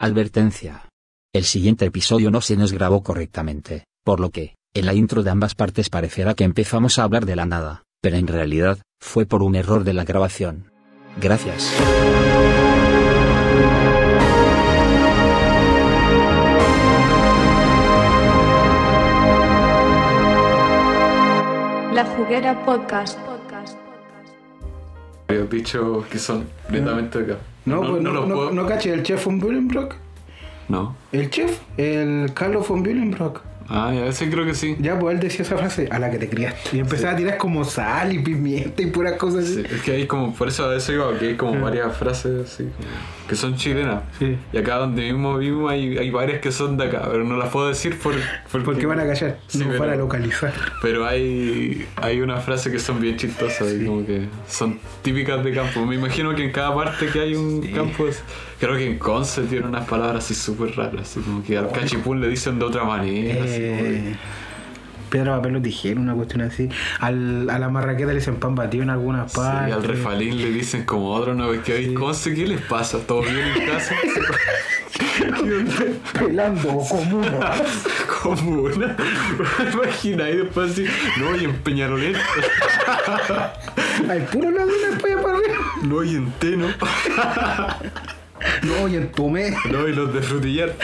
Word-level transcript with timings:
Advertencia. 0.00 0.88
El 1.34 1.42
siguiente 1.42 1.84
episodio 1.84 2.30
no 2.30 2.40
se 2.40 2.56
nos 2.56 2.72
grabó 2.72 3.02
correctamente, 3.02 3.82
por 4.04 4.20
lo 4.20 4.30
que, 4.30 4.54
en 4.72 4.86
la 4.86 4.94
intro 4.94 5.24
de 5.24 5.30
ambas 5.30 5.56
partes 5.56 5.90
parecerá 5.90 6.34
que 6.34 6.44
empezamos 6.44 7.00
a 7.00 7.02
hablar 7.02 7.26
de 7.26 7.34
la 7.34 7.46
nada, 7.46 7.82
pero 8.00 8.16
en 8.16 8.28
realidad, 8.28 8.78
fue 9.00 9.26
por 9.26 9.42
un 9.42 9.56
error 9.56 9.82
de 9.82 9.94
la 9.94 10.04
grabación. 10.04 10.70
Gracias. 11.20 11.74
La 21.92 22.04
Juguera 22.16 22.64
Podcast. 22.64 23.27
Habías 25.28 25.50
dicho 25.50 26.04
que 26.10 26.18
son 26.18 26.46
netamente 26.70 27.18
acá. 27.18 27.36
No, 27.66 27.80
pues 27.82 28.02
no, 28.02 28.12
los 28.12 28.28
no, 28.28 28.34
puedo- 28.34 28.50
no 28.52 28.66
caché, 28.66 28.94
el 28.94 29.02
chef 29.02 29.24
von 29.26 29.38
Bühlenbrock. 29.38 29.94
No. 30.68 30.96
El 31.12 31.30
chef, 31.30 31.60
el 31.76 32.32
Carlos 32.34 32.66
von 32.66 32.82
Bühlenbrock. 32.82 33.42
Ah, 33.70 33.92
ya, 33.94 34.06
ese 34.06 34.30
creo 34.30 34.46
que 34.46 34.54
sí. 34.54 34.76
Ya, 34.80 34.98
pues 34.98 35.14
él 35.14 35.20
decía 35.20 35.42
esa 35.42 35.56
frase, 35.58 35.88
a 35.90 35.98
la 35.98 36.10
que 36.10 36.16
te 36.18 36.28
criaste. 36.28 36.76
Y 36.76 36.80
empezaba 36.80 37.12
a 37.12 37.16
tirar 37.16 37.36
como 37.36 37.64
sal 37.64 38.12
y 38.12 38.18
pimienta 38.20 38.80
y 38.80 38.86
puras 38.86 39.14
cosas 39.18 39.44
así. 39.44 39.56
Sí, 39.56 39.64
Es 39.74 39.82
que 39.82 39.92
hay 39.92 40.06
como, 40.06 40.34
por 40.34 40.48
eso 40.48 40.64
a 40.64 40.68
veces 40.68 40.88
digo 40.88 41.12
que 41.18 41.28
hay 41.28 41.36
como 41.36 41.60
varias 41.60 41.94
frases 41.96 42.50
así, 42.50 42.68
que 43.28 43.36
son 43.36 43.56
chilenas. 43.56 44.02
Sí. 44.18 44.38
Y 44.54 44.56
acá 44.56 44.76
donde 44.76 45.02
mismo 45.12 45.36
vivimos 45.36 45.70
hay, 45.70 45.98
hay 45.98 46.10
varias 46.10 46.40
que 46.40 46.50
son 46.50 46.78
de 46.78 46.84
acá, 46.84 47.08
pero 47.10 47.24
no 47.24 47.36
las 47.36 47.50
puedo 47.50 47.68
decir 47.68 47.98
por, 47.98 48.14
porque, 48.50 48.64
Porque 48.64 48.86
van 48.86 49.00
a 49.00 49.06
callar, 49.06 49.38
no 49.54 49.66
pero- 49.66 49.78
para 49.78 49.96
localizar. 49.96 50.54
Pero 50.80 51.04
hay, 51.06 51.86
hay 51.96 52.20
una 52.22 52.38
frase 52.38 52.70
que 52.70 52.78
son 52.78 53.00
bien 53.00 53.16
chistosas 53.18 53.70
y 53.72 53.84
como 53.84 54.06
que 54.06 54.28
son 54.48 54.78
típicas 55.02 55.44
de 55.44 55.52
campo. 55.52 55.84
Me 55.84 55.96
imagino 55.96 56.34
que 56.34 56.42
en 56.44 56.52
cada 56.52 56.74
parte 56.74 57.06
que 57.08 57.20
hay 57.20 57.34
un 57.34 57.60
campo, 57.74 58.08
es- 58.08 58.22
creo 58.60 58.76
que 58.76 58.86
en 58.86 58.98
Conce 58.98 59.42
tiene 59.42 59.66
unas 59.66 59.86
palabras 59.88 60.24
así 60.24 60.34
súper 60.34 60.76
raras, 60.76 61.02
así 61.02 61.20
como 61.20 61.42
que 61.42 61.56
al 61.58 61.70
cachipún 61.70 62.20
le 62.20 62.28
dicen 62.28 62.58
de 62.58 62.64
otra 62.64 62.84
manera. 62.84 63.34
así 63.44 63.52
Eh, 63.60 64.16
piedra, 65.10 65.36
papel 65.36 65.56
o 65.56 65.62
tijera, 65.62 65.98
una 66.00 66.14
cuestión 66.14 66.42
así. 66.42 66.68
Al, 67.00 67.48
a 67.48 67.58
la 67.58 67.68
marraqueta 67.70 68.08
le 68.08 68.16
dicen 68.18 68.36
pan 68.36 68.54
batido 68.54 68.82
en 68.82 68.90
algunas 68.90 69.32
Sí, 69.32 69.38
partes. 69.38 69.74
al 69.74 69.82
refalín 69.84 70.36
le 70.36 70.50
dicen 70.50 70.84
como 70.84 71.10
otro, 71.12 71.34
¿no? 71.34 71.52
Es 71.52 71.60
que 71.62 71.72
hay 71.72 71.94
Conce, 71.94 72.34
¿qué 72.34 72.46
les 72.46 72.60
pasa? 72.60 72.98
¿Todo 73.06 73.22
bien 73.22 73.36
en 73.38 73.66
casa? 73.66 73.94
Pelando 76.18 76.78
como 76.88 77.18
una. 77.18 77.52
como 78.22 78.62
una. 78.62 78.96
Imagina, 79.72 80.28
y 80.30 80.36
después 80.38 80.72
así, 80.72 80.86
no, 81.18 81.34
y 81.36 81.44
en 81.44 81.54
Peñarolén, 81.62 82.14
Hay 84.08 84.20
puro 84.32 84.50
lado 84.50 84.66
de 84.68 84.88
una 84.88 84.98
polla 84.98 85.22
para 85.22 85.34
arriba. 85.38 85.56
no, 85.84 86.02
y 86.04 86.14
en 86.16 86.30
Teno, 86.32 86.66
No, 88.62 88.88
y 88.88 88.96
en 88.96 89.10
Tomé. 89.12 89.54
no, 89.70 89.88
y 89.88 89.92
los 89.94 90.12
de 90.14 90.22
Frutillar. 90.22 90.74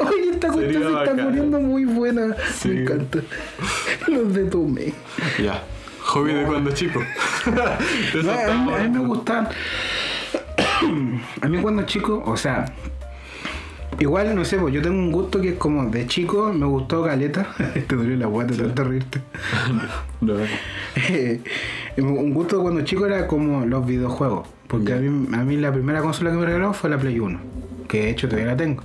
Oye, 0.00 0.30
esta 0.32 0.48
cuestión 0.48 0.82
Sería 0.82 0.88
se 0.88 1.04
está 1.04 1.24
poniendo 1.24 1.60
muy 1.60 1.84
buena. 1.84 2.36
Sí. 2.52 2.68
Me 2.68 2.82
encanta. 2.82 3.18
Los 4.08 4.34
de 4.34 4.44
Tomé. 4.44 4.92
Ya, 5.42 5.62
hobby 6.02 6.32
de 6.32 6.44
cuando 6.44 6.70
chico. 6.72 7.00
No, 7.46 7.62
a, 8.32 8.54
mí, 8.54 8.72
a 8.74 8.78
mí 8.78 8.88
me 8.88 9.06
gustan. 9.06 9.48
A 11.42 11.48
mí 11.48 11.58
cuando 11.60 11.82
chico, 11.84 12.22
o 12.24 12.36
sea, 12.36 12.64
igual 14.00 14.34
no 14.34 14.44
sé, 14.44 14.58
pues 14.58 14.74
yo 14.74 14.82
tengo 14.82 14.98
un 14.98 15.12
gusto 15.12 15.40
que 15.40 15.50
es 15.50 15.54
como 15.56 15.84
de 15.86 16.06
chico 16.06 16.52
me 16.52 16.66
gustó 16.66 17.04
Caleta. 17.04 17.54
Te 17.86 17.94
dolió 17.94 18.16
la 18.16 18.26
guata 18.26 18.54
de 18.54 18.64
tanto 18.64 18.84
reírte. 18.84 19.20
No, 20.20 20.34
Eh, 21.08 21.40
un 21.96 22.34
gusto 22.34 22.60
cuando 22.60 22.82
chico 22.82 23.06
era 23.06 23.26
como 23.26 23.64
los 23.64 23.86
videojuegos. 23.86 24.48
Porque 24.66 24.92
a, 24.92 24.96
mí, 24.96 25.28
a 25.34 25.44
mí 25.44 25.56
la 25.56 25.72
primera 25.72 26.00
consola 26.02 26.30
que 26.30 26.36
me 26.36 26.46
regaló 26.46 26.72
fue 26.72 26.90
la 26.90 26.98
Play 26.98 27.18
1. 27.18 27.40
Que 27.88 28.02
de 28.02 28.10
hecho 28.10 28.28
todavía 28.28 28.52
la 28.52 28.56
tengo. 28.56 28.82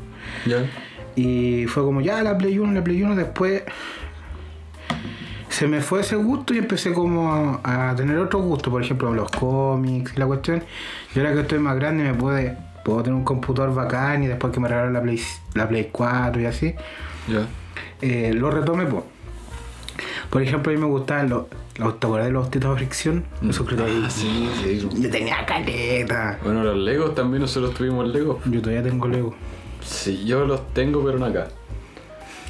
Y 1.16 1.66
fue 1.67 1.83
como 1.83 2.02
ya 2.02 2.22
la 2.23 2.38
Play 2.38 2.57
1, 2.57 2.73
la 2.73 2.83
Play 2.83 3.03
1, 3.03 3.16
después 3.16 3.63
se 5.56 5.67
me 5.67 5.79
fue 5.81 6.01
ese 6.01 6.17
gusto 6.17 6.53
y 6.53 6.57
empecé 6.57 6.91
como 6.91 7.61
a, 7.63 7.95
tener 7.95 8.17
otro 8.17 8.40
gusto, 8.40 8.69
por 8.69 8.84
ejemplo 8.84 9.13
los 9.13 9.31
cómics 9.31 10.11
y 10.13 10.19
la 10.19 10.25
cuestión. 10.25 10.63
Y 11.16 11.19
ahora 11.19 11.34
que 11.34 11.41
estoy 11.41 11.59
más 11.59 11.75
grande 11.75 12.03
me 12.03 12.13
puede, 12.13 12.57
puedo 12.85 13.01
tener 13.01 13.18
un 13.18 13.23
computador 13.23 13.73
bacán 13.73 14.22
y 14.23 14.28
después 14.28 14.53
que 14.53 14.59
me 14.59 14.68
regalaron 14.68 14.94
la 14.94 15.01
Play, 15.01 15.19
la 15.56 15.68
Play 15.68 15.90
4 15.91 16.40
y 16.40 16.46
así, 16.46 16.75
Ya. 17.28 17.47
eh, 18.01 18.31
lo 18.34 18.51
retomé 18.51 18.85
pues. 18.85 19.03
Por 20.29 20.44
ejemplo, 20.44 20.72
a 20.72 20.75
mí 20.75 20.79
me 20.81 20.88
gustaban 20.88 21.29
los, 21.29 21.46
los 21.78 22.00
¿te 22.00 22.06
acuerdas 22.06 22.28
de 22.28 22.34
los 22.34 22.51
tetos 22.51 22.72
de 22.72 22.78
fricción? 22.78 23.25
Esos 23.50 23.68
que 23.68 23.75
Ah, 23.75 24.09
sí, 24.09 24.47
sí. 24.63 24.88
Yo 25.01 25.09
tenía 25.09 25.44
caleta. 25.47 26.38
Bueno, 26.44 26.63
los 26.63 26.78
Legos 26.78 27.16
también 27.16 27.41
nosotros 27.41 27.73
tuvimos 27.73 28.07
Legos. 28.07 28.38
Yo 28.46 28.62
todavía 28.62 28.84
tengo 28.84 29.07
Lego. 29.07 29.34
Sí, 29.81 30.23
yo 30.25 30.46
los 30.46 30.72
tengo, 30.73 31.03
pero 31.03 31.17
no 31.17 31.25
acá. 31.25 31.47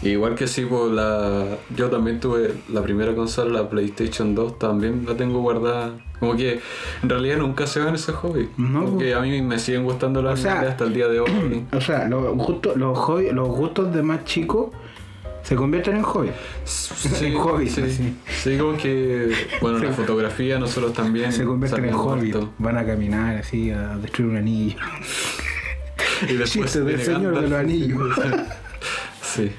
Igual 0.05 0.35
que 0.35 0.47
sí, 0.47 0.66
pues 0.66 0.91
la... 0.91 1.45
yo 1.75 1.89
también 1.89 2.19
tuve 2.19 2.53
la 2.71 2.81
primera 2.81 3.16
consola, 3.16 3.61
la 3.63 3.69
PlayStation 3.69 4.35
2, 4.35 4.59
también 4.59 5.05
la 5.07 5.16
tengo 5.17 5.41
guardada. 5.41 5.93
Como 6.19 6.35
que 6.35 6.59
en 7.03 7.09
realidad 7.09 7.38
nunca 7.38 7.67
se 7.67 7.79
van 7.79 7.95
esos 7.95 8.16
hobbies. 8.16 8.47
No, 8.57 8.85
Porque 8.85 9.13
a 9.13 9.19
mí 9.19 9.41
me 9.41 9.59
siguen 9.59 9.83
gustando 9.83 10.21
las 10.21 10.39
O 10.39 10.43
sea- 10.43 10.61
hasta 10.61 10.83
el 10.85 10.93
día 10.93 11.07
de 11.07 11.19
hoy. 11.19 11.66
O 11.73 11.81
sea, 11.81 12.07
los 12.07 12.35
gustos, 12.35 12.77
los, 12.77 12.97
hobby- 12.97 13.31
los 13.31 13.47
gustos 13.49 13.93
de 13.93 14.01
más 14.03 14.23
chicos 14.25 14.69
se 15.43 15.55
convierten 15.55 15.97
en 15.97 16.03
hobby. 16.03 16.29
Sí, 16.66 17.25
En 17.35 17.91
sí. 17.91 18.16
Sí, 18.43 18.57
como 18.57 18.77
que, 18.77 19.31
bueno, 19.61 19.79
la 19.79 19.91
fotografía 19.91 20.57
nosotros 20.59 20.93
también. 20.93 21.31
Se 21.31 21.43
convierten 21.45 21.85
en 21.85 21.93
hobby. 21.93 22.33
Van 22.59 22.77
a 22.77 22.85
caminar 22.85 23.37
así, 23.37 23.72
a 23.72 23.97
destruir 23.97 24.31
un 24.31 24.37
anillo. 24.37 24.77
Y 26.23 26.33
después 26.33 26.51
Chiste 26.51 26.81
del 26.81 27.01
Señor 27.01 27.39
de 27.41 27.49
los 27.49 27.59
Anillos. 27.59 28.01
Sí. 29.22 29.51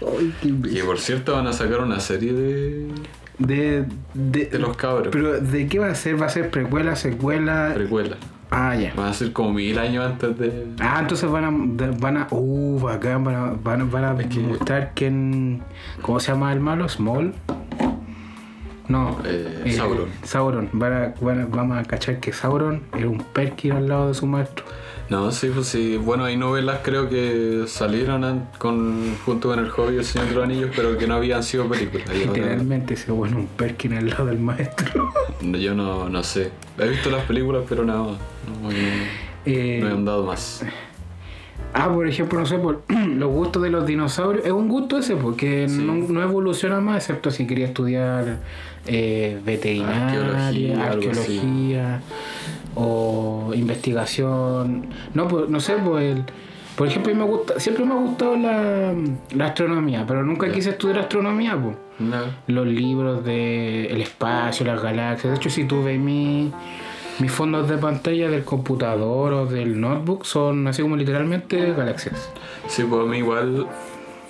Ay, 0.00 0.34
qué 0.42 0.48
imbécil. 0.48 0.84
por 0.84 0.98
cierto 0.98 1.34
van 1.34 1.46
a 1.46 1.52
sacar 1.52 1.80
una 1.80 2.00
serie 2.00 2.32
de, 2.32 2.88
de, 3.38 3.84
de, 4.14 4.46
de 4.46 4.58
los 4.58 4.76
cabros. 4.76 5.08
Pero, 5.12 5.40
¿de 5.40 5.66
qué 5.66 5.78
va 5.78 5.88
a 5.88 5.94
ser? 5.94 6.20
¿Va 6.20 6.26
a 6.26 6.30
ser 6.30 6.50
precuela, 6.50 6.96
secuela? 6.96 7.72
Precuela. 7.74 8.16
Ah, 8.50 8.74
ya. 8.76 8.94
Van 8.96 9.08
a 9.08 9.12
ser 9.12 9.32
como 9.34 9.52
mil 9.52 9.78
años 9.78 10.06
antes 10.06 10.38
de... 10.38 10.68
Ah, 10.80 10.98
entonces 11.00 11.30
van 11.30 11.44
a. 11.44 11.50
van 11.98 12.16
a 12.16 12.26
uh, 12.30 12.80
bacán, 12.80 13.22
van 13.22 13.34
a, 13.34 13.52
van 13.62 13.82
a, 13.82 13.84
van 13.84 14.04
a 14.04 14.20
Es 14.22 14.26
que- 14.28 14.40
mostrar 14.40 14.92
quién. 14.94 15.60
¿Cómo 16.00 16.18
se 16.18 16.32
llama 16.32 16.52
el 16.54 16.60
malo? 16.60 16.88
¿Small? 16.88 17.34
No. 18.88 19.18
Eh, 19.26 19.74
Sauron. 19.76 20.08
Sauron. 20.22 20.70
Van 20.72 20.92
a- 20.94 21.14
van 21.20 21.42
a- 21.42 21.46
vamos 21.46 21.76
a 21.76 21.84
cachar 21.84 22.20
que 22.20 22.32
Sauron 22.32 22.82
era 22.96 23.06
un 23.08 23.18
Perkin 23.18 23.72
al 23.72 23.86
lado 23.88 24.08
de 24.08 24.14
su 24.14 24.26
maestro. 24.26 24.64
No, 25.10 25.32
sí, 25.32 25.50
pues 25.54 25.68
sí. 25.68 25.96
Bueno, 25.96 26.24
hay 26.24 26.36
novelas 26.36 26.80
creo 26.82 27.08
que 27.08 27.64
salieron 27.66 28.44
con, 28.58 29.16
junto 29.24 29.48
con 29.48 29.58
el 29.58 29.70
hobby 29.70 29.96
del 29.96 30.04
Señor 30.04 30.28
de 30.28 30.34
los 30.34 30.44
Anillos, 30.44 30.70
pero 30.76 30.98
que 30.98 31.06
no 31.06 31.14
habían 31.14 31.42
sido 31.42 31.66
películas. 31.66 32.06
Y 32.14 32.26
Literalmente 32.26 32.94
ese 32.94 33.10
bueno 33.12 33.38
un 33.38 33.46
Perkin 33.46 33.94
al 33.94 34.10
lado 34.10 34.26
del 34.26 34.38
maestro. 34.38 35.10
yo 35.40 35.74
no, 35.74 36.08
no 36.10 36.22
sé. 36.22 36.50
He 36.78 36.88
visto 36.88 37.10
las 37.10 37.24
películas, 37.24 37.62
pero 37.68 37.84
nada 37.84 38.00
más. 38.02 38.18
No, 38.62 38.70
no- 38.70 38.76
Eh, 39.46 39.78
no 39.80 39.88
he 39.88 39.92
andado 39.92 40.26
más. 40.26 40.62
Ah, 41.72 41.88
por 41.92 42.06
ejemplo, 42.06 42.38
no 42.40 42.44
sé, 42.46 42.58
por 42.58 42.82
los 42.88 43.30
gustos 43.30 43.62
de 43.62 43.70
los 43.70 43.86
dinosaurios. 43.86 44.44
Es 44.44 44.52
un 44.52 44.68
gusto 44.68 44.98
ese, 44.98 45.16
porque 45.16 45.68
Sí. 45.70 45.82
no, 45.82 45.94
no 45.94 46.22
evoluciona 46.22 46.80
más, 46.80 46.96
excepto 46.98 47.30
si 47.30 47.46
quería 47.46 47.66
estudiar 47.66 48.36
eh, 48.86 49.40
veterinaria, 49.42 50.06
Arqueología, 50.10 50.84
arqueología, 50.86 51.94
algo 51.96 52.04
o 52.80 53.50
investigación. 53.54 54.86
No, 55.14 55.26
pues, 55.28 55.48
no 55.48 55.60
sé, 55.60 55.74
pues 55.84 56.16
el- 56.16 56.24
por 56.76 56.86
ejemplo, 56.86 57.12
me 57.12 57.24
gusta, 57.24 57.58
siempre 57.58 57.84
me 57.84 57.92
ha 57.92 57.96
gustado 57.96 58.36
la, 58.36 58.94
la 59.34 59.46
astronomía, 59.46 60.04
pero 60.06 60.22
nunca 60.22 60.50
quise 60.52 60.70
estudiar 60.70 61.00
astronomía, 61.00 61.58
pues. 61.60 61.76
No. 61.98 62.18
Los 62.46 62.66
libros 62.68 63.24
del 63.24 64.00
espacio, 64.00 64.64
las 64.64 64.80
galaxias. 64.80 65.32
De 65.32 65.36
hecho, 65.38 65.50
si 65.50 65.64
tú 65.64 65.82
ves 65.82 65.98
mi, 65.98 66.52
mis 67.18 67.32
fondos 67.32 67.68
de 67.68 67.78
pantalla 67.78 68.28
del 68.30 68.44
computador 68.44 69.32
o 69.32 69.46
del 69.46 69.80
notebook, 69.80 70.24
son 70.24 70.68
así 70.68 70.82
como 70.82 70.94
literalmente 70.94 71.72
galaxias. 71.72 72.30
Sí, 72.68 72.84
pues 72.88 73.02
a 73.02 73.06
mí 73.10 73.18
igual 73.18 73.66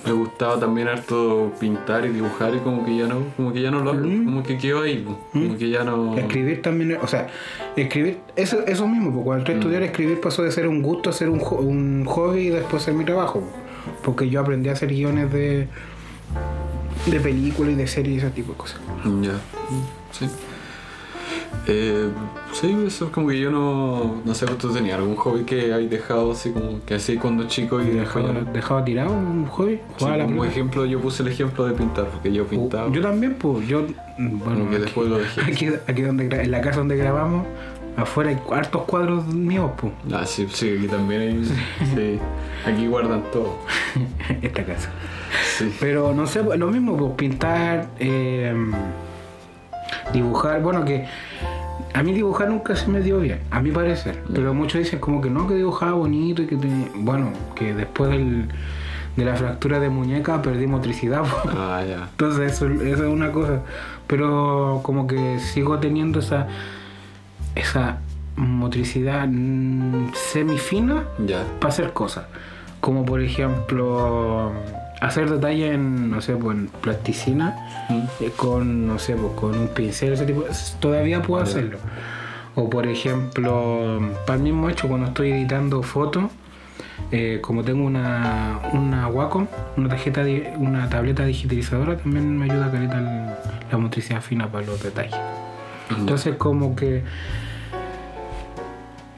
me 0.04 0.12
gustaba 0.12 0.58
también 0.58 0.88
harto 0.88 1.52
pintar 1.58 2.04
y 2.06 2.10
dibujar 2.10 2.54
y 2.54 2.58
como 2.58 2.84
que 2.84 2.96
ya 2.96 3.06
no, 3.06 3.24
como 3.36 3.52
que 3.52 3.62
ya 3.62 3.70
no 3.70 3.80
lo 3.80 3.90
hago, 3.90 4.02
como 4.02 4.42
que 4.42 4.56
quedo 4.56 4.82
ahí, 4.82 5.04
como 5.32 5.58
que 5.58 5.70
ya 5.70 5.84
no... 5.84 6.16
Escribir 6.16 6.62
también, 6.62 6.98
o 7.02 7.06
sea, 7.06 7.28
escribir, 7.76 8.18
eso, 8.36 8.64
eso 8.66 8.86
mismo, 8.86 9.10
porque 9.10 9.24
cuando 9.24 9.40
entré 9.40 9.54
a 9.54 9.58
estudiar, 9.58 9.82
escribir 9.82 10.20
pasó 10.20 10.42
de 10.42 10.52
ser 10.52 10.68
un 10.68 10.82
gusto 10.82 11.10
a 11.10 11.12
ser 11.12 11.28
un, 11.28 11.40
un 11.40 12.04
hobby 12.06 12.46
y 12.46 12.50
después 12.50 12.82
ser 12.82 12.94
mi 12.94 13.04
trabajo. 13.04 13.42
Porque 14.02 14.28
yo 14.28 14.40
aprendí 14.40 14.68
a 14.68 14.72
hacer 14.72 14.90
guiones 14.90 15.32
de, 15.32 15.68
de 17.06 17.20
películas 17.20 17.72
y 17.72 17.76
de 17.76 17.86
series 17.86 18.16
y 18.16 18.18
ese 18.18 18.30
tipo 18.30 18.52
de 18.52 18.58
cosas. 18.58 18.80
Ya, 19.20 19.32
sí. 20.12 20.28
Eh, 21.66 22.08
sí, 22.54 22.74
eso 22.86 23.06
es 23.06 23.10
como 23.10 23.28
que 23.28 23.38
yo 23.38 23.50
no, 23.50 24.22
no 24.24 24.34
sé, 24.34 24.46
tú 24.46 24.72
tenías 24.72 24.98
algún 24.98 25.16
hobby 25.16 25.44
que 25.44 25.72
hay 25.74 25.86
dejado 25.86 26.32
así 26.32 26.50
como 26.50 26.82
que 26.86 26.94
así 26.94 27.16
cuando 27.16 27.46
chico 27.46 27.80
y 27.82 27.94
ya 27.94 28.04
no. 28.04 28.52
dejaba 28.52 28.84
tirado 28.84 29.10
un 29.12 29.46
hobby, 29.46 29.74
Sí, 29.76 29.80
jugaba 29.98 30.14
a 30.14 30.18
la 30.18 30.24
como 30.24 30.44
ejemplo 30.46 30.86
yo 30.86 30.98
puse 31.00 31.22
el 31.22 31.28
ejemplo 31.28 31.66
de 31.66 31.74
pintar, 31.74 32.06
porque 32.06 32.32
yo 32.32 32.46
pintaba. 32.46 32.90
Yo 32.90 33.02
también, 33.02 33.34
pues, 33.34 33.68
yo, 33.68 33.82
mm, 34.16 34.38
bueno, 34.38 34.58
Como 34.60 34.70
que 34.70 34.76
aquí- 34.76 34.84
después 34.84 35.08
lo 35.08 35.18
dejé. 35.18 35.40
Aquí, 35.42 35.68
aquí 35.86 36.02
donde, 36.02 36.24
en 36.42 36.50
la 36.50 36.60
casa 36.62 36.78
donde 36.78 36.96
grabamos 36.96 37.46
afuera 37.98 38.30
hay 38.30 38.38
hartos 38.50 38.82
cuadros 38.84 39.26
míos, 39.26 39.70
pues. 39.78 39.92
Ah, 40.12 40.24
sí, 40.24 40.46
sí, 40.50 40.74
aquí 40.78 40.86
también 40.88 41.20
hay. 41.20 41.44
Sí, 41.94 42.18
aquí 42.64 42.86
guardan 42.86 43.24
todo. 43.30 43.58
Esta 44.42 44.64
casa. 44.64 44.88
Sí. 45.58 45.70
Pero 45.80 46.14
no 46.14 46.26
sé, 46.26 46.42
lo 46.56 46.68
mismo, 46.68 46.96
pues 46.96 47.12
pintar, 47.16 47.88
eh, 47.98 48.54
dibujar, 50.12 50.60
bueno 50.62 50.84
que 50.84 51.06
a 51.94 52.02
mí 52.02 52.12
dibujar 52.12 52.48
nunca 52.48 52.76
se 52.76 52.88
me 52.88 53.00
dio 53.00 53.18
bien, 53.20 53.40
a 53.50 53.60
mi 53.60 53.70
parecer. 53.70 54.22
Pero 54.34 54.52
muchos 54.54 54.78
dicen 54.80 54.98
como 55.00 55.20
que 55.20 55.30
no, 55.30 55.46
que 55.48 55.54
dibujaba 55.54 55.92
bonito 55.92 56.42
y 56.42 56.46
que 56.46 56.56
tenía- 56.56 56.88
bueno, 56.94 57.30
que 57.54 57.74
después 57.74 58.10
del- 58.10 58.48
de 59.16 59.24
la 59.24 59.34
fractura 59.34 59.80
de 59.80 59.88
muñeca 59.88 60.40
perdí 60.42 60.66
motricidad. 60.66 61.22
Ah. 61.56 61.82
Entonces 62.10 62.52
eso, 62.52 62.66
eso 62.66 63.04
es 63.06 63.10
una 63.12 63.32
cosa. 63.32 63.62
Pero 64.06 64.80
como 64.84 65.06
que 65.06 65.38
sigo 65.40 65.78
teniendo 65.78 66.20
esa, 66.20 66.46
esa 67.54 67.98
motricidad 68.36 69.26
mm, 69.28 70.12
semifina 70.14 71.04
Ya. 71.26 71.42
para 71.58 71.72
hacer 71.72 71.92
cosas. 71.92 72.26
Como 72.80 73.04
por 73.04 73.20
ejemplo 73.20 74.52
hacer 75.00 75.30
detalles 75.30 75.74
en, 75.74 76.10
no 76.10 76.20
sé, 76.20 76.34
pues 76.36 76.56
en 76.58 76.66
plasticina 76.68 77.86
eh, 78.20 78.30
con, 78.36 78.86
no 78.86 78.98
sé, 78.98 79.14
pues 79.14 79.32
con 79.34 79.58
un 79.58 79.68
pincel, 79.68 80.12
ese 80.14 80.26
tipo. 80.26 80.44
Todavía 80.80 81.22
puedo 81.22 81.42
hacerlo. 81.42 81.78
O 82.54 82.68
por 82.68 82.86
ejemplo, 82.86 84.00
para 84.26 84.36
el 84.36 84.42
mismo 84.42 84.68
hecho, 84.68 84.88
cuando 84.88 85.06
estoy 85.08 85.30
editando 85.32 85.82
fotos, 85.82 86.24
eh, 87.12 87.38
como 87.40 87.62
tengo 87.62 87.84
una, 87.84 88.58
una 88.72 89.06
Wacom, 89.08 89.46
una 89.76 89.88
tarjeta, 89.88 90.24
di- 90.24 90.42
una 90.56 90.88
tableta 90.88 91.24
digitalizadora, 91.24 91.96
también 91.96 92.36
me 92.36 92.46
ayuda 92.46 92.66
a 92.66 92.70
caleta 92.72 92.98
el- 92.98 93.70
la 93.70 93.78
motricidad 93.78 94.20
fina 94.20 94.48
para 94.50 94.66
los 94.66 94.82
detalles. 94.82 95.14
Entonces 95.96 96.34
como 96.36 96.74
que 96.74 97.04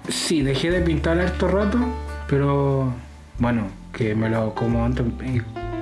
sí, 0.09 0.43
dejé 0.43 0.71
de 0.71 0.81
pintar 0.83 1.19
harto 1.19 1.49
rato, 1.49 1.79
pero 2.29 2.93
bueno, 3.39 3.63
que 3.93 4.15
me 4.15 4.29
lo 4.29 4.55
como 4.55 4.85
antes, 4.85 5.05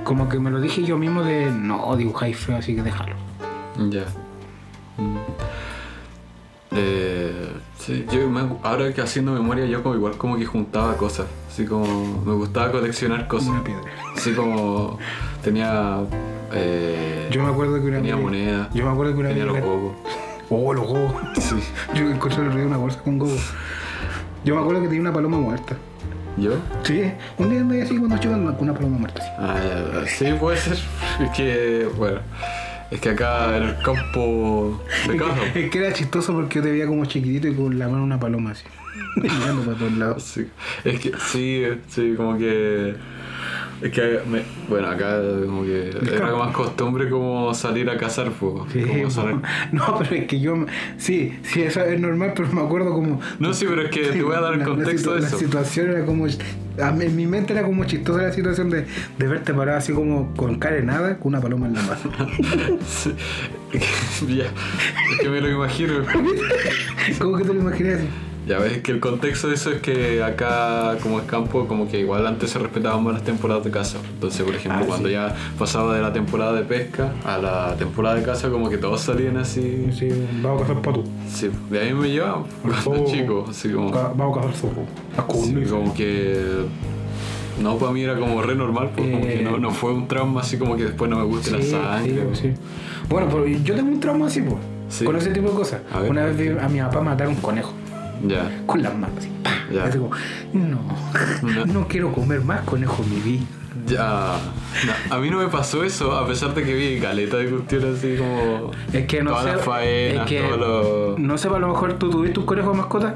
como 0.09 0.27
que 0.27 0.39
me 0.39 0.49
lo 0.49 0.59
dije 0.59 0.81
yo 0.81 0.97
mismo 0.97 1.21
de 1.21 1.51
no 1.51 1.95
dibujáis 1.95 2.35
feo, 2.35 2.57
así 2.57 2.75
que 2.75 2.81
déjalo. 2.81 3.13
Ya. 3.91 4.05
Mm. 4.97 5.17
Eh, 6.71 7.51
sí, 7.77 8.07
yo 8.11 8.27
me- 8.27 8.57
ahora 8.63 8.91
que 8.91 9.01
haciendo 9.01 9.33
memoria 9.33 9.67
yo 9.67 9.83
como 9.83 9.93
igual 9.93 10.17
como 10.17 10.35
que 10.35 10.45
juntaba 10.47 10.97
cosas, 10.97 11.27
así 11.47 11.63
como 11.65 12.23
me 12.25 12.33
gustaba 12.33 12.71
coleccionar 12.71 13.27
cosas, 13.27 13.49
Una 13.49 13.63
piedra. 13.63 13.83
así 14.17 14.33
como 14.33 14.97
tenía 15.43 15.99
eh, 16.53 17.27
Yo 17.31 17.43
me 17.43 17.49
acuerdo 17.49 17.75
que 17.75 17.85
una 17.87 17.97
tenía 17.97 18.15
moneda, 18.17 18.67
Yo 18.73 18.85
me 18.85 18.91
acuerdo 18.91 19.13
que 19.13 19.19
una 19.19 19.29
tenía 19.29 19.45
los 19.45 19.57
huevos, 19.59 19.93
Oh, 20.49 20.73
los 20.73 20.89
huevos. 20.89 21.13
sí, 21.39 21.55
Yo 21.93 22.09
encontré 22.09 22.43
el 22.47 22.55
día 22.55 22.65
una 22.65 22.77
bolsa 22.77 22.99
con 23.03 23.21
huevos. 23.21 23.51
Yo 24.43 24.55
me 24.55 24.61
acuerdo 24.61 24.81
que 24.81 24.87
tenía 24.87 25.01
una 25.01 25.13
paloma 25.13 25.37
muerta. 25.37 25.75
Yo, 26.41 26.53
Sí, 26.83 27.11
un 27.37 27.49
día 27.49 27.61
andaba 27.61 27.83
así 27.83 27.97
cuando 27.97 28.17
chico 28.17 28.33
con 28.33 28.69
una 28.69 28.73
paloma 28.73 28.97
muerta. 28.99 29.21
Así. 29.21 29.31
ah, 29.37 30.01
ya, 30.01 30.07
sí 30.07 30.25
puede 30.39 30.57
ser, 30.57 30.77
es 31.19 31.29
que 31.35 31.89
bueno, 31.97 32.19
es 32.91 32.99
que 33.01 33.09
acá 33.09 33.57
en 33.57 33.63
el 33.63 33.81
campo 33.81 34.83
de 35.07 35.17
casa, 35.17 35.35
Es 35.55 35.69
que 35.69 35.77
era 35.77 35.93
chistoso 35.93 36.33
porque 36.33 36.55
yo 36.55 36.63
te 36.63 36.71
veía 36.71 36.87
como 36.87 37.05
chiquitito 37.05 37.47
y 37.47 37.55
con 37.55 37.77
la 37.77 37.87
mano 37.87 38.03
una 38.03 38.19
paloma 38.19 38.51
así. 38.51 38.65
Mirando 39.15 39.63
para 39.63 39.77
todos 39.77 39.93
lados. 39.93 40.23
Sí, 40.23 40.47
es 40.83 40.99
que 40.99 41.11
sí, 41.19 41.65
sí, 41.87 42.13
como 42.17 42.37
que. 42.37 42.95
Es 43.81 43.91
que, 43.91 44.19
me- 44.29 44.41
bueno, 44.67 44.87
acá 44.89 45.21
como 45.45 45.63
que 45.63 45.89
era 46.13 46.35
más 46.35 46.53
costumbre 46.53 47.09
como 47.09 47.53
salir 47.53 47.89
a 47.89 47.97
cazar, 47.97 48.29
pues. 48.31 48.53
Sí, 48.73 48.81
como 48.83 49.09
salir- 49.09 49.39
po. 49.39 49.47
no, 49.71 49.99
pero 49.99 50.15
es 50.15 50.27
que 50.27 50.39
yo, 50.41 50.65
sí, 50.97 51.39
sí, 51.43 51.61
eso 51.61 51.81
es 51.81 51.99
normal, 51.99 52.33
pero 52.35 52.49
me 52.51 52.61
acuerdo 52.61 52.91
como... 52.93 53.21
No, 53.39 53.53
sí, 53.53 53.65
pero 53.69 53.83
es 53.83 53.89
que 53.89 54.01
te 54.07 54.21
voy 54.21 54.35
a 54.35 54.41
dar 54.41 54.53
el 54.53 54.59
La- 54.59 54.65
la 54.67 54.71
contexto 54.75 55.13
de 55.15 55.21
La 55.21 55.27
eso. 55.27 55.37
situación 55.39 55.91
era 55.91 56.05
como... 56.05 56.25
a 56.25 56.91
mí- 56.91 57.05
en 57.05 57.15
mi 57.15 57.25
mente 57.25 57.53
era 57.53 57.63
como 57.63 57.85
chistosa 57.85 58.23
la 58.23 58.33
situación 58.33 58.69
de, 58.69 58.85
de 59.17 59.27
verte 59.27 59.53
parado 59.53 59.77
así 59.77 59.93
como 59.93 60.33
con 60.35 60.59
cara 60.59 60.81
nada, 60.81 61.17
con 61.17 61.29
una 61.33 61.41
paloma 61.41 61.67
en 61.67 61.73
la 61.75 61.81
mano. 61.83 62.79
Sí, 62.85 63.13
es 63.71 64.23
que- 64.27 64.35
ya, 64.35 64.45
es 65.13 65.19
que 65.21 65.29
me 65.29 65.39
lo 65.39 65.49
imagino. 65.49 65.93
¿Cómo 67.19 67.37
que 67.37 67.43
te 67.45 67.53
lo 67.53 67.61
imaginas 67.61 67.95
así? 67.99 68.07
Ya 68.49 68.57
ves 68.57 68.79
que 68.79 68.91
el 68.91 68.99
contexto 68.99 69.47
de 69.47 69.53
eso 69.53 69.69
es 69.71 69.79
que 69.79 70.23
acá, 70.23 70.97
como 71.03 71.19
es 71.19 71.25
campo, 71.25 71.67
como 71.67 71.87
que 71.87 71.99
igual 71.99 72.25
antes 72.25 72.49
se 72.49 72.57
respetaban 72.57 73.03
más 73.03 73.13
las 73.13 73.23
temporadas 73.23 73.63
de 73.63 73.69
caza. 73.69 73.99
Entonces, 74.11 74.41
por 74.41 74.55
ejemplo, 74.55 74.81
Ah, 74.81 74.87
cuando 74.87 75.07
sí. 75.07 75.13
ya 75.13 75.35
pasaba 75.59 75.95
de 75.95 76.01
la 76.01 76.11
temporada 76.11 76.53
de 76.53 76.63
pesca 76.63 77.13
a 77.23 77.37
la 77.37 77.75
temporada 77.77 78.15
de 78.15 78.23
caza, 78.23 78.49
como 78.49 78.67
que 78.71 78.79
todos 78.79 79.01
salían 79.01 79.37
así. 79.37 79.89
Sí, 79.95 80.09
vamos 80.41 80.63
a 80.63 80.65
cazar 80.65 80.81
pato. 80.81 81.03
Sí, 81.31 81.51
de 81.69 81.79
ahí 81.79 81.93
me 81.93 82.09
llevaban 82.09 82.45
cuando 82.83 83.05
chico, 83.05 83.45
así 83.47 83.69
como. 83.71 83.91
Vamos 83.91 84.35
a 84.37 84.41
cazar 84.41 84.55
zorro. 84.55 85.43
Sí, 85.45 85.63
como 85.69 85.93
que. 85.93 86.65
No, 87.61 87.77
para 87.77 87.91
mí 87.91 88.01
era 88.01 88.17
como 88.17 88.41
re 88.41 88.55
normal, 88.55 88.89
pues 88.95 89.11
como 89.11 89.21
que 89.21 89.41
Eh. 89.41 89.43
no, 89.43 89.57
no 89.59 89.69
fue 89.69 89.93
un 89.93 90.07
trauma 90.07 90.41
así 90.41 90.57
como 90.57 90.75
que 90.75 90.85
después 90.85 91.07
no 91.11 91.17
me 91.17 91.25
guste 91.25 91.51
la 91.51 91.61
Sí, 91.61 91.69
sangre. 91.71 92.23
sí, 92.33 92.41
sí. 92.41 92.53
Bueno, 93.09 93.27
pero 93.29 93.45
yo 93.45 93.75
tengo 93.75 93.91
un 93.91 93.99
trauma 93.99 94.25
así, 94.25 94.41
pues. 94.41 94.57
Con 95.05 95.15
ese 95.17 95.29
tipo 95.29 95.49
de 95.49 95.55
cosas. 95.55 95.81
Una 96.09 96.25
vez 96.25 96.35
vi 96.35 96.47
a 96.59 96.67
mi 96.67 96.79
papá 96.79 97.01
matar 97.01 97.27
un 97.27 97.35
conejo. 97.35 97.73
Con 98.65 98.81
las 98.83 98.93
manos 98.95 99.17
así. 99.19 99.29
¡pah! 99.43 99.51
Ya. 99.73 99.83
Así 99.85 99.97
como, 99.97 100.11
no, 100.53 101.65
No. 101.65 101.87
quiero 101.87 102.11
comer 102.11 102.41
más 102.41 102.61
conejo 102.61 103.03
en 103.03 103.09
mi 103.13 103.19
vida. 103.21 103.45
Ya. 103.85 104.37
No, 105.09 105.15
a 105.15 105.19
mí 105.19 105.29
no 105.29 105.37
me 105.37 105.47
pasó 105.47 105.83
eso, 105.83 106.11
a 106.13 106.27
pesar 106.27 106.53
de 106.53 106.63
que 106.63 106.73
vi 106.73 106.99
caleta 106.99 107.37
de 107.37 107.49
cuestiones 107.49 107.97
así 107.99 108.17
como. 108.17 108.71
Es 108.93 109.05
que 109.07 109.23
no 109.23 109.31
todas 109.31 109.45
sé. 109.45 109.51
las 109.53 109.61
faenas, 109.65 110.23
es 110.23 110.29
que, 110.29 110.41
todos 110.47 110.59
los. 110.59 111.19
No 111.19 111.37
sé, 111.37 111.47
a 111.47 111.59
lo 111.59 111.67
mejor 111.69 111.93
tú 111.93 112.09
tuviste 112.09 112.39
un 112.39 112.45
conejo 112.45 112.71
de 112.71 112.77
mascota. 112.77 113.15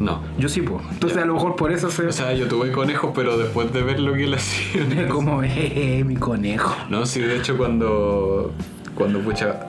No. 0.00 0.20
Yo 0.38 0.48
sí, 0.48 0.60
pues. 0.60 0.82
Entonces, 0.90 1.18
a 1.18 1.24
lo 1.24 1.34
mejor 1.34 1.56
por 1.56 1.72
eso 1.72 1.90
se. 1.90 2.06
O 2.06 2.12
sea, 2.12 2.32
yo 2.34 2.46
tuve 2.48 2.70
conejos, 2.72 3.12
pero 3.14 3.38
después 3.38 3.72
de 3.72 3.82
ver 3.82 4.00
lo 4.00 4.12
que 4.14 4.26
le 4.26 4.36
hacían. 4.36 4.92
es 4.92 5.06
como, 5.10 5.42
eh, 5.44 6.02
mi 6.04 6.16
conejo. 6.16 6.74
No, 6.90 7.06
sí, 7.06 7.20
de 7.20 7.36
hecho 7.38 7.56
cuando. 7.56 8.52
Cuando 8.94 9.20
pucha. 9.20 9.60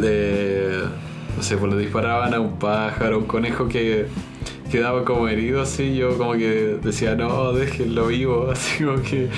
Le. 0.00 1.05
No 1.36 1.42
sé, 1.42 1.56
pues 1.56 1.72
le 1.72 1.78
disparaban 1.80 2.32
a 2.34 2.40
un 2.40 2.58
pájaro, 2.58 3.18
un 3.18 3.26
conejo 3.26 3.68
que 3.68 4.06
quedaba 4.70 5.04
como 5.04 5.28
herido 5.28 5.62
así, 5.62 5.94
yo 5.94 6.16
como 6.18 6.32
que 6.32 6.78
decía, 6.82 7.14
no, 7.14 7.52
déjenlo 7.52 8.06
vivo, 8.08 8.50
así 8.52 8.82
como 8.84 9.00
que. 9.02 9.28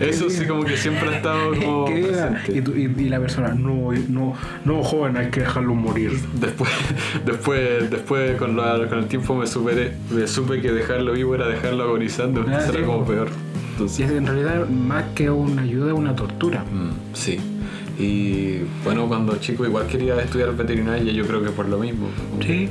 Eso 0.00 0.28
sí, 0.28 0.46
como 0.46 0.64
que 0.64 0.76
siempre 0.76 1.08
ha 1.10 1.16
estado 1.16 1.54
como. 1.64 1.84
Presente. 1.86 2.58
y, 2.58 2.60
tú- 2.60 2.74
y- 2.76 2.92
y 3.04 3.08
la 3.08 3.20
persona, 3.20 3.54
no, 3.54 3.92
no, 4.08 4.34
no, 4.64 4.82
joven, 4.82 5.16
hay 5.16 5.30
que 5.30 5.40
dejarlo 5.40 5.74
morir. 5.74 6.12
Después, 6.40 6.70
después, 7.24 7.90
después 7.90 8.36
con, 8.36 8.56
la- 8.56 8.86
con 8.88 8.98
el 8.98 9.06
tiempo 9.06 9.34
me, 9.36 9.46
superé, 9.46 9.92
me 10.10 10.26
supe 10.26 10.60
que 10.60 10.72
dejarlo 10.72 11.12
vivo 11.12 11.34
era 11.34 11.46
dejarlo 11.46 11.84
agonizando, 11.84 12.40
Ah, 12.40 12.44
entonces 12.46 12.70
sí, 12.72 12.76
era 12.78 12.86
como 12.86 13.04
peor. 13.06 13.28
Y 13.28 13.70
Entonces, 13.76 14.06
es 14.10 14.12
en 14.12 14.26
realidad, 14.26 14.68
más 14.68 15.04
que 15.14 15.30
una 15.30 15.62
ayuda, 15.62 15.92
es 15.92 15.98
una 15.98 16.14
tortura. 16.14 16.60
mm, 16.64 17.14
sí. 17.14 17.40
Y 17.98 18.60
bueno, 18.82 19.06
cuando 19.06 19.36
chico 19.36 19.64
igual 19.64 19.86
quería 19.86 20.20
estudiar 20.20 20.54
veterinaria, 20.56 21.12
yo 21.12 21.26
creo 21.26 21.42
que 21.42 21.50
por 21.50 21.68
lo 21.68 21.78
mismo. 21.78 22.08
Sí. 22.44 22.68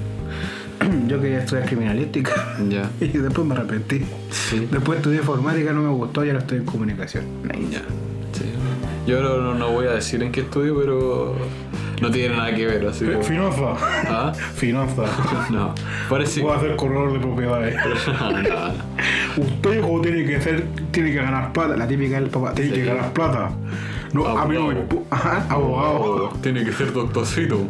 Yo 1.08 1.22
quería 1.22 1.40
estudiar 1.40 1.66
criminalística. 1.68 2.58
Ya. 2.70 2.90
Y 3.00 3.18
después 3.18 3.48
me 3.48 3.54
arrepentí. 3.56 4.02
Sí. 4.32 4.68
Después 4.70 4.98
estudié 4.98 5.20
informática, 5.20 5.72
no 5.72 5.82
me 5.82 5.90
gustó 5.90 6.26
y 6.26 6.30
ahora 6.30 6.40
estoy 6.42 6.58
en 6.58 6.66
comunicación. 6.66 7.24
Ya. 7.72 7.80
Sí. 8.34 8.46
Yo 9.08 9.22
no, 9.22 9.38
no, 9.38 9.54
no 9.54 9.70
voy 9.72 9.86
a 9.88 9.92
decir 9.92 10.22
en 10.24 10.32
qué 10.32 10.42
estudio, 10.42 10.76
pero 10.78 11.36
no 12.02 12.12
tiene 12.12 12.36
nada 12.36 12.54
que 12.54 12.66
ver, 12.66 12.86
así 12.88 13.06
como- 13.06 13.22
Finanza. 13.24 13.74
¿Ah? 14.10 14.34
Finanza. 14.56 15.04
No. 15.52 15.74
Parece. 16.10 16.42
Voy 16.42 16.58
a 16.58 16.60
ser 16.60 16.76
corredor 16.76 17.14
de 17.14 17.20
propiedades. 17.20 17.76
no, 18.20 18.32
no. 18.42 19.44
Usted, 19.44 19.80
hijo, 19.80 20.02
tiene 20.02 20.26
que 20.26 20.42
ser, 20.42 20.66
tiene 20.92 21.12
que 21.12 21.18
ganar 21.18 21.54
plata. 21.54 21.78
La 21.78 21.88
típica 21.88 22.20
del 22.20 22.30
papá, 22.30 22.54
tiene 22.54 22.72
Sí. 22.72 22.76
que 22.82 22.86
ganar 22.86 23.14
plata. 23.14 23.52
No, 24.14 24.26
Abogado. 24.28 24.74
Ajá, 25.10 25.46
abogado. 25.50 26.30
Tiene 26.42 26.64
que 26.64 26.72
ser 26.72 26.94
doctorcito. 26.94 27.68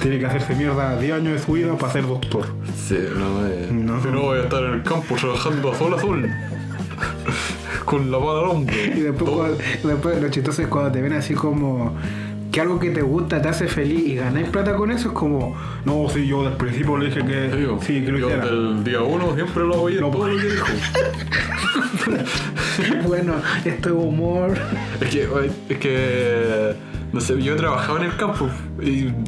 Tiene 0.00 0.18
que 0.18 0.26
hacerse 0.26 0.54
mierda 0.54 0.98
10 0.98 1.12
años 1.14 1.32
de 1.34 1.38
su 1.38 1.52
vida 1.52 1.76
para 1.76 1.92
ser 1.92 2.06
doctor. 2.06 2.46
Sí, 2.76 2.96
no, 3.16 3.46
eh. 3.46 3.68
No. 3.70 4.00
Si 4.02 4.08
no 4.08 4.22
voy 4.22 4.38
a 4.38 4.42
estar 4.42 4.62
en 4.64 4.74
el 4.74 4.82
campo 4.82 5.14
trabajando 5.16 5.72
a 5.72 5.74
sol 5.76 5.94
a 5.94 6.00
sol. 6.00 6.30
Con 7.84 8.10
la 8.10 8.18
pala 8.18 8.40
al 8.40 8.44
hombro. 8.46 8.74
Y 8.76 9.00
después, 9.00 9.30
cuando- 9.30 9.58
después 9.84 10.22
lo 10.22 10.28
chistoso 10.30 10.62
es 10.62 10.68
cuando 10.68 10.92
te 10.92 11.00
ven 11.02 11.12
así 11.12 11.34
como 11.34 11.94
que 12.52 12.60
algo 12.60 12.78
que 12.78 12.90
te 12.90 13.00
gusta 13.02 13.40
te 13.42 13.48
hace 13.48 13.66
feliz 13.66 14.06
y 14.06 14.14
ganáis 14.16 14.48
plata 14.50 14.74
con 14.76 14.90
eso, 14.92 15.08
es 15.08 15.14
como, 15.14 15.56
no, 15.86 16.06
sí, 16.10 16.26
yo 16.26 16.44
del 16.44 16.52
principio 16.52 16.98
le 16.98 17.06
dije 17.06 17.24
que 17.24 17.56
Digo, 17.56 17.78
sí, 17.82 18.04
que 18.04 18.12
lo 18.12 18.18
yo 18.18 18.26
hiciera. 18.28 18.44
del 18.46 18.84
día 18.84 19.00
uno 19.00 19.34
siempre 19.34 19.64
lo 19.64 19.80
oí 19.82 19.94
en 19.94 20.00
No. 20.02 20.10
todo 20.10 20.28
lo 20.28 20.36
que 20.36 20.48
dijo. 20.48 20.66
bueno, 23.08 23.34
esto 23.64 23.88
es 23.88 23.94
humor. 23.94 24.54
Es 25.00 25.08
que, 25.10 25.28
es 25.70 25.78
que, 25.78 26.74
no 27.12 27.20
sé, 27.20 27.42
yo 27.42 27.56
trabajaba 27.56 27.98
en 28.00 28.04
el 28.06 28.16
campo 28.16 28.48
y... 28.80 29.08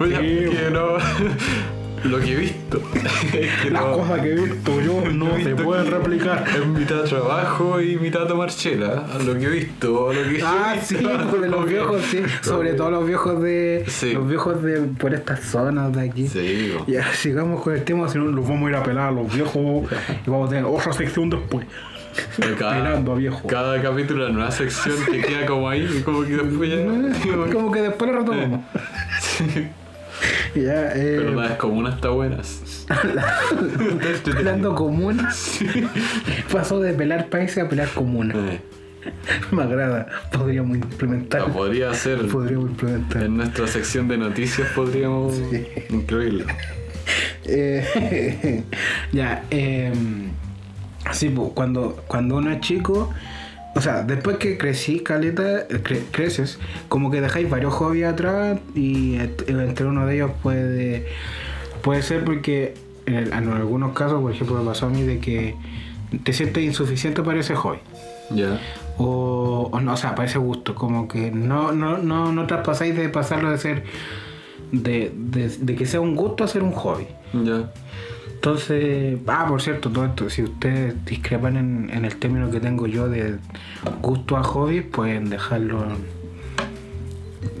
Sí. 0.00 0.08
que 0.08 0.70
no... 0.72 0.96
lo 2.04 2.18
que 2.20 2.32
he 2.32 2.36
visto. 2.36 2.80
Es 3.32 3.52
que 3.62 3.70
Las 3.70 3.82
no- 3.84 3.92
cosas 3.92 4.20
que 4.20 4.32
he 4.32 4.34
visto 4.34 4.80
yo 4.80 5.02
no 5.12 5.36
se 5.38 5.54
pueden 5.54 5.90
replicar. 5.90 6.44
Es 6.48 6.66
mitad 6.66 7.02
trabajo 7.04 7.80
y 7.80 7.96
mitad 7.96 8.26
tomar 8.26 8.50
chela. 8.50 9.06
Lo 9.24 9.34
que 9.38 9.44
he 9.44 9.48
visto, 9.50 10.12
lo 10.12 10.22
que 10.22 10.42
Ah, 10.44 10.74
he 10.76 10.82
sí, 10.84 10.94
visto, 10.96 11.10
pues 11.28 11.42
de 11.42 11.48
lo 11.48 11.60
los 11.60 11.66
viejos, 11.70 12.02
sí. 12.02 12.22
Sobre 12.42 12.74
todo 12.74 12.90
los 12.90 13.06
viejos 13.06 13.42
de. 13.42 13.84
Sí. 13.88 14.12
Los 14.12 14.28
viejos 14.28 14.62
de 14.62 14.80
por 14.82 15.12
estas 15.14 15.40
zonas 15.40 15.92
de 15.94 16.00
aquí. 16.08 16.26
Sí. 16.28 16.74
Ya, 16.86 17.12
sigamos 17.12 17.62
con 17.62 17.74
el 17.74 17.84
tema, 17.84 18.08
si 18.08 18.18
no 18.18 18.24
los 18.26 18.48
vamos 18.48 18.66
a 18.66 18.70
ir 18.70 18.76
a 18.76 18.82
pelar 18.82 19.08
a 19.08 19.12
los 19.12 19.32
viejos 19.32 19.90
y 20.26 20.30
vamos 20.30 20.48
a 20.48 20.50
tener 20.50 20.64
otra 20.64 20.92
sección 20.92 21.28
después. 21.30 21.66
Pelando 22.58 23.12
a 23.12 23.14
viejos. 23.14 23.42
Cada 23.46 23.80
capítulo 23.80 24.24
una 24.26 24.34
nueva 24.34 24.50
sección 24.50 24.96
que 25.10 25.20
queda 25.20 25.46
como 25.46 25.68
ahí 25.68 25.88
y 25.98 26.02
como 26.02 26.22
que 26.22 26.36
después 26.36 26.68
ya. 26.70 27.52
Como 27.52 27.70
que 27.70 27.82
después 27.82 28.10
lo 28.10 28.18
retomamos. 28.18 28.60
Ya, 30.54 30.92
eh. 30.92 31.16
Pero 31.18 31.34
las 31.34 31.52
comunas 31.52 31.94
está 31.94 32.08
buenas. 32.10 32.86
Pelando 34.24 34.74
comunas. 34.74 35.60
Pasó 36.52 36.80
de 36.80 36.92
pelar 36.92 37.28
países 37.28 37.64
a 37.64 37.68
pelar 37.68 37.88
comunas. 37.90 38.36
Eh, 38.36 38.60
Me 39.50 39.62
agrada. 39.62 40.06
Podríamos 40.32 40.76
implementar. 40.76 41.42
lo 41.42 41.52
podría 41.52 41.90
hacer. 41.90 42.26
Podríamos 42.26 42.70
implementar. 42.70 43.22
En 43.22 43.36
nuestra 43.36 43.66
sección 43.66 44.08
de 44.08 44.18
noticias 44.18 44.68
podríamos 44.74 45.34
incluirlo. 45.88 46.44
Eh, 47.44 48.64
ya, 49.12 49.44
eh, 49.50 49.92
sí, 51.12 51.28
pues, 51.30 51.50
cuando, 51.54 52.02
cuando 52.06 52.36
uno 52.36 52.50
es 52.50 52.60
chico, 52.60 53.12
o 53.74 53.80
sea, 53.80 54.02
después 54.02 54.36
que 54.38 54.58
crecí, 54.58 55.00
caleta, 55.00 55.66
cre- 55.68 56.02
creces, 56.10 56.58
como 56.88 57.10
que 57.10 57.20
dejáis 57.20 57.48
varios 57.48 57.72
hobbies 57.74 58.06
atrás 58.06 58.58
y 58.74 59.16
entre 59.16 59.86
uno 59.86 60.06
de 60.06 60.14
ellos 60.16 60.30
puede, 60.42 61.06
puede 61.82 62.02
ser 62.02 62.24
porque 62.24 62.74
en, 63.06 63.14
el- 63.14 63.32
en 63.32 63.48
algunos 63.50 63.92
casos, 63.92 64.20
por 64.20 64.32
ejemplo, 64.32 64.56
me 64.58 64.64
pasó 64.64 64.86
a 64.86 64.90
mí 64.90 65.02
de 65.02 65.18
que 65.20 65.54
te 66.24 66.32
sientes 66.32 66.64
insuficiente 66.64 67.22
para 67.22 67.38
ese 67.40 67.54
hobby. 67.54 67.78
Ya. 68.30 68.60
O, 68.98 69.70
o 69.72 69.80
no, 69.80 69.94
o 69.94 69.96
sea, 69.96 70.14
para 70.14 70.28
ese 70.28 70.38
gusto, 70.38 70.74
como 70.74 71.08
que 71.08 71.30
no, 71.30 71.72
no, 71.72 71.98
no, 71.98 72.32
no 72.32 72.46
traspasáis 72.46 72.94
de 72.96 73.08
pasarlo 73.08 73.50
de 73.50 73.58
ser, 73.58 73.84
de, 74.72 75.12
de, 75.16 75.48
de 75.48 75.74
que 75.76 75.86
sea 75.86 76.00
un 76.00 76.14
gusto 76.16 76.44
a 76.44 76.48
ser 76.48 76.62
un 76.62 76.72
hobby. 76.72 77.06
Ya. 77.32 77.70
Entonces, 78.40 79.18
ah, 79.26 79.44
por 79.46 79.60
cierto, 79.60 79.90
todo 79.90 80.06
esto, 80.06 80.30
si 80.30 80.42
ustedes 80.42 81.04
discrepan 81.04 81.58
en, 81.58 81.90
en 81.92 82.06
el 82.06 82.16
término 82.16 82.50
que 82.50 82.58
tengo 82.58 82.86
yo 82.86 83.06
de 83.06 83.36
gusto 84.00 84.38
a 84.38 84.42
hobby, 84.42 84.80
pueden 84.80 85.28
dejarlo 85.28 85.84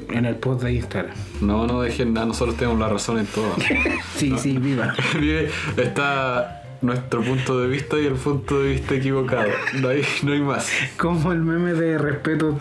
en, 0.08 0.24
el 0.24 0.36
post 0.36 0.62
de 0.62 0.72
Instagram. 0.72 1.14
No, 1.42 1.66
no 1.66 1.82
dejen 1.82 2.14
nada, 2.14 2.24
nosotros 2.24 2.56
tenemos 2.56 2.80
la 2.80 2.88
razón 2.88 3.18
en 3.18 3.26
todo. 3.26 3.54
Sí, 4.16 4.34
sí, 4.38 4.56
viva. 4.56 4.94
Está 5.76 6.59
nuestro 6.82 7.22
punto 7.22 7.60
de 7.60 7.68
vista 7.68 7.98
y 7.98 8.06
el 8.06 8.14
punto 8.14 8.60
de 8.62 8.70
vista 8.70 8.94
equivocado. 8.94 9.48
No 9.80 9.88
hay, 9.88 10.02
no 10.22 10.32
hay 10.32 10.40
más. 10.40 10.70
Como 10.96 11.32
el 11.32 11.40
meme 11.40 11.74
de 11.74 11.98
respeto, 11.98 12.58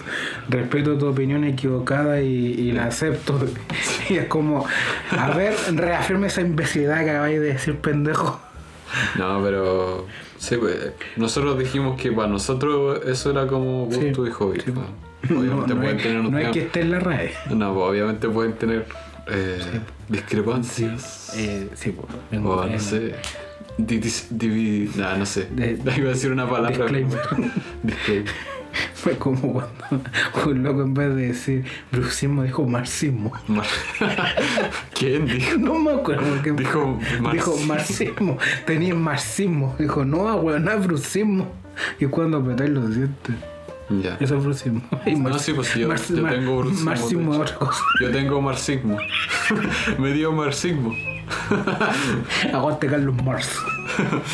respeto 0.49 0.97
tu 0.97 1.07
opinión 1.07 1.43
equivocada 1.45 2.21
y, 2.21 2.27
y 2.53 2.71
la 2.71 2.85
acepto. 2.85 3.39
Y 4.09 4.15
es 4.17 4.25
como, 4.25 4.65
a 5.11 5.29
ver, 5.31 5.53
reafirme 5.75 6.27
esa 6.27 6.41
imbecilidad 6.41 7.03
que 7.03 7.11
acabáis 7.11 7.39
de 7.39 7.53
decir, 7.53 7.75
pendejo. 7.77 8.39
No, 9.19 9.39
pero. 9.43 10.07
Sí, 10.39 10.55
pues. 10.57 10.93
Nosotros 11.15 11.59
dijimos 11.59 12.01
que 12.01 12.11
para 12.11 12.27
nosotros 12.27 13.01
eso 13.05 13.29
era 13.29 13.45
como 13.45 13.85
gusto 13.85 14.23
Sí, 14.25 14.29
y 14.29 14.31
hobby. 14.31 14.61
sí. 14.61 14.71
¿no? 14.71 15.37
Obviamente 15.39 15.75
no, 15.75 15.81
pueden 15.81 15.97
es, 15.97 16.03
tener 16.03 16.19
un 16.21 16.31
no 16.31 16.37
es 16.39 16.43
tema- 16.45 16.53
que 16.53 16.59
esté 16.61 16.81
en 16.81 16.91
la 16.91 16.99
RAE. 16.99 17.33
No, 17.51 17.73
pues, 17.75 17.85
obviamente 17.89 18.27
pueden 18.29 18.53
tener 18.53 18.87
eh, 19.27 19.59
discrepancias. 20.07 21.33
Eh, 21.37 21.69
sí, 21.75 21.91
pues, 21.91 22.41
o 22.43 22.65
no 22.65 22.79
sé. 22.79 23.15
Nah, 24.97 25.15
no 25.17 25.25
sé. 25.25 25.47
Iba 25.97 26.09
a 26.09 26.13
decir 26.13 26.31
una 26.31 26.47
palabra. 26.49 26.77
Disclaimer. 26.77 27.19
Disclaimer. 27.83 28.31
Fue 28.93 29.17
como 29.17 29.63
cuando 30.31 30.51
un 30.51 30.63
loco 30.63 30.81
en 30.83 30.93
vez 30.93 31.15
de 31.15 31.27
decir 31.29 31.63
bruxismo 31.91 32.43
dijo 32.43 32.65
marxismo. 32.67 33.31
Mar- 33.47 33.65
¿Quién 34.93 35.25
dijo? 35.25 35.57
No 35.57 35.75
me 35.79 35.91
acuerdo 35.93 36.23
porque 36.35 36.51
Dijo 36.51 36.85
marxismo. 36.87 37.31
dijo 37.31 37.57
marxismo. 37.65 38.37
Tenía 38.65 38.93
marxismo. 38.93 39.75
Dijo, 39.79 40.05
no, 40.05 40.35
weón, 40.35 40.65
no 40.65 40.71
es 40.71 40.85
bruxismo. 40.85 41.47
Y 41.99 42.05
cuando 42.05 42.37
apretáis 42.37 42.69
los 42.69 42.93
dientes. 42.95 43.35
Ya. 44.03 44.17
Eso 44.19 44.37
es 44.37 44.43
bruxismo. 44.43 44.81
Y 45.05 45.15
No, 45.15 45.39
sí, 45.39 45.53
pues 45.53 45.73
yo, 45.73 45.89
yo 45.95 46.23
tengo 46.29 46.57
bruxismo, 46.59 46.85
Marxismo 46.85 47.33
es 47.33 47.39
otra 47.39 47.55
cosa. 47.55 47.81
Yo 48.01 48.11
tengo 48.11 48.39
marxismo. 48.41 48.97
Me 49.97 50.13
dio 50.13 50.31
marxismo. 50.31 50.93
Aguante 52.53 52.87
Carlos 52.87 53.15
Marx. 53.23 53.59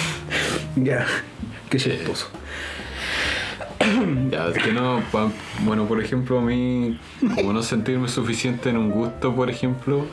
ya. 0.76 1.06
Qué 1.70 1.78
chistoso. 1.78 2.28
Ya, 4.32 4.48
es 4.48 4.58
que 4.64 4.72
no, 4.72 5.02
pa- 5.12 5.30
bueno, 5.64 5.86
por 5.86 6.02
ejemplo, 6.02 6.40
a 6.40 6.42
mí, 6.42 7.00
como 7.36 7.54
no 7.54 7.62
sentirme 7.62 8.08
suficiente 8.08 8.70
en 8.70 8.78
un 8.78 8.90
gusto, 8.90 9.36
por 9.36 9.50
ejemplo, 9.50 10.06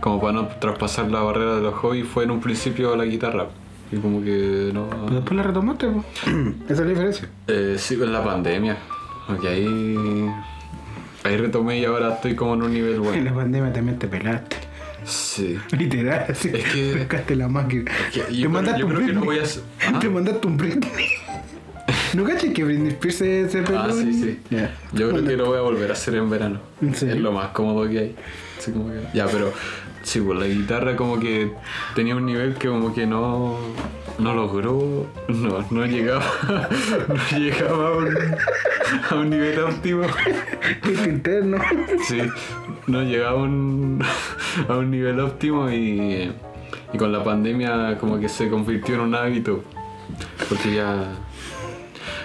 como 0.00 0.20
para 0.20 0.32
no 0.34 0.46
traspasar 0.48 1.10
la 1.10 1.20
barrera 1.20 1.54
de 1.56 1.62
los 1.62 1.74
hobbies, 1.74 2.06
fue 2.06 2.24
en 2.24 2.30
un 2.32 2.40
principio 2.40 2.94
la 2.96 3.04
guitarra. 3.04 3.46
Y 3.90 3.96
como 3.98 4.22
que 4.22 4.70
no. 4.74 4.88
Después 5.10 5.36
la 5.36 5.44
retomaste, 5.44 5.86
po. 5.88 6.04
Esa 6.68 6.72
es 6.72 6.78
la 6.80 6.86
diferencia. 6.86 7.28
Eh, 7.46 7.76
sí, 7.78 7.94
en 7.94 8.12
la 8.12 8.22
pandemia. 8.24 8.76
Porque 9.26 9.48
ahí. 9.48 10.30
Ahí 11.24 11.36
retomé 11.36 11.78
y 11.78 11.84
ahora 11.84 12.14
estoy 12.14 12.34
como 12.34 12.54
en 12.54 12.62
un 12.62 12.72
nivel 12.74 12.94
En 12.96 13.02
bueno. 13.02 13.24
la 13.24 13.34
pandemia 13.34 13.72
también 13.72 13.98
te 13.98 14.08
pelaste. 14.08 14.56
Sí. 15.06 15.56
Literal, 15.78 16.26
así. 16.28 16.50
Es 16.52 16.64
que- 16.72 16.92
Pescaste 16.94 17.36
la 17.36 17.48
máquina. 17.48 17.90
que 18.12 18.18
yo 18.20 18.24
te 18.26 18.32
creo- 18.32 18.50
mandaste 18.50 18.84
un 18.84 18.90
que 18.90 18.94
no 18.96 19.04
Britney. 19.04 19.24
voy 19.24 19.38
a 19.38 19.42
¿Ah? 19.94 19.98
Te 20.00 20.08
mandaste 20.10 20.46
un 20.46 20.56
Britney. 20.56 20.90
¿No 22.14 22.24
cachas 22.24 22.50
que 22.52 22.64
Britney 22.64 22.88
Spears 22.92 23.16
se, 23.16 23.48
se? 23.48 23.58
Ah, 23.76 23.88
sí, 23.92 24.12
sí. 24.12 24.38
Yo 24.92 25.10
creo 25.10 25.24
que 25.24 25.36
lo 25.36 25.46
voy 25.46 25.58
a 25.58 25.60
volver 25.60 25.90
a 25.90 25.92
hacer 25.92 26.14
en 26.16 26.28
verano. 26.30 26.60
Es 26.82 27.02
lo 27.02 27.32
más 27.32 27.48
cómodo 27.48 27.88
que 27.88 27.98
hay. 27.98 28.14
Así 28.58 28.72
como 28.72 28.88
que- 28.90 29.02
Ya, 29.14 29.26
pero 29.26 29.52
sí, 30.02 30.20
pues 30.20 30.38
la 30.38 30.46
guitarra 30.46 30.96
como 30.96 31.20
que 31.20 31.52
tenía 31.94 32.16
un 32.16 32.26
nivel 32.26 32.54
que 32.54 32.68
como 32.68 32.92
que 32.94 33.06
no, 33.06 33.58
no 34.18 34.34
logró, 34.34 35.06
no, 35.28 35.64
no 35.70 35.86
llegaba, 35.86 36.24
no 37.08 37.38
llegaba 37.38 37.88
a 37.88 37.92
un, 37.96 38.16
a 39.10 39.14
un 39.14 39.30
nivel 39.30 39.58
óptimo. 39.60 40.02
Interno. 41.04 41.58
Sí, 42.06 42.22
no 42.86 43.02
llegaba 43.02 43.40
a 43.40 43.42
un, 43.42 44.02
a 44.68 44.72
un 44.76 44.90
nivel 44.90 45.20
óptimo 45.20 45.70
y, 45.70 46.30
y 46.92 46.98
con 46.98 47.12
la 47.12 47.22
pandemia 47.22 47.98
como 47.98 48.18
que 48.18 48.28
se 48.28 48.48
convirtió 48.48 48.94
en 48.94 49.00
un 49.02 49.14
hábito. 49.14 49.62
Porque 50.48 50.74
ya... 50.74 51.12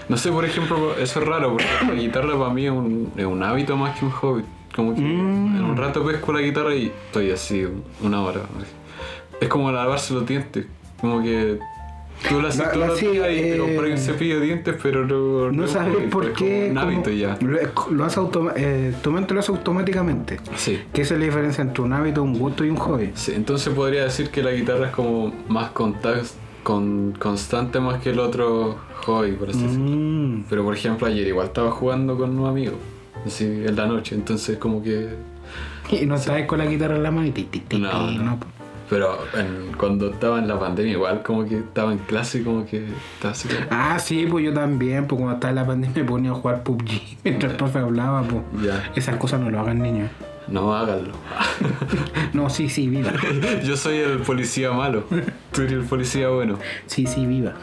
No 0.09 0.17
sé, 0.17 0.31
por 0.31 0.43
ejemplo, 0.45 0.95
eso 0.97 1.21
es 1.21 1.27
raro, 1.27 1.51
porque 1.53 1.65
la 1.87 1.93
guitarra 1.93 2.37
para 2.37 2.49
mí 2.53 2.65
es 2.65 2.71
un, 2.71 3.11
es 3.15 3.25
un 3.25 3.41
hábito 3.43 3.77
más 3.77 3.97
que 3.97 4.05
un 4.05 4.11
hobby. 4.11 4.43
Como 4.75 4.95
que 4.95 5.01
Mm. 5.01 5.57
en 5.57 5.63
un 5.65 5.75
rato 5.77 6.05
pesco 6.05 6.31
la 6.31 6.39
guitarra 6.41 6.73
y 6.75 6.87
estoy 7.07 7.31
así 7.31 7.65
una 8.01 8.21
hora. 8.21 8.41
Es 9.41 9.47
como 9.49 9.71
lavarse 9.71 10.13
los 10.13 10.25
dientes. 10.25 10.65
Como 10.99 11.21
que 11.23 11.59
tú 12.29 12.41
La- 12.41 12.49
la 12.75 12.87
los 12.87 12.99
sí, 12.99 13.07
días 13.07 13.27
y 13.31 13.39
eh, 13.39 13.79
un 13.91 13.97
cepillo 13.97 14.39
de 14.39 14.45
dientes, 14.45 14.75
pero 14.81 15.05
no... 15.05 15.51
No 15.51 15.65
es 15.65 15.71
un 15.71 15.73
sabes 15.75 15.95
por 16.09 16.33
qué. 16.33 16.67
Un 16.71 16.77
hábito 16.77 17.09
ya. 17.11 17.37
Lo, 17.41 17.57
lo 17.91 18.05
automa 18.05 18.53
eh, 18.55 18.93
tu 19.01 19.11
mente 19.11 19.33
lo 19.33 19.39
hace 19.39 19.51
automáticamente. 19.51 20.37
Sí. 20.55 20.79
¿Qué 20.93 21.01
es 21.01 21.11
la 21.11 21.17
diferencia 21.17 21.61
entre 21.61 21.83
un 21.83 21.93
hábito, 21.93 22.23
un 22.23 22.37
gusto 22.37 22.63
y 22.65 22.69
un 22.69 22.77
hobby? 22.77 23.11
Sí, 23.15 23.33
entonces 23.35 23.73
podría 23.73 24.03
decir 24.03 24.29
que 24.29 24.43
la 24.43 24.51
guitarra 24.51 24.87
es 24.87 24.91
como 24.93 25.33
más 25.47 25.73
contact- 25.73 26.33
con, 26.63 27.13
constante 27.17 27.79
más 27.79 28.01
que 28.01 28.11
el 28.11 28.19
otro 28.19 28.77
hobby, 29.05 29.31
por 29.31 29.49
así 29.49 29.61
decirlo. 29.63 29.85
Mm. 29.89 30.43
Pero 30.49 30.63
por 30.63 30.75
ejemplo 30.75 31.07
ayer 31.07 31.27
igual 31.27 31.47
estaba 31.47 31.71
jugando 31.71 32.15
con 32.17 32.31
unos 32.37 32.49
amigos, 32.49 32.75
así 33.25 33.45
en 33.45 33.75
la 33.75 33.87
noche, 33.87 34.13
entonces 34.15 34.57
como 34.57 34.81
que... 34.83 35.09
Y 35.91 36.05
no 36.05 36.15
estabas 36.15 36.43
con 36.45 36.59
la 36.59 36.65
guitarra 36.67 36.95
en 36.95 37.03
la 37.03 37.11
mano 37.11 37.27
y 37.27 37.31
ti, 37.31 37.43
ti, 37.45 37.59
ti, 37.67 37.77
No, 37.79 37.89
ti, 37.89 38.17
no. 38.19 38.39
Pero 38.91 39.17
en- 39.37 39.71
cuando 39.77 40.09
estaba 40.11 40.37
en 40.37 40.49
la 40.49 40.59
pandemia 40.59 40.91
igual 40.91 41.23
como 41.23 41.45
que 41.45 41.59
estaba 41.59 41.93
en 41.93 41.99
clase 41.99 42.43
como 42.43 42.65
que 42.65 42.85
estaba 43.15 43.31
así 43.31 43.47
como... 43.47 43.61
Ah, 43.71 43.97
sí, 43.99 44.27
pues 44.29 44.43
yo 44.43 44.53
también, 44.53 45.07
pues 45.07 45.17
cuando 45.17 45.35
estaba 45.35 45.49
en 45.51 45.55
la 45.55 45.65
pandemia 45.65 46.03
me 46.03 46.09
ponía 46.09 46.31
a 46.31 46.33
jugar 46.33 46.61
PUBG 46.63 46.89
mientras 47.23 47.51
el 47.53 47.57
profe 47.57 47.79
hablaba, 47.79 48.21
pues. 48.23 48.43
Ya. 48.65 48.91
Esas 48.93 49.15
cosas 49.15 49.39
no 49.39 49.49
lo 49.49 49.61
hagan 49.61 49.79
niños. 49.81 50.09
No, 50.49 50.75
háganlo. 50.75 51.13
No, 52.33 52.49
sí, 52.49 52.67
sí, 52.69 52.87
viva. 52.87 53.11
Yo 53.63 53.75
soy 53.77 53.97
el 53.97 54.19
policía 54.19 54.71
malo. 54.71 55.05
Tú 55.51 55.61
eres 55.61 55.73
el 55.73 55.83
policía 55.83 56.29
bueno. 56.29 56.57
Sí, 56.85 57.05
sí, 57.05 57.25
viva. 57.25 57.53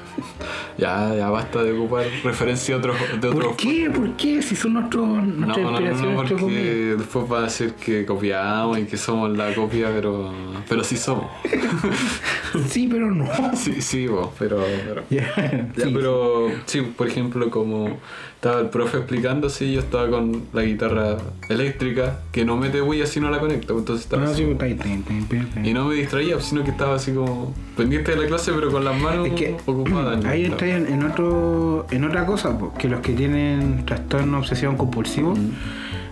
Ya, 0.76 1.14
ya 1.16 1.30
basta 1.30 1.62
de 1.62 1.72
ocupar 1.72 2.04
referencia 2.22 2.74
de 2.74 2.80
otros. 2.80 2.96
De 3.20 3.28
otros 3.28 3.44
¿Por 3.46 3.56
qué? 3.56 3.90
¿Por 3.90 4.16
qué? 4.16 4.42
Si 4.42 4.54
son 4.56 4.74
nuestros, 4.74 5.06
No, 5.06 5.46
no, 5.46 5.80
no, 5.80 5.80
no, 5.80 6.16
porque 6.16 6.94
después 6.98 7.24
va 7.32 7.38
a 7.40 7.42
decir 7.42 7.72
que 7.74 8.04
copiamos 8.04 8.78
y 8.78 8.84
que 8.84 8.96
somos 8.96 9.36
la 9.36 9.54
copia, 9.54 9.88
pero 9.94 10.32
pero 10.68 10.84
sí 10.84 10.96
somos. 10.96 11.26
Sí, 12.68 12.88
pero 12.90 13.10
no. 13.10 13.26
Sí, 13.54 13.80
sí, 13.82 14.06
vos, 14.06 14.30
pero... 14.38 14.64
pero 14.86 15.02
Ya, 15.10 15.34
Ya, 15.76 15.84
sí, 15.84 15.90
pero 15.94 16.48
sí, 16.64 16.80
por 16.80 17.06
ejemplo, 17.08 17.50
como 17.50 17.98
estaba 18.34 18.60
el 18.60 18.68
profe 18.70 18.96
explicando, 18.98 19.50
sí, 19.50 19.72
yo 19.72 19.80
estaba 19.80 20.08
con 20.08 20.44
la 20.54 20.62
guitarra 20.62 21.18
eléctrica 21.50 22.20
que 22.32 22.44
no 22.46 22.56
mete 22.56 22.80
huella 22.80 23.06
si 23.06 23.20
no 23.20 23.30
la 23.30 23.38
conecto, 23.38 23.78
entonces 23.78 24.04
estaba 24.06 24.24
No, 24.24 24.30
así. 24.30 24.44
sí, 24.44 24.56
ahí. 24.60 24.78
Y 25.62 25.74
no 25.74 25.84
me 25.86 25.94
distraía, 25.96 26.40
sino 26.40 26.64
que 26.64 26.70
estaba 26.70 26.94
así 26.94 27.12
como 27.12 27.54
pendiente 27.78 28.10
de 28.10 28.18
la 28.18 28.26
clase, 28.26 28.52
pero 28.52 28.70
con 28.70 28.84
las 28.84 29.00
manos 29.00 29.28
Es 29.28 29.34
que 29.34 29.56
ocupadas. 29.64 30.24
ahí 30.26 30.44
entra 30.44 30.68
en, 30.68 30.86
en 30.86 31.04
otro 31.04 31.86
en 31.90 32.04
otra 32.04 32.26
cosa, 32.26 32.58
po, 32.58 32.74
que 32.74 32.88
los 32.88 33.00
que 33.00 33.12
tienen 33.12 33.86
trastorno 33.86 34.38
obsesión 34.38 34.76
compulsivo, 34.76 35.34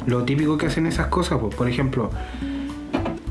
lo 0.07 0.23
típico 0.23 0.57
que 0.57 0.67
hacen 0.67 0.87
esas 0.87 1.09
cosas, 1.09 1.39
pues, 1.41 1.55
por 1.55 1.69
ejemplo, 1.69 2.11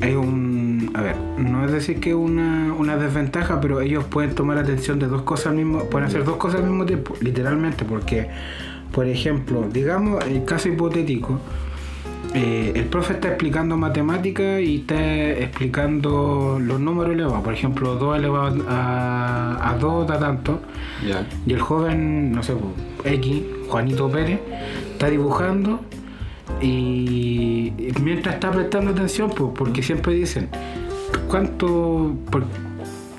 hay 0.01 0.13
un, 0.13 0.91
a 0.93 1.01
ver, 1.01 1.15
no 1.37 1.65
es 1.65 1.71
decir 1.71 2.01
que 2.01 2.13
una, 2.13 2.73
una 2.73 2.97
desventaja, 2.97 3.61
pero 3.61 3.79
ellos 3.79 4.03
pueden 4.03 4.35
tomar 4.35 4.57
atención 4.57 4.99
de 4.99 5.07
dos 5.07 5.21
cosas 5.21 5.47
al 5.47 5.55
mismo, 5.55 5.85
pueden 5.85 6.07
hacer 6.07 6.25
dos 6.25 6.35
cosas 6.35 6.59
al 6.59 6.67
mismo 6.67 6.85
tiempo, 6.85 7.15
literalmente, 7.21 7.85
porque, 7.85 8.27
por 8.91 9.07
ejemplo, 9.07 9.65
digamos 9.71 10.23
el 10.25 10.43
caso 10.43 10.67
hipotético, 10.67 11.39
eh, 12.35 12.73
el 12.75 12.83
profe 12.85 13.13
está 13.13 13.29
explicando 13.29 13.77
matemáticas 13.77 14.59
y 14.61 14.77
está 14.81 14.95
explicando 15.29 16.59
los 16.61 16.79
números 16.79 17.13
elevados. 17.13 17.43
Por 17.43 17.53
ejemplo, 17.53 17.95
2 17.95 18.17
elevado 18.17 18.65
a, 18.67 19.71
a 19.71 19.77
2 19.77 20.07
da 20.07 20.19
tanto. 20.19 20.59
Ya. 21.07 21.25
Y 21.45 21.53
el 21.53 21.61
joven, 21.61 22.31
no 22.33 22.43
sé, 22.43 22.53
X, 23.05 23.43
Juanito 23.69 24.09
Pérez, 24.11 24.39
está 24.91 25.09
dibujando 25.09 25.79
y 26.61 27.71
mientras 28.01 28.35
está 28.35 28.51
prestando 28.51 28.91
atención, 28.91 29.29
pues, 29.35 29.51
porque 29.57 29.81
siempre 29.83 30.13
dicen, 30.13 30.49
¿cuánto? 31.27 32.13
por- 32.29 32.45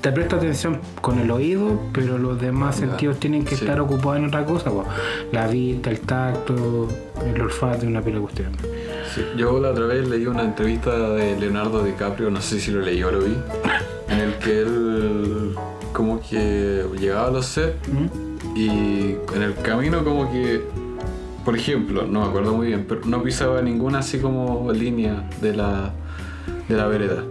te 0.01 0.11
presta 0.11 0.35
atención 0.35 0.79
con 1.01 1.19
el 1.19 1.29
oído, 1.31 1.81
pero 1.91 2.17
los 2.19 2.39
demás 2.39 2.75
sentidos 2.77 3.19
tienen 3.19 3.43
que 3.43 3.55
sí. 3.55 3.65
estar 3.65 3.79
ocupados 3.81 4.17
en 4.19 4.25
otra 4.25 4.45
cosa, 4.45 4.69
pues. 4.71 4.87
la 5.31 5.47
vista, 5.47 5.89
el 5.89 5.99
tacto, 6.01 6.87
el 7.25 7.41
olfato 7.41 7.83
y 7.83 7.87
una 7.89 8.01
pila 8.01 8.17
de 8.17 8.21
cuestiones. 8.21 8.61
Sí, 9.17 9.25
Yo 9.35 9.59
la 9.59 9.71
otra 9.71 9.87
vez 9.87 10.07
leí 10.07 10.27
una 10.27 10.43
entrevista 10.43 10.95
de 11.09 11.39
Leonardo 11.39 11.83
DiCaprio, 11.83 12.29
no 12.29 12.39
sé 12.39 12.59
si 12.59 12.69
lo 12.69 12.81
leí 12.81 13.01
o 13.01 13.11
lo 13.11 13.19
vi, 13.21 13.35
en 14.09 14.19
el 14.19 14.33
que 14.35 14.61
él 14.61 15.55
como 15.91 16.21
que 16.21 16.85
llegaba 16.99 17.29
a 17.29 17.31
los 17.31 17.47
sets 17.47 17.75
¿Mm? 17.87 18.55
y 18.55 18.67
en 19.35 19.41
el 19.41 19.55
camino 19.55 20.03
como 20.03 20.31
que, 20.31 20.61
por 21.43 21.55
ejemplo, 21.55 22.05
no 22.05 22.21
me 22.21 22.27
acuerdo 22.27 22.53
muy 22.53 22.67
bien, 22.67 22.85
pero 22.87 23.01
no 23.05 23.23
pisaba 23.23 23.59
ninguna 23.63 23.99
así 23.99 24.19
como 24.19 24.71
línea 24.71 25.27
de 25.41 25.55
la, 25.55 25.93
de 26.69 26.75
la 26.75 26.85
vereda. 26.85 27.23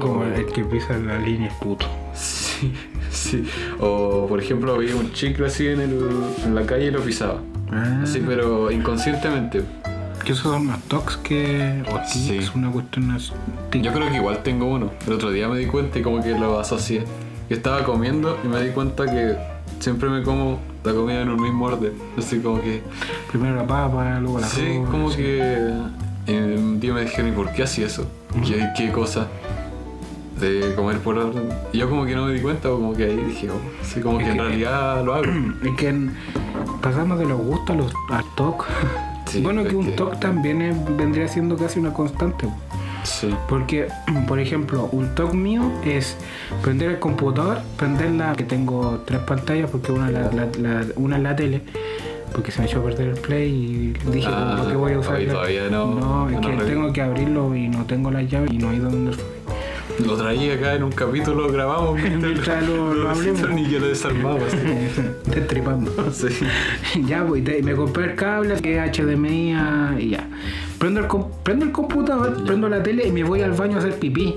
Como 0.00 0.24
el 0.24 0.46
que 0.46 0.64
pisa 0.64 0.96
la 0.96 1.18
línea 1.18 1.48
es 1.48 1.54
puto. 1.54 1.84
Sí, 2.14 2.72
sí. 3.10 3.44
O 3.78 4.26
por 4.26 4.40
ejemplo 4.40 4.78
veía 4.78 4.96
un 4.96 5.12
chicle 5.12 5.46
así 5.46 5.66
en, 5.66 5.80
el, 5.80 5.98
en 6.46 6.54
la 6.54 6.64
calle 6.64 6.86
y 6.86 6.90
lo 6.90 7.00
pisaba. 7.02 7.40
Ah, 7.70 8.00
Así 8.02 8.22
pero 8.26 8.70
inconscientemente. 8.70 9.62
Que 10.22 10.32
esos 10.32 10.44
son 10.52 10.66
más 10.66 10.80
tocs 10.82 11.16
que. 11.18 11.82
o 11.90 11.98
Sí. 12.06 12.40
una 12.54 12.70
cuestión 12.70 13.10
así. 13.10 13.32
Yo 13.80 13.92
creo 13.92 14.08
que 14.10 14.16
igual 14.16 14.42
tengo 14.42 14.66
uno. 14.66 14.90
El 15.06 15.12
otro 15.14 15.30
día 15.30 15.48
me 15.48 15.58
di 15.58 15.66
cuenta 15.66 15.98
y 15.98 16.02
como 16.02 16.22
que 16.22 16.30
lo 16.38 16.58
asocié. 16.58 17.04
Que 17.48 17.54
estaba 17.54 17.82
comiendo 17.84 18.38
y 18.44 18.48
me 18.48 18.62
di 18.62 18.70
cuenta 18.70 19.04
que 19.06 19.36
siempre 19.80 20.08
me 20.08 20.22
como 20.22 20.58
la 20.84 20.92
comida 20.94 21.20
en 21.22 21.28
un 21.28 21.40
mismo 21.42 21.66
orden. 21.66 21.92
Así 22.16 22.38
como 22.38 22.60
que... 22.60 22.82
Primero 23.30 23.56
la 23.56 23.66
papa, 23.66 24.18
luego 24.20 24.38
la 24.40 24.46
Sí, 24.46 24.80
como 24.90 25.10
sí. 25.10 25.16
que... 25.18 25.40
eh, 26.28 26.54
un 26.58 26.80
día 26.80 26.92
me 26.94 27.02
dijeron, 27.02 27.28
¿y 27.32 27.32
por 27.32 27.52
qué 27.52 27.64
hacía 27.64 27.86
eso? 27.86 28.06
¿Qué, 28.46 28.68
qué 28.76 28.90
cosa? 28.92 29.26
De 30.40 30.72
comer 30.74 30.98
por 30.98 31.18
orden. 31.18 31.48
Y 31.72 31.78
yo 31.78 31.88
como 31.90 32.04
que 32.06 32.14
no 32.16 32.24
me 32.26 32.32
di 32.32 32.40
cuenta, 32.40 32.68
como 32.70 32.94
que 32.94 33.04
ahí 33.04 33.16
dije, 33.16 33.50
oh, 33.50 33.60
sí, 33.82 34.00
como 34.00 34.18
que, 34.18 34.24
Es 34.24 34.30
en 34.30 34.36
que- 34.36 34.42
realidad 34.42 35.04
lo 35.04 35.14
hago. 35.14 35.24
Es 35.64 35.76
que 35.76 35.88
en- 35.88 36.14
pasamos 36.80 37.18
de 37.18 37.26
los 37.26 37.38
gustos 37.40 37.70
a 37.70 37.74
los 37.78 37.92
al 38.10 38.24
TOC. 38.36 38.64
Sí, 39.32 39.40
bueno, 39.42 39.64
que 39.64 39.74
un 39.76 39.86
que- 39.86 39.92
TOC 39.92 40.20
también 40.20 40.60
es- 40.62 40.96
vendría 40.96 41.26
siendo 41.28 41.56
casi 41.56 41.78
una 41.80 41.92
constante. 41.92 42.46
Sí. 43.04 43.34
Porque, 43.48 43.88
por 44.28 44.38
ejemplo, 44.38 44.88
un 44.92 45.14
TOC 45.14 45.32
mío 45.34 45.62
es 45.84 46.16
prender 46.62 46.90
el 46.92 46.98
computador, 46.98 47.60
prender 47.76 48.10
la. 48.12 48.34
que 48.34 48.44
tengo 48.44 49.02
tres 49.06 49.20
pantallas, 49.20 49.70
porque 49.70 49.90
una, 49.92 50.10
la, 50.10 50.30
la- 50.32 50.48
la- 50.58 50.84
una 50.96 51.16
es 51.16 51.22
la 51.22 51.34
tele, 51.36 51.62
porque 52.32 52.50
se 52.52 52.60
me 52.60 52.66
echó 52.66 52.80
a 52.80 52.84
perder 52.84 53.08
el 53.08 53.14
play 53.18 53.48
y 54.04 54.10
dije, 54.10 54.28
Ah, 54.30 54.56
¿por 54.58 54.70
qué 54.70 54.76
voy 54.76 54.92
a 54.92 54.98
usar 54.98 55.20
todavía 55.24 55.68
no- 55.70 55.86
No, 55.94 56.28
es 56.30 56.40
no 56.40 56.40
que 56.58 56.64
tengo 56.64 56.92
que 56.92 57.02
abrirlo 57.02 57.54
y 57.56 57.68
no 57.68 57.84
tengo 57.86 58.10
las 58.10 58.28
llaves 58.30 58.50
y 58.52 58.58
no 58.58 58.72
ido 58.72 58.88
donde 58.90 59.12
fue. 59.12 59.24
Lo 60.04 60.16
traía 60.16 60.54
acá 60.54 60.74
en 60.74 60.82
un 60.84 60.92
capítulo, 60.92 61.46
lo 61.46 61.52
grabamos 61.52 62.00
Mientras 62.02 62.66
lo- 62.66 62.94
lo 62.94 63.10
hablemos. 63.10 63.50
Ni 63.50 63.68
yo 63.68 63.78
lo 63.78 63.88
desarmaba. 63.88 64.36
así. 64.46 64.56
Destripando. 65.30 65.92
Sí. 66.12 66.28
ya, 67.06 67.24
pues, 67.26 67.42
y 67.42 67.44
te- 67.44 67.58
y 67.58 67.62
me 67.62 67.74
compré 67.74 68.04
el 68.06 68.14
cable 68.14 68.54
que 68.56 68.76
es 68.78 68.90
HDMI 68.98 69.52
a- 69.54 69.96
y 69.98 70.10
ya. 70.10 70.28
Prendo 70.78 71.00
el, 71.00 71.06
prendo 71.42 71.64
el 71.64 71.72
computador, 71.72 72.44
prendo 72.44 72.68
la 72.68 72.82
tele 72.82 73.06
y 73.06 73.12
me 73.12 73.22
voy 73.24 73.40
al 73.42 73.52
baño 73.52 73.76
a 73.76 73.78
hacer 73.78 73.98
pipí. 73.98 74.34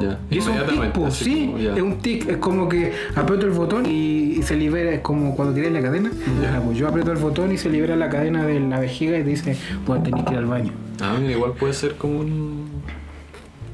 Ya. 0.00 0.18
Y 0.30 0.38
es 0.38 0.46
un 0.46 0.56
tic, 0.66 0.92
pues, 0.92 1.14
sí, 1.14 1.46
como, 1.46 1.58
es 1.58 1.82
un 1.82 1.98
tic, 2.00 2.28
es 2.28 2.36
como 2.36 2.68
que 2.68 2.92
aprieto 3.14 3.46
el 3.46 3.52
botón 3.52 3.86
y, 3.86 4.34
y 4.38 4.42
se 4.42 4.54
libera, 4.56 4.90
es 4.92 5.00
como 5.00 5.34
cuando 5.34 5.54
tiré 5.54 5.70
la 5.70 5.80
cadena. 5.80 6.10
Ya. 6.42 6.52
Ya, 6.52 6.60
pues 6.60 6.76
yo 6.76 6.88
aprieto 6.88 7.12
el 7.12 7.18
botón 7.18 7.50
y 7.52 7.56
se 7.56 7.70
libera 7.70 7.96
la 7.96 8.10
cadena 8.10 8.44
de 8.44 8.60
la 8.60 8.78
vejiga 8.78 9.16
y 9.16 9.22
dice, 9.22 9.56
pues 9.86 10.02
tenés 10.02 10.24
que 10.24 10.32
ir 10.32 10.38
al 10.38 10.46
baño. 10.46 10.72
Ah, 11.00 11.16
mira, 11.18 11.32
igual 11.32 11.52
puede 11.52 11.72
ser 11.72 11.94
como 11.94 12.18
un. 12.20 12.66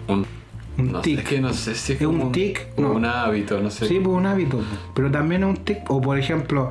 Un, 0.07 0.27
Un 0.79 0.93
no 0.93 1.01
tic. 1.01 1.17
Sé, 1.17 1.23
es 1.23 1.29
que 1.29 1.41
no 1.41 1.53
sé 1.53 1.75
si 1.75 1.93
es, 1.93 2.01
¿Es 2.01 2.07
como 2.07 2.25
un 2.25 2.33
tic? 2.33 2.67
o 2.77 2.81
No. 2.83 2.93
un 2.93 3.05
hábito, 3.05 3.61
no 3.61 3.71
sé. 3.71 3.87
Sí, 3.87 4.01
pues 4.03 4.17
un 4.17 4.27
hábito, 4.27 4.61
pero 4.95 5.11
también 5.11 5.43
es 5.43 5.49
un 5.51 5.57
tic. 5.57 5.79
O 5.91 6.01
por 6.01 6.19
ejemplo, 6.19 6.71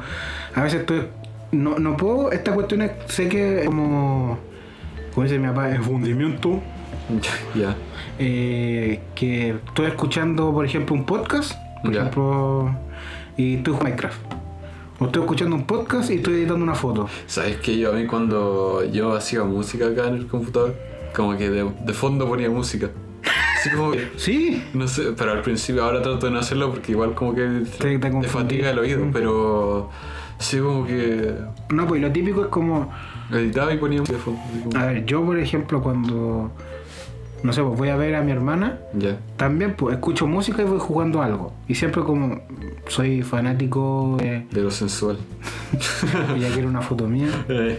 a 0.55 0.63
veces 0.63 0.81
estoy. 0.81 1.03
No, 1.51 1.77
no 1.79 1.97
puedo, 1.97 2.31
esta 2.31 2.53
cuestión 2.53 2.81
es, 2.81 2.91
sé 3.07 3.27
que 3.29 3.59
es 3.61 3.65
como. 3.65 4.37
Como 5.13 5.23
dice 5.25 5.37
mi 5.37 5.47
papá, 5.47 5.69
es 5.71 5.81
fundimiento. 5.81 6.61
ya. 7.55 7.75
eh, 8.19 9.01
que 9.15 9.49
estoy 9.67 9.87
escuchando, 9.87 10.53
por 10.53 10.65
ejemplo, 10.65 10.95
un 10.95 11.05
podcast, 11.05 11.53
por 11.83 11.93
ejemplo, 11.95 12.75
y 13.37 13.55
estoy 13.55 13.73
jugando 13.73 13.83
Minecraft. 13.89 14.21
O 14.99 15.05
estoy 15.05 15.21
escuchando 15.23 15.55
un 15.55 15.63
podcast 15.65 16.09
y 16.11 16.15
estoy 16.15 16.35
editando 16.35 16.63
una 16.63 16.75
foto. 16.75 17.09
¿Sabes 17.27 17.57
que 17.57 17.77
yo 17.77 17.91
a 17.91 17.95
mí 17.95 18.05
cuando 18.05 18.83
yo 18.91 19.13
hacía 19.15 19.43
música 19.43 19.87
acá 19.87 20.07
en 20.07 20.15
el 20.15 20.27
computador, 20.27 20.75
como 21.15 21.35
que 21.37 21.49
de, 21.49 21.69
de 21.83 21.93
fondo 21.93 22.27
ponía 22.27 22.49
música? 22.49 22.89
Así 23.61 23.69
como 23.75 23.91
que. 23.91 24.11
Sí, 24.17 24.63
No 24.73 24.87
sé, 24.87 25.13
pero 25.17 25.31
al 25.31 25.41
principio 25.41 25.83
ahora 25.83 26.01
trato 26.01 26.25
de 26.25 26.31
no 26.33 26.39
hacerlo 26.39 26.69
porque 26.71 26.91
igual 26.91 27.13
como 27.13 27.33
que 27.35 27.41
Te- 27.41 27.63
te 27.77 27.99
te 27.99 28.11
confundí. 28.11 28.27
fatiga 28.27 28.69
el 28.71 28.79
oído, 28.79 29.05
pero 29.13 29.89
sí 30.39 30.57
como 30.59 30.85
que 30.85 31.33
no, 31.69 31.87
pues 31.87 32.01
lo 32.01 32.11
típico 32.11 32.41
es 32.41 32.47
como. 32.47 32.91
editaba 33.31 33.73
y 33.73 33.77
ponía 33.77 34.01
así 34.01 34.13
como- 34.13 34.77
A 34.77 34.85
ver, 34.87 35.05
yo, 35.05 35.23
por 35.23 35.37
ejemplo, 35.39 35.81
cuando. 35.81 36.51
No 37.43 37.53
sé, 37.53 37.63
pues 37.63 37.77
voy 37.77 37.89
a 37.89 37.95
ver 37.95 38.15
a 38.15 38.21
mi 38.21 38.31
hermana. 38.31 38.79
También 39.37 39.73
pues 39.75 39.95
escucho 39.95 40.27
música 40.27 40.61
y 40.61 40.65
voy 40.65 40.79
jugando 40.79 41.21
algo. 41.21 41.53
Y 41.67 41.75
siempre 41.75 42.03
como 42.03 42.41
soy 42.87 43.23
fanático 43.23 44.17
de... 44.19 44.45
De 44.51 44.61
lo 44.61 44.69
sensual. 44.69 45.17
ya 46.39 46.49
quiero 46.53 46.67
una 46.67 46.81
foto 46.81 47.07
mía. 47.07 47.27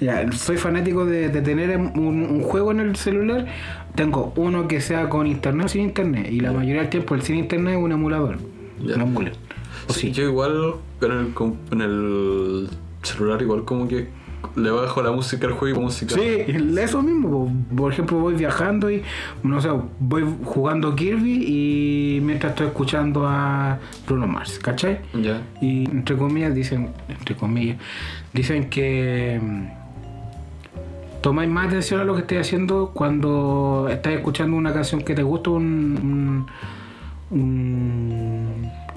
Ya, 0.00 0.30
soy 0.32 0.56
fanático 0.56 1.04
de, 1.06 1.28
de 1.28 1.42
tener 1.42 1.76
un, 1.76 1.96
un 1.96 2.42
juego 2.42 2.72
en 2.72 2.80
el 2.80 2.96
celular. 2.96 3.46
Tengo 3.94 4.32
uno 4.36 4.66
que 4.66 4.80
sea 4.80 5.08
con 5.08 5.26
internet 5.26 5.66
o 5.66 5.68
sin 5.68 5.82
internet. 5.82 6.28
Y 6.30 6.40
la 6.40 6.52
mayoría 6.52 6.80
del 6.80 6.90
tiempo 6.90 7.14
el 7.14 7.22
sin 7.22 7.36
internet 7.36 7.74
es 7.76 7.82
un 7.82 7.92
emulador. 7.92 8.38
Ya. 8.84 8.96
No 8.96 9.04
emulen. 9.04 9.34
O 9.88 9.92
Sí, 9.92 10.00
sí. 10.00 10.12
Yo 10.12 10.24
igual 10.24 10.74
en 11.02 11.10
el, 11.12 11.34
en 11.72 11.80
el 11.80 12.68
celular 13.02 13.42
igual 13.42 13.64
como 13.64 13.86
que 13.86 14.08
le 14.56 14.70
bajo 14.70 15.02
la 15.02 15.12
música 15.12 15.46
al 15.46 15.52
juego 15.54 15.80
y 15.80 15.82
música. 15.82 16.14
Sí, 16.14 16.44
eso 16.78 17.02
mismo. 17.02 17.28
po. 17.30 17.50
Por 17.76 17.92
ejemplo, 17.92 18.18
voy 18.18 18.34
viajando 18.34 18.90
y, 18.90 19.02
no 19.42 19.60
sé, 19.60 19.68
voy 19.98 20.24
jugando 20.44 20.94
Kirby 20.94 21.44
y 21.46 22.20
mientras 22.22 22.50
estoy 22.52 22.66
escuchando 22.68 23.26
a 23.26 23.78
Bruno 24.06 24.26
Mars, 24.26 24.58
¿cachai? 24.58 24.98
Ya. 25.14 25.40
Y 25.60 25.84
entre 25.90 26.16
comillas 26.16 26.54
dicen, 26.54 26.90
entre 27.08 27.34
comillas, 27.36 27.76
dicen 28.32 28.68
que 28.70 29.40
mm, 29.42 31.22
tomáis 31.22 31.48
más 31.50 31.68
atención 31.68 32.00
a 32.00 32.04
lo 32.04 32.14
que 32.14 32.20
estáis 32.22 32.40
haciendo 32.42 32.90
cuando 32.94 33.86
estás 33.90 34.12
escuchando 34.14 34.56
una 34.56 34.72
canción 34.72 35.02
que 35.02 35.14
te 35.14 35.22
gusta, 35.22 35.50
un, 35.50 36.46
un, 37.30 37.38
un- 37.38 38.01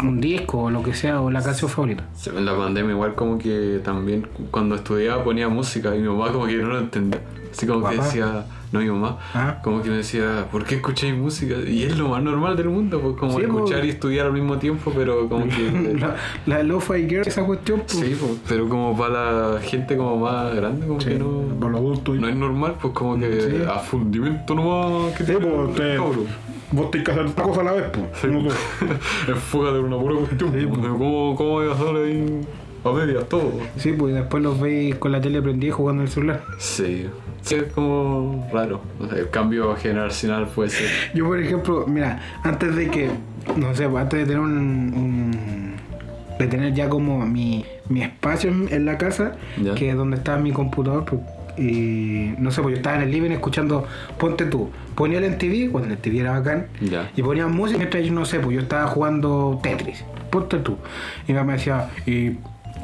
un 0.07 0.21
disco 0.21 0.63
o 0.63 0.69
lo 0.69 0.81
que 0.83 0.93
sea, 0.93 1.21
o 1.21 1.29
la 1.31 1.41
canción 1.41 1.69
favorita. 1.69 2.03
En 2.35 2.45
la 2.45 2.55
pandemia 2.57 2.91
igual 2.91 3.15
como 3.15 3.37
que 3.37 3.79
también 3.83 4.21
cu- 4.23 4.45
cuando 4.51 4.75
estudiaba 4.75 5.23
ponía 5.23 5.49
música 5.49 5.95
y 5.95 5.99
mi 5.99 6.07
mamá 6.07 6.31
como 6.31 6.45
que 6.47 6.55
no 6.57 6.69
lo 6.69 6.79
entendía. 6.79 7.21
Así 7.51 7.65
como 7.65 7.87
que 7.87 7.95
decía, 7.95 8.45
no 8.73 8.81
mi 8.81 8.89
mamá, 8.89 9.17
Ah. 9.33 9.59
como 9.63 9.81
que 9.81 9.89
me 9.89 9.95
decía, 9.97 10.45
¿por 10.51 10.65
qué 10.65 10.75
escucháis 10.75 11.15
música? 11.15 11.55
Y 11.65 11.83
es 11.83 11.97
lo 11.97 12.09
más 12.09 12.21
normal 12.21 12.57
del 12.57 12.67
mundo, 12.67 12.99
pues 12.99 13.15
como 13.15 13.37
Sí, 13.37 13.43
escuchar 13.45 13.77
pues. 13.79 13.85
y 13.85 13.89
estudiar 13.91 14.25
al 14.25 14.33
mismo 14.33 14.57
tiempo, 14.57 14.91
pero 14.93 15.29
como 15.29 15.45
que... 15.47 15.95
La, 15.99 16.15
la 16.47 16.63
Lo-Fi 16.63 17.07
Girl, 17.07 17.25
esa 17.25 17.45
cuestión, 17.45 17.79
pues. 17.87 17.97
Sí, 17.97 18.17
pues, 18.19 18.33
pero 18.49 18.67
como 18.67 18.97
para 18.97 19.53
la 19.53 19.61
gente 19.61 19.95
como 19.95 20.17
más 20.17 20.53
grande, 20.53 20.85
como 20.85 20.99
Sí, 20.99 21.07
que 21.11 21.15
no... 21.19 21.43
para 21.57 21.71
los 21.71 21.79
adultos. 21.79 22.17
No 22.19 22.27
es 22.27 22.35
normal, 22.35 22.75
pues 22.81 22.93
como 22.93 23.17
que 23.17 23.39
Sí. 23.41 23.55
a 23.69 23.79
fundimento 23.79 24.53
nomás 24.53 25.13
que 25.13 25.23
Sí, 25.23 25.31
tiene 25.31 25.45
pues. 25.45 25.79
Vos 26.71 26.91
tenés 26.91 27.05
que 27.05 27.11
hacer 27.11 27.25
una 27.25 27.33
cosa 27.43 27.61
a 27.61 27.63
la 27.63 27.71
vez, 27.73 27.85
pues. 27.93 28.05
Sí. 28.21 28.27
No, 28.27 28.41
no. 28.41 28.49
Enfócate 29.27 29.77
en 29.79 29.85
una 29.85 29.97
pura 29.97 30.15
cuestión. 30.15 30.51
Sí, 30.53 30.65
pues, 30.65 30.79
pues. 30.79 30.91
¿Cómo, 30.91 31.35
¿Cómo 31.35 31.49
voy 31.51 31.69
a 31.69 31.71
hacer 31.73 31.87
ahí 31.95 32.41
a 32.83 32.91
medias 32.91 33.29
todo? 33.29 33.51
Sí, 33.77 33.93
pues 33.93 34.13
y 34.13 34.15
después 34.17 34.43
los 34.43 34.59
veis 34.59 34.95
con 34.95 35.11
la 35.11 35.21
tele 35.21 35.41
prendida 35.41 35.73
jugando 35.73 36.01
en 36.03 36.07
el 36.07 36.13
celular. 36.13 36.43
Sí. 36.57 37.07
Sí, 37.41 37.55
es 37.55 37.71
como 37.73 38.47
raro. 38.51 38.81
O 38.99 39.07
sea, 39.07 39.19
el 39.19 39.29
cambio 39.29 39.75
generacional 39.75 40.47
puede 40.47 40.69
ser. 40.71 40.87
Yo, 41.13 41.25
por 41.27 41.39
ejemplo, 41.39 41.85
mira, 41.87 42.19
antes 42.43 42.75
de 42.75 42.89
que, 42.89 43.09
no 43.55 43.75
sé, 43.75 43.87
pues, 43.87 44.01
antes 44.03 44.19
de 44.21 44.25
tener 44.25 44.39
un, 44.39 44.51
un- 44.51 45.75
de 46.39 46.47
tener 46.47 46.73
ya 46.73 46.89
como 46.89 47.25
mi, 47.25 47.63
mi 47.87 48.01
espacio 48.01 48.49
en, 48.49 48.67
en 48.73 48.85
la 48.85 48.97
casa, 48.97 49.33
Ya. 49.61 49.73
que 49.75 49.89
es 49.91 49.95
donde 49.95 50.17
estaba 50.17 50.37
mi 50.39 50.51
computador, 50.51 51.05
pues, 51.05 51.21
y 51.57 52.33
no 52.37 52.51
sé, 52.51 52.61
pues 52.61 52.73
yo 52.73 52.77
estaba 52.77 52.97
en 52.97 53.03
el 53.03 53.11
living 53.11 53.31
escuchando, 53.31 53.85
ponte 54.17 54.45
tú, 54.45 54.69
ponía 54.95 55.19
el 55.19 55.31
MTV, 55.31 55.71
cuando 55.71 55.89
el 55.89 55.97
MTV 55.97 56.19
era 56.19 56.31
bacán, 56.31 56.67
y 57.15 57.21
ponía 57.21 57.47
música 57.47 57.77
mientras 57.77 58.03
yo, 58.05 58.11
no 58.13 58.25
sé, 58.25 58.39
pues 58.39 58.55
yo 58.55 58.61
estaba 58.61 58.87
jugando 58.87 59.59
Tetris, 59.63 60.03
ponte 60.29 60.57
tú. 60.59 60.77
Y 61.27 61.31
mi 61.31 61.37
mamá 61.37 61.47
me 61.47 61.53
decía, 61.53 61.89
y 62.05 62.37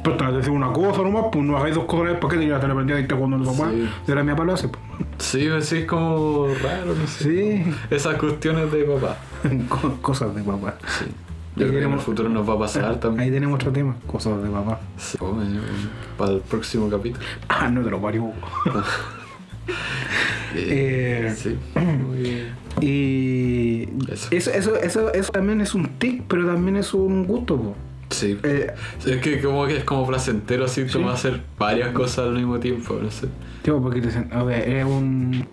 pero 0.04 0.18
te 0.18 0.24
decir 0.38 0.52
una 0.52 0.72
cosa 0.74 1.04
nomás, 1.04 1.26
pues 1.32 1.46
no 1.46 1.56
hagáis 1.58 1.76
dos 1.76 1.86
cosas 1.86 2.02
a 2.02 2.06
la 2.06 2.12
vez, 2.14 2.20
¿para 2.22 2.32
qué 2.34 2.38
te 2.40 2.46
la 2.68 2.74
prendida 2.74 2.98
y 3.00 3.04
estás 3.04 3.18
jugando 3.20 3.38
a? 3.38 3.70
Sí. 3.72 3.90
Y 4.08 4.12
ahora 4.12 4.24
mi 4.24 4.32
papá 4.32 4.44
lo 4.46 4.54
hace, 4.54 4.68
pues. 4.68 4.82
Sí, 5.20 5.48
sí, 5.62 5.78
es 5.78 5.86
como 5.86 6.48
raro, 6.64 6.96
no 6.96 7.08
sé. 7.08 7.24
Sí, 7.24 7.64
Esas 7.92 8.16
cuestiones 8.16 8.72
de 8.72 8.84
papá. 8.84 9.18
Co- 9.70 9.98
cosas 10.02 10.34
de 10.34 10.42
papá. 10.42 10.76
Sí. 10.88 11.06
Yo 11.56 11.68
creo 11.68 11.80
que 11.82 11.86
en 11.86 11.94
el 11.94 12.00
futuro 12.00 12.30
nos 12.30 12.48
va 12.48 12.54
a 12.54 12.60
pasar 12.60 13.00
también. 13.00 13.22
Ahí 13.28 13.32
tenemos 13.32 13.56
otro 13.56 13.72
tema, 13.72 13.96
cosas 14.08 14.42
de 14.42 14.50
papá. 14.50 14.80
Sí, 14.98 15.18
oh, 15.20 15.32
eh, 15.42 15.60
para 16.18 16.32
el 16.32 16.40
próximo 16.40 16.90
capítulo. 16.90 17.24
Ah, 17.50 17.68
no 17.70 17.82
te 17.84 17.90
lo 17.90 18.02
parió. 18.02 18.32
Eh, 20.56 21.34
sí. 21.38 21.58
Muy 21.80 22.18
bien. 22.18 22.48
Y 22.82 23.84
Eso. 24.12 24.28
eso. 24.32 24.52
Eso, 24.52 24.76
eso, 24.78 25.14
eso, 25.14 25.32
también 25.32 25.62
es 25.62 25.74
un 25.76 25.88
tic, 25.98 26.24
pero 26.28 26.46
también 26.46 26.78
es 26.78 26.94
un 26.94 27.26
gusto. 27.26 27.58
po. 27.58 27.76
Sí. 28.10 28.38
Eh, 28.44 28.74
Es 29.06 29.22
que 29.22 29.42
como 29.42 29.66
que 29.68 29.78
es 29.78 29.84
como 29.86 30.06
placentero 30.06 30.66
así 30.66 30.86
como 30.88 31.10
hacer 31.10 31.42
varias 31.58 31.92
cosas 31.94 32.26
al 32.28 32.34
mismo 32.34 32.60
tiempo, 32.60 33.00
no 33.02 33.10
sé. 33.10 33.28
tipo, 33.62 33.82
porque 33.82 34.02
te, 34.02 34.10
a 34.36 34.44
ver, 34.44 34.68
es 34.68 34.86
un. 34.86 35.48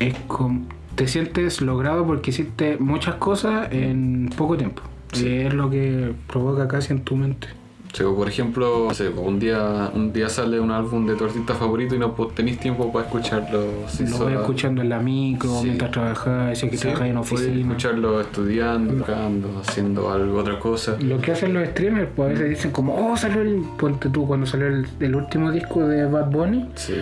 Es 0.00 0.14
como. 0.26 0.66
Te 0.96 1.06
sientes 1.06 1.60
logrado 1.60 2.04
porque 2.06 2.30
hiciste 2.30 2.76
muchas 2.78 3.14
cosas 3.16 3.68
en 3.72 4.30
poco 4.36 4.56
tiempo. 4.56 4.82
Sí. 5.12 5.28
Y 5.28 5.36
es 5.42 5.54
lo 5.54 5.70
que 5.70 6.12
provoca 6.26 6.66
casi 6.66 6.92
en 6.92 7.00
tu 7.00 7.16
mente. 7.16 7.48
Sí, 7.92 8.02
o 8.02 8.14
por 8.14 8.28
ejemplo, 8.28 8.86
no 8.88 8.92
sé, 8.94 9.08
un 9.08 9.38
día 9.38 9.90
un 9.94 10.12
día 10.12 10.28
sale 10.28 10.60
un 10.60 10.70
álbum 10.70 11.06
de 11.06 11.14
tu 11.14 11.24
artista 11.24 11.54
favorito 11.54 11.94
y 11.94 11.98
no 11.98 12.14
pues, 12.14 12.34
tenéis 12.34 12.58
tiempo 12.58 12.92
para 12.92 13.06
escucharlo. 13.06 13.62
si 13.88 14.02
lo 14.04 14.10
voy 14.10 14.18
sola. 14.18 14.40
escuchando 14.40 14.82
en 14.82 14.88
la 14.90 14.98
micro, 14.98 15.48
Sí. 15.60 15.64
mientras 15.66 15.92
trabajas, 15.92 16.58
si 16.58 16.68
que 16.68 16.76
trabajas 16.76 17.08
en 17.08 17.16
oficina. 17.16 17.60
escucharlo 17.60 18.20
estudiando, 18.20 18.94
tocando, 18.96 19.62
haciendo 19.66 20.10
algo, 20.10 20.38
otra 20.38 20.58
cosa. 20.58 20.96
Lo 21.00 21.18
que 21.22 21.32
hacen 21.32 21.54
los 21.54 21.66
streamers, 21.68 22.08
pues 22.14 22.28
a 22.28 22.32
veces 22.32 22.50
dicen 22.50 22.70
como, 22.70 23.12
oh, 23.12 23.16
salió 23.16 23.40
el, 23.40 23.62
ponte 23.78 24.10
tú, 24.10 24.26
cuando 24.26 24.44
salió 24.46 24.66
el, 24.66 24.86
el 25.00 25.14
último 25.14 25.50
disco 25.50 25.86
de 25.86 26.04
Bad 26.06 26.30
Bunny, 26.30 26.68
Sí, 26.74 26.94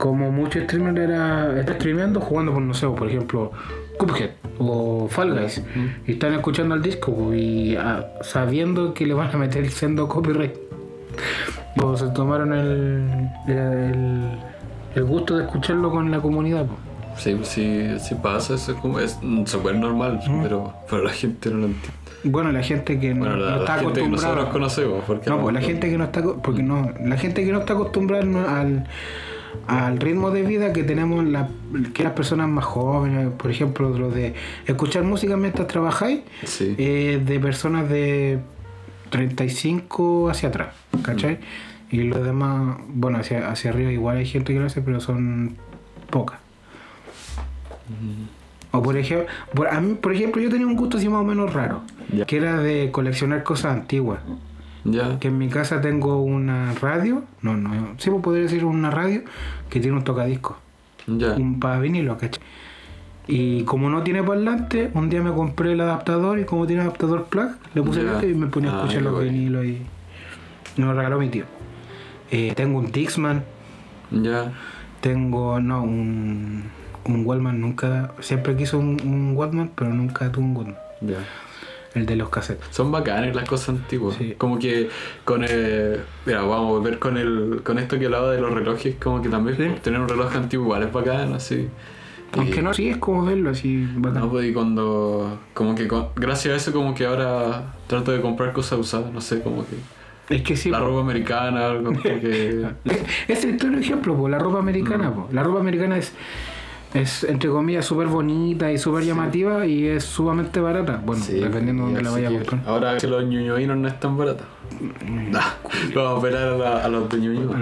como 0.00 0.32
muchos 0.32 0.64
streamers 0.64 0.98
era, 0.98 1.60
está 1.60 1.74
streameando 1.74 2.20
jugando 2.20 2.54
por, 2.54 2.62
no 2.62 2.72
sé, 2.72 2.86
por 2.86 3.06
ejemplo, 3.06 3.52
Cuphead 3.98 4.30
o 4.58 5.06
Fall 5.08 5.38
Guys, 5.38 5.62
y 6.06 6.12
están 6.12 6.32
escuchando 6.32 6.74
el 6.74 6.80
disco 6.80 7.34
y 7.34 7.76
ah, 7.76 8.06
sabiendo 8.22 8.94
que 8.94 9.04
le 9.06 9.12
van 9.12 9.30
a 9.30 9.36
meter 9.36 9.62
el 9.62 9.70
sendo 9.70 10.08
copyright. 10.08 10.54
O 11.82 11.96
se 11.98 12.08
tomaron 12.08 12.54
el, 12.54 13.28
el, 13.46 14.38
el 14.94 15.04
gusto 15.04 15.36
de 15.36 15.44
escucharlo 15.44 15.90
con 15.90 16.10
la 16.10 16.18
comunidad. 16.18 16.64
pues. 16.66 17.22
sí, 17.22 17.38
sí, 17.42 17.98
sí 18.00 18.14
pasa, 18.14 18.54
eso 18.54 18.72
es 18.72 18.78
como, 18.78 18.98
es 19.00 19.18
súper 19.44 19.74
normal, 19.74 20.18
pero, 20.42 20.72
pero 20.88 21.04
la 21.04 21.12
gente 21.12 21.50
no 21.50 21.58
lo 21.58 21.66
entiende. 21.66 21.98
Bueno, 22.24 22.52
la 22.52 22.62
gente 22.62 22.98
que 22.98 23.14
no, 23.14 23.20
Bueno, 23.20 23.36
la, 23.36 23.50
no 23.50 23.50
la 23.50 23.58
está 23.58 23.74
que 23.74 23.80
acostumbrada. 23.82 24.28
nosotros 24.28 24.52
conocemos, 24.52 25.04
porque 25.06 25.28
No, 25.28 25.40
pues 25.40 25.54
la 25.54 25.60
gente 25.60 25.90
que 25.90 25.98
no 25.98 26.04
está, 26.04 26.22
porque 26.42 26.62
no, 26.62 26.90
la 27.04 27.16
gente 27.18 27.44
que 27.44 27.52
no 27.52 27.60
está 27.60 27.74
acostumbrada 27.74 28.60
al, 28.60 28.86
al 29.66 29.98
ritmo 29.98 30.30
de 30.30 30.42
vida 30.42 30.72
que 30.72 30.82
tenemos 30.84 31.24
la, 31.24 31.48
que 31.94 32.02
las 32.04 32.12
personas 32.12 32.48
más 32.48 32.64
jóvenes, 32.64 33.28
por 33.36 33.50
ejemplo, 33.50 33.88
lo 33.90 34.10
de 34.10 34.34
escuchar 34.66 35.02
música 35.04 35.36
mientras 35.36 35.66
trabajáis, 35.68 36.20
Sí. 36.44 36.74
eh, 36.78 37.20
de 37.24 37.40
personas 37.40 37.88
de 37.88 38.38
35 39.10 40.30
hacia 40.30 40.48
atrás, 40.50 40.74
¿cachai? 41.02 41.38
Y 41.90 42.02
los 42.04 42.24
demás, 42.24 42.78
bueno, 42.88 43.18
hacia, 43.18 43.50
hacia 43.50 43.70
arriba 43.70 43.90
igual 43.90 44.18
hay 44.18 44.26
gente 44.26 44.52
que 44.52 44.60
lo 44.60 44.66
hace, 44.66 44.80
pero 44.80 45.00
son 45.00 45.56
pocas. 46.10 46.38
O 48.72 48.82
por 48.82 48.96
ejemplo, 48.96 49.26
por, 49.54 49.68
a 49.68 49.80
mí, 49.80 49.94
por 49.94 50.12
ejemplo, 50.14 50.40
yo 50.40 50.48
tenía 50.48 50.66
un 50.66 50.76
gusto 50.76 50.98
así 50.98 51.08
más 51.08 51.22
o 51.22 51.24
menos 51.24 51.52
raro, 51.52 51.82
que 52.26 52.36
era 52.36 52.58
de 52.58 52.90
coleccionar 52.92 53.42
cosas 53.42 53.72
antiguas 53.76 54.20
Ya, 54.84 55.18
que 55.18 55.28
en 55.28 55.36
mi 55.38 55.48
casa 55.48 55.80
tengo 55.80 56.22
una 56.22 56.72
radio, 56.74 57.24
no, 57.42 57.54
no, 57.56 57.94
sí 57.98 58.10
podría 58.22 58.44
decir 58.44 58.64
una 58.64 58.90
radio 58.90 59.22
que 59.68 59.78
tiene 59.80 59.96
un 59.96 60.04
tocadiscos, 60.04 60.56
ya. 61.06 61.32
un 61.34 61.60
para 61.60 61.78
vinilo, 61.80 62.16
¿cachai? 62.16 62.42
Y 63.26 63.62
como 63.64 63.90
no 63.90 64.02
tiene 64.02 64.22
parlante, 64.22 64.90
un 64.94 65.10
día 65.10 65.22
me 65.22 65.32
compré 65.32 65.72
el 65.72 65.80
adaptador 65.82 66.38
y 66.38 66.44
como 66.44 66.66
tiene 66.66 66.82
adaptador 66.82 67.26
plug, 67.26 67.50
le 67.74 67.82
puse 67.82 68.02
Ya. 68.02 68.14
este 68.14 68.30
y 68.30 68.34
me 68.34 68.46
ponía 68.46 68.72
a 68.72 68.76
escuchar 68.80 69.02
los 69.02 69.22
vinilos 69.22 69.66
y 69.66 69.82
me 70.76 70.86
lo 70.86 70.94
regaló 70.94 71.18
mi 71.18 71.28
tío. 71.28 71.44
Eh, 72.30 72.52
tengo 72.56 72.78
un 72.78 72.90
Dixman, 72.90 73.44
Ya, 74.10 74.52
tengo, 75.00 75.60
no, 75.60 75.82
un, 75.82 76.64
un 77.04 77.26
Wallman, 77.26 77.60
nunca, 77.60 78.12
siempre 78.20 78.56
quiso 78.56 78.78
un, 78.78 78.96
un 79.04 79.36
Wallman, 79.36 79.70
pero 79.74 79.92
nunca 79.92 80.32
tuve 80.32 80.44
un 80.44 80.56
Wallman, 80.56 80.76
ya. 81.02 81.18
El 81.94 82.06
de 82.06 82.16
los 82.16 82.28
cassettes. 82.28 82.64
Son 82.70 82.92
bacanes 82.92 83.34
las 83.34 83.48
cosas 83.48 83.70
antiguas. 83.70 84.16
Sí. 84.16 84.34
Como 84.38 84.58
que 84.58 84.88
con 85.24 85.42
el. 85.44 86.00
Mira, 86.26 86.42
vamos 86.42 86.56
a 86.68 86.70
volver 86.78 86.98
con 86.98 87.16
el. 87.16 87.60
con 87.64 87.78
esto 87.78 87.98
que 87.98 88.04
hablaba 88.06 88.30
de 88.32 88.40
los 88.40 88.52
relojes, 88.52 88.94
como 89.02 89.20
que 89.22 89.28
también 89.28 89.56
Sí. 89.56 89.80
tener 89.82 90.00
un 90.00 90.08
reloj 90.08 90.34
antiguo 90.36 90.66
igual 90.66 90.82
es 90.84 90.92
bacán, 90.92 91.32
así. 91.34 91.68
Y- 92.32 92.38
Aunque 92.38 92.62
no, 92.62 92.72
sí 92.72 92.88
es 92.90 92.96
como 92.98 93.24
verlo 93.24 93.50
así, 93.50 93.88
bacán. 93.96 94.22
No, 94.22 94.30
pues 94.30 94.46
y 94.46 94.52
cuando. 94.52 95.38
Como 95.52 95.74
que 95.74 95.88
con- 95.88 96.08
gracias 96.14 96.54
a 96.54 96.56
eso, 96.58 96.72
como 96.72 96.94
que 96.94 97.04
ahora 97.06 97.74
trato 97.88 98.12
de 98.12 98.20
comprar 98.20 98.52
cosas 98.52 98.78
usadas, 98.78 99.12
no 99.12 99.20
sé, 99.20 99.42
como 99.42 99.64
que. 99.66 99.74
Es 100.36 100.42
que 100.42 100.56
sí, 100.56 100.70
la 100.70 100.78
po. 100.78 100.84
ropa 100.86 101.00
americana, 101.00 101.66
algo 101.66 101.86
como 101.86 102.00
que. 102.00 102.66
Es 103.26 103.44
el 103.44 103.56
claro 103.56 103.78
ejemplo, 103.78 104.16
po, 104.16 104.28
la 104.28 104.38
ropa 104.38 104.60
americana. 104.60 105.10
Mm. 105.10 105.14
po. 105.14 105.28
La 105.32 105.42
ropa 105.42 105.58
americana 105.58 105.98
es, 105.98 106.12
es 106.94 107.24
entre 107.24 107.50
comillas, 107.50 107.84
súper 107.84 108.08
bonita 108.08 108.70
y 108.72 108.78
súper 108.78 109.04
llamativa 109.04 109.64
y 109.66 109.86
es 109.86 110.04
sumamente 110.04 110.60
barata. 110.60 111.00
Bueno, 111.04 111.22
Sí, 111.22 111.34
dependiendo 111.34 111.82
de 111.84 111.88
dónde 111.88 112.02
la 112.02 112.10
vaya 112.10 112.28
a 112.28 112.32
comprar. 112.32 112.60
Ahora 112.66 112.96
que 112.96 113.06
los 113.06 113.24
ñuñoínos 113.24 113.76
no 113.76 113.88
están 113.88 114.16
baratos. 114.16 114.46
Nah, 115.06 115.40
vamos 115.94 116.10
a 116.10 116.14
operar 116.14 116.48
a, 116.48 116.56
la- 116.56 116.84
a 116.84 116.88
los 116.88 117.08
de 117.08 117.18
Ñuñoa. 117.18 117.56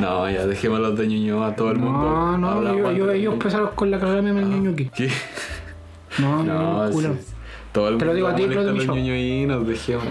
No, 0.00 0.30
ya 0.30 0.46
dejemos 0.46 0.78
a 0.78 0.82
los 0.82 0.96
de 0.98 1.06
Ñuñoa 1.06 1.48
a 1.48 1.56
todo 1.56 1.70
el 1.70 1.78
mundo. 1.78 1.98
No, 2.00 2.38
no, 2.38 2.48
Habla 2.50 2.70
yo, 2.72 2.92
yo, 2.92 3.10
ellos 3.12 3.32
Ñuñoa. 3.34 3.38
pesaron 3.44 3.70
con 3.74 3.90
la 3.90 3.98
cagada 4.00 4.22
de 4.22 4.32
niño 4.32 4.70
aquí. 4.72 4.90
¿Qué? 4.94 5.10
No, 6.18 6.42
No, 6.42 6.84
no, 6.86 6.90
culo. 6.90 7.14
sí. 7.14 7.34
Todo 7.72 7.90
el 7.90 7.98
Te 7.98 8.04
lo 8.06 8.14
digo 8.14 8.26
a 8.28 8.34
ti, 8.34 8.46
Claudio 8.46 8.72
los 8.72 8.86
ñuñoínos, 8.86 9.66
dejemos. 9.66 10.04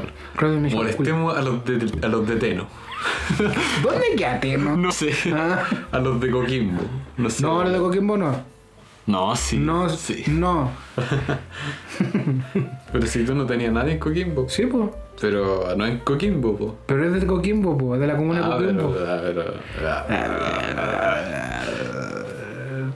Molestemos 0.73 1.35
a 1.37 1.41
los 1.41 1.65
de, 1.65 1.91
a 2.05 2.07
los 2.07 2.27
de 2.27 2.35
Teno. 2.35 2.67
¿Dónde 3.83 4.15
quedaste, 4.17 4.57
no? 4.57 4.75
No 4.77 4.91
sé. 4.91 5.11
Ah. 5.33 5.63
A 5.91 5.99
los 5.99 6.19
de 6.19 6.29
Coquimbo. 6.31 6.81
No 7.17 7.29
sé. 7.29 7.43
No, 7.43 7.63
los 7.63 7.73
de 7.73 7.79
Coquimbo 7.79 8.17
no. 8.17 8.57
No, 9.05 9.35
sí. 9.35 9.57
No, 9.57 9.87
sí. 9.89 10.23
no. 10.27 10.71
Pero 12.91 13.07
si 13.07 13.23
tú 13.25 13.33
no 13.35 13.45
tenías 13.45 13.71
nadie 13.71 13.93
en 13.93 13.99
Coquimbo. 13.99 14.47
Sí, 14.49 14.65
pues. 14.65 14.89
Pero 15.19 15.73
no 15.75 15.85
en 15.85 15.99
Coquimbo, 15.99 16.55
po. 16.57 16.75
Pero 16.85 17.05
es 17.15 17.21
de 17.21 17.25
Coquimbo, 17.27 17.77
pues, 17.77 17.95
es 17.95 18.01
de 18.01 18.07
la 18.07 18.17
comuna 18.17 18.39
de 18.39 18.45
Ah, 18.45 18.57
Coquimbo. 18.57 18.93
pero, 18.93 19.07
ah, 19.11 19.19
pero, 19.23 19.43
ah, 19.87 21.63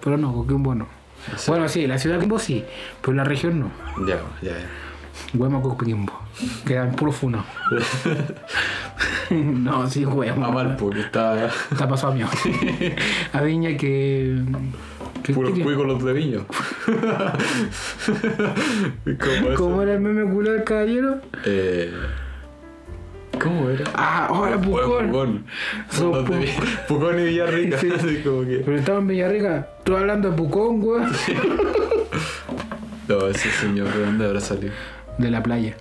Pero 0.04 0.18
no, 0.18 0.34
Coquimbo 0.34 0.76
no. 0.76 0.88
Bueno, 1.48 1.68
sí, 1.70 1.86
la 1.88 1.98
ciudad 1.98 2.16
de 2.16 2.20
Coquimbo 2.20 2.40
sí, 2.40 2.64
pero 3.02 3.14
la 3.14 3.24
región 3.24 3.60
no. 3.60 3.72
Ya, 4.08 4.18
ya, 4.42 4.52
ya. 4.52 4.58
Huemo 5.34 5.62
Coquimbo. 5.62 6.14
Quedan 6.66 6.96
puro 6.96 7.12
funo. 7.12 7.44
no, 9.30 9.90
sí, 9.90 10.06
huemo. 10.06 10.46
A 10.46 10.52
Valpo, 10.52 10.90
que 10.90 11.02
está 11.02 11.48
Está 11.72 11.88
pasado 11.88 12.14
a 12.14 12.16
mí. 12.16 12.22
A 13.34 13.42
Viña 13.42 13.78
que. 13.78 14.42
que- 15.24 15.34
puro 15.34 15.54
que- 15.54 15.64
cuico 15.64 15.84
los 15.84 16.04
de 16.04 16.14
Viña. 16.14 16.40
¿Cómo 19.58 19.82
era 19.82 19.94
el 19.94 20.00
meme 20.02 20.32
culo 20.32 20.52
del 20.52 20.64
caballero? 20.64 21.22
Eh, 21.46 21.92
¿Cómo 23.42 23.70
era? 23.70 23.86
Ah, 23.96 24.28
Bueno, 24.30 24.62
Pucón. 24.62 25.46
Pucón. 26.88 27.20
Y 27.20 27.24
Villarrica. 27.24 27.78
Sí. 27.80 27.90
Así 27.94 28.22
como 28.24 28.42
que. 28.44 28.62
Pero 28.66 28.78
estaba 28.78 29.00
en 29.00 29.08
Villarrica. 29.08 29.68
Tú 29.84 29.96
hablando 29.98 30.30
de 30.32 30.38
Pucón, 30.38 30.84
weón. 30.84 31.12
No, 33.08 33.28
ese 33.28 33.50
señor, 33.52 33.92
¿de 33.94 34.06
dónde 34.06 34.26
habrá 34.26 34.40
salido? 34.40 34.74
De 35.18 35.30
la 35.32 35.42
playa. 35.44 35.76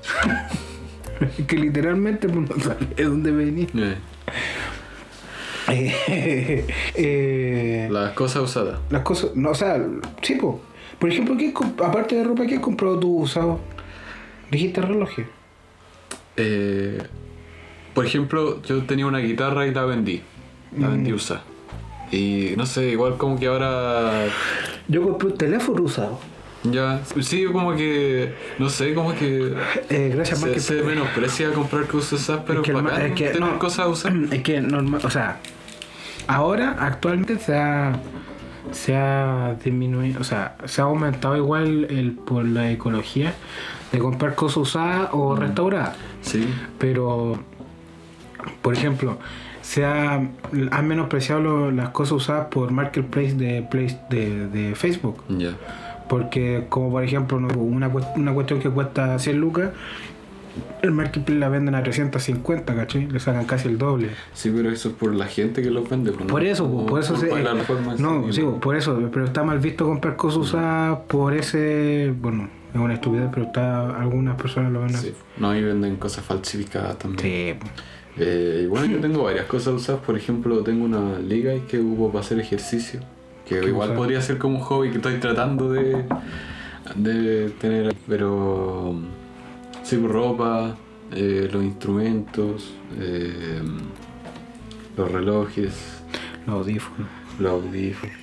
que 1.47 1.57
literalmente 1.57 2.29
pues, 2.29 2.49
no 2.51 2.63
sabe 2.63 2.87
de 2.97 3.05
dónde 3.05 3.31
venía. 3.31 3.67
Eh, 3.75 3.97
Eh, 5.69 6.67
eh, 6.97 7.89
las 7.93 8.13
cosas 8.15 8.43
usadas. 8.43 8.81
las 8.91 9.03
cosas, 9.03 9.37
no, 9.37 9.51
o 9.51 9.55
sea, 9.55 9.81
sí, 10.21 10.35
po. 10.35 10.61
Por 10.99 11.11
ejemplo, 11.11 11.37
¿qué, 11.37 11.55
aparte 11.85 12.17
de 12.17 12.25
ropa, 12.25 12.45
¿qué 12.47 12.57
has 12.57 12.61
comprado 12.61 12.99
tú 12.99 13.19
usado? 13.21 13.61
Dijiste 14.51 14.81
relojes. 14.83 15.27
Eh, 16.37 17.01
por 17.95 18.05
ejemplo, 18.05 18.61
yo 18.63 18.83
tenía 18.83 19.07
una 19.07 19.19
guitarra 19.21 19.67
y 19.67 19.73
la 19.73 19.85
vendí. 19.85 20.23
La 20.77 20.89
Mm. 20.89 20.91
vendí 20.91 21.13
usada. 21.13 21.43
Y 22.11 22.55
no 22.57 22.67
sé, 22.67 22.89
igual 22.91 23.17
como 23.17 23.39
que 23.39 23.47
ahora 23.47 24.25
Yo 24.89 25.03
compré 25.05 25.29
un 25.29 25.39
teléfono 25.39 25.83
usado. 25.85 26.19
Ya. 26.65 27.01
Sí, 27.21 27.45
como 27.47 27.75
que. 27.75 28.35
No 28.59 28.69
sé, 28.69 28.95
como 28.95 29.15
que. 29.15 29.55
Eh, 29.91 30.13
gracias, 30.15 30.39
Se, 30.41 30.47
más 30.47 30.55
que 30.55 30.61
se 30.61 30.83
menosprecia 30.83 31.53
comprar 31.53 31.87
cosas 31.87 32.15
usadas, 32.21 32.43
pero 32.47 32.61
Es 32.61 32.65
que 32.67 32.71
el 32.73 32.83
ma- 32.83 32.91
bacán 32.91 33.07
es 33.07 33.13
que- 33.15 33.29
tener 33.29 33.41
no. 33.53 33.59
cosas 33.59 33.87
usadas. 33.89 34.17
Es 34.33 34.43
que 34.43 34.61
normal, 34.61 35.01
o 35.05 35.11
sea, 35.11 35.39
ahora 36.27 36.77
actualmente 36.81 37.39
se 37.39 37.57
ha 37.57 37.99
se 38.73 38.95
ha 38.95 39.57
disminuido, 39.65 40.21
o 40.21 40.25
sea, 40.25 40.57
se 40.67 40.81
ha 40.81 40.85
aumentado 40.85 41.37
igual 41.37 41.87
el 41.91 42.13
por 42.13 42.45
la 42.45 42.71
ecología 42.71 43.35
de 43.91 43.99
comprar 43.99 44.35
cosas 44.37 44.59
usadas 44.59 45.09
o 45.13 45.35
restauradas, 45.35 45.97
Sí. 46.23 46.47
pero 46.79 47.41
por 48.63 48.75
ejemplo, 48.75 49.19
se 49.63 49.85
ha, 49.85 50.15
han 50.71 50.89
menospreciado 50.89 51.41
lo- 51.41 51.71
las 51.73 51.89
cosas 51.91 52.13
usadas 52.13 52.47
por 52.51 52.71
marketplace 52.71 53.33
de 53.35 53.67
de, 54.11 54.47
de 54.49 54.75
Facebook. 54.77 55.25
Ya. 55.29 55.51
Porque, 56.11 56.67
como 56.69 56.91
por 56.91 57.05
ejemplo, 57.05 57.37
una, 57.39 57.89
una 58.17 58.35
cuestión 58.35 58.59
que 58.59 58.69
cuesta 58.69 59.17
100 59.17 59.39
lucas, 59.39 59.71
el 60.83 60.91
marketplace 60.91 61.39
la 61.39 61.49
venden 61.49 61.77
a 61.77 61.85
350, 61.85 62.75
¿cachai? 62.75 63.07
Le 63.07 63.21
sacan 63.21 63.45
casi 63.45 63.69
el 63.69 63.79
doble. 63.79 64.09
Sí, 64.35 64.53
pero 64.53 64.73
eso 64.73 64.89
es 64.89 64.97
por 64.97 65.15
la 65.15 65.27
gente 65.27 65.63
que 65.63 65.71
los 65.71 65.89
vende. 65.89 66.11
pues, 66.11 66.27
¿no? 66.27 66.33
Por 66.33 66.43
eso, 66.43 66.65
Como 66.65 66.85
por 66.87 66.99
eso 66.99 67.17
se, 67.17 67.31
No, 68.01 68.33
sí, 68.33 68.43
por 68.61 68.75
eso, 68.75 69.01
pero 69.13 69.25
está 69.25 69.45
mal 69.45 69.61
visto 69.61 69.87
comprar 69.87 70.17
cosas 70.17 70.39
usadas 70.39 70.99
por 71.07 71.33
ese. 71.33 72.13
Bueno, 72.21 72.49
es 72.75 72.81
una 72.81 72.95
estupidez, 72.95 73.29
pero 73.33 73.47
está 73.47 73.97
algunas 74.01 74.35
personas 74.35 74.73
lo 74.73 74.81
ven 74.81 74.97
así. 74.97 75.11
Sí. 75.11 75.15
No, 75.37 75.55
y 75.55 75.63
venden 75.63 75.95
cosas 75.95 76.25
falsificadas 76.25 76.99
también. 76.99 77.23
Sí. 77.23 77.69
Eh, 78.19 78.63
y 78.65 78.67
bueno, 78.67 78.87
yo 78.87 78.99
tengo 78.99 79.23
varias 79.23 79.47
cosas 79.47 79.75
usadas. 79.75 80.01
Por 80.03 80.17
ejemplo, 80.17 80.65
tengo 80.65 80.85
una 80.87 81.21
liga 81.21 81.53
que 81.69 81.79
hubo 81.79 82.11
para 82.11 82.25
hacer 82.25 82.41
ejercicio. 82.41 82.99
Que 83.51 83.61
¿Qué 83.61 83.67
igual 83.67 83.95
podría 83.95 84.23
ser 84.23 84.39
como 84.39 84.59
un 84.59 84.63
hobby 84.63 84.91
que 84.91 84.97
estoy 84.99 85.19
tratando 85.19 85.73
de, 85.73 86.05
de 86.95 87.51
tener. 87.61 87.97
Pero 88.07 88.95
sí, 89.83 89.97
pues, 89.97 90.13
ropa, 90.13 90.77
eh, 91.11 91.49
los 91.53 91.65
instrumentos, 91.65 92.73
eh, 93.01 93.61
los 94.97 95.11
relojes, 95.11 96.01
Los 96.47 96.55
audífonos. 96.59 97.09
los 97.41 97.51
audífonos, 97.53 98.17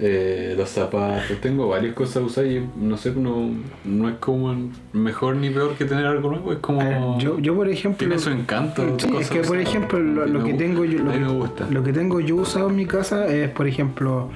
eh, 0.00 0.54
los 0.56 0.68
zapatos. 0.70 1.40
Tengo 1.40 1.68
varias 1.68 1.94
cosas 1.94 2.22
usadas 2.22 2.50
y 2.50 2.62
no 2.80 2.96
sé, 2.96 3.12
no, 3.12 3.50
no 3.84 4.08
es 4.08 4.16
como 4.16 4.54
mejor 4.92 5.36
ni 5.36 5.50
peor 5.50 5.74
que 5.74 5.84
tener 5.84 6.06
algo 6.06 6.30
nuevo. 6.30 6.52
Es 6.52 6.58
como. 6.58 6.80
Eh, 6.82 7.00
yo, 7.18 7.38
yo, 7.38 7.54
por 7.54 7.68
ejemplo. 7.68 7.98
Tiene 7.98 8.18
su 8.18 8.30
encanto. 8.30 8.96
Sí, 8.98 9.08
es 9.20 9.28
que 9.30 9.40
por 9.40 9.58
ejemplo 9.58 9.98
lo, 9.98 10.42
que 10.44 10.54
tengo 10.54 10.84
yo 10.84 10.98
lo, 11.04 11.10
a 11.10 11.14
que- 11.14 11.74
lo 11.74 11.82
que 11.84 11.92
tengo 11.92 12.20
yo 12.20 12.36
usado 12.36 12.70
en 12.70 12.76
mi 12.76 12.86
casa 12.86 13.26
es 13.26 13.50
por 13.50 13.66
ejemplo 13.66 14.30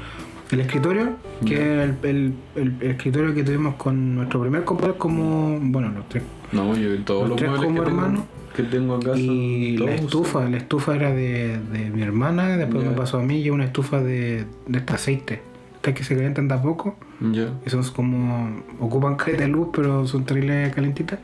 el 0.51 0.61
escritorio 0.61 1.11
que 1.47 1.55
es 1.55 1.61
el, 1.61 1.97
el- 2.03 2.33
el- 2.57 2.75
el 2.81 2.91
escritorio 2.91 3.35
que 3.35 3.43
tuvimos 3.43 3.75
con 3.77 4.15
nuestro 4.15 4.41
primer 4.43 4.63
compadre 4.65 4.95
como 4.99 5.59
bueno 5.61 5.91
los 5.91 6.09
tres 6.09 6.23
No, 6.53 6.77
yo 6.77 6.97
todos 7.05 7.23
Los 7.29 7.31
los, 7.31 7.37
tres 7.39 7.51
como 7.51 7.83
que 7.83 7.91
tengo, 7.91 8.27
que 8.55 8.63
tengo 8.65 8.95
acá 8.97 9.17
y 9.17 9.77
la 9.79 9.95
estufa 9.95 10.49
la 10.49 10.59
estufa 10.59 10.95
era 10.95 11.11
de, 11.11 11.59
de 11.73 11.91
mi 11.91 12.03
hermana 12.03 12.57
después 12.57 12.85
me 12.85 12.93
pasó 12.93 13.19
a 13.19 13.23
mí 13.23 13.41
y 13.41 13.51
una 13.51 13.65
estufa 13.65 14.01
de, 14.01 14.45
de 14.69 14.79
este 14.79 14.93
aceite 14.93 15.43
estas 15.85 15.95
que 15.95 16.05
se 16.05 16.15
calientan 16.15 16.49
de 16.49 16.55
a 16.55 16.63
poco 16.63 16.97
usados. 17.21 17.33
Ya. 17.33 17.49
y 17.67 17.71
son 17.71 17.83
como 17.93 18.63
ocupan 18.81 19.17
de 19.37 19.49
luz 19.49 19.69
pero 19.73 20.07
son 20.07 20.25
terribles 20.25 20.75
calentitas 20.75 21.19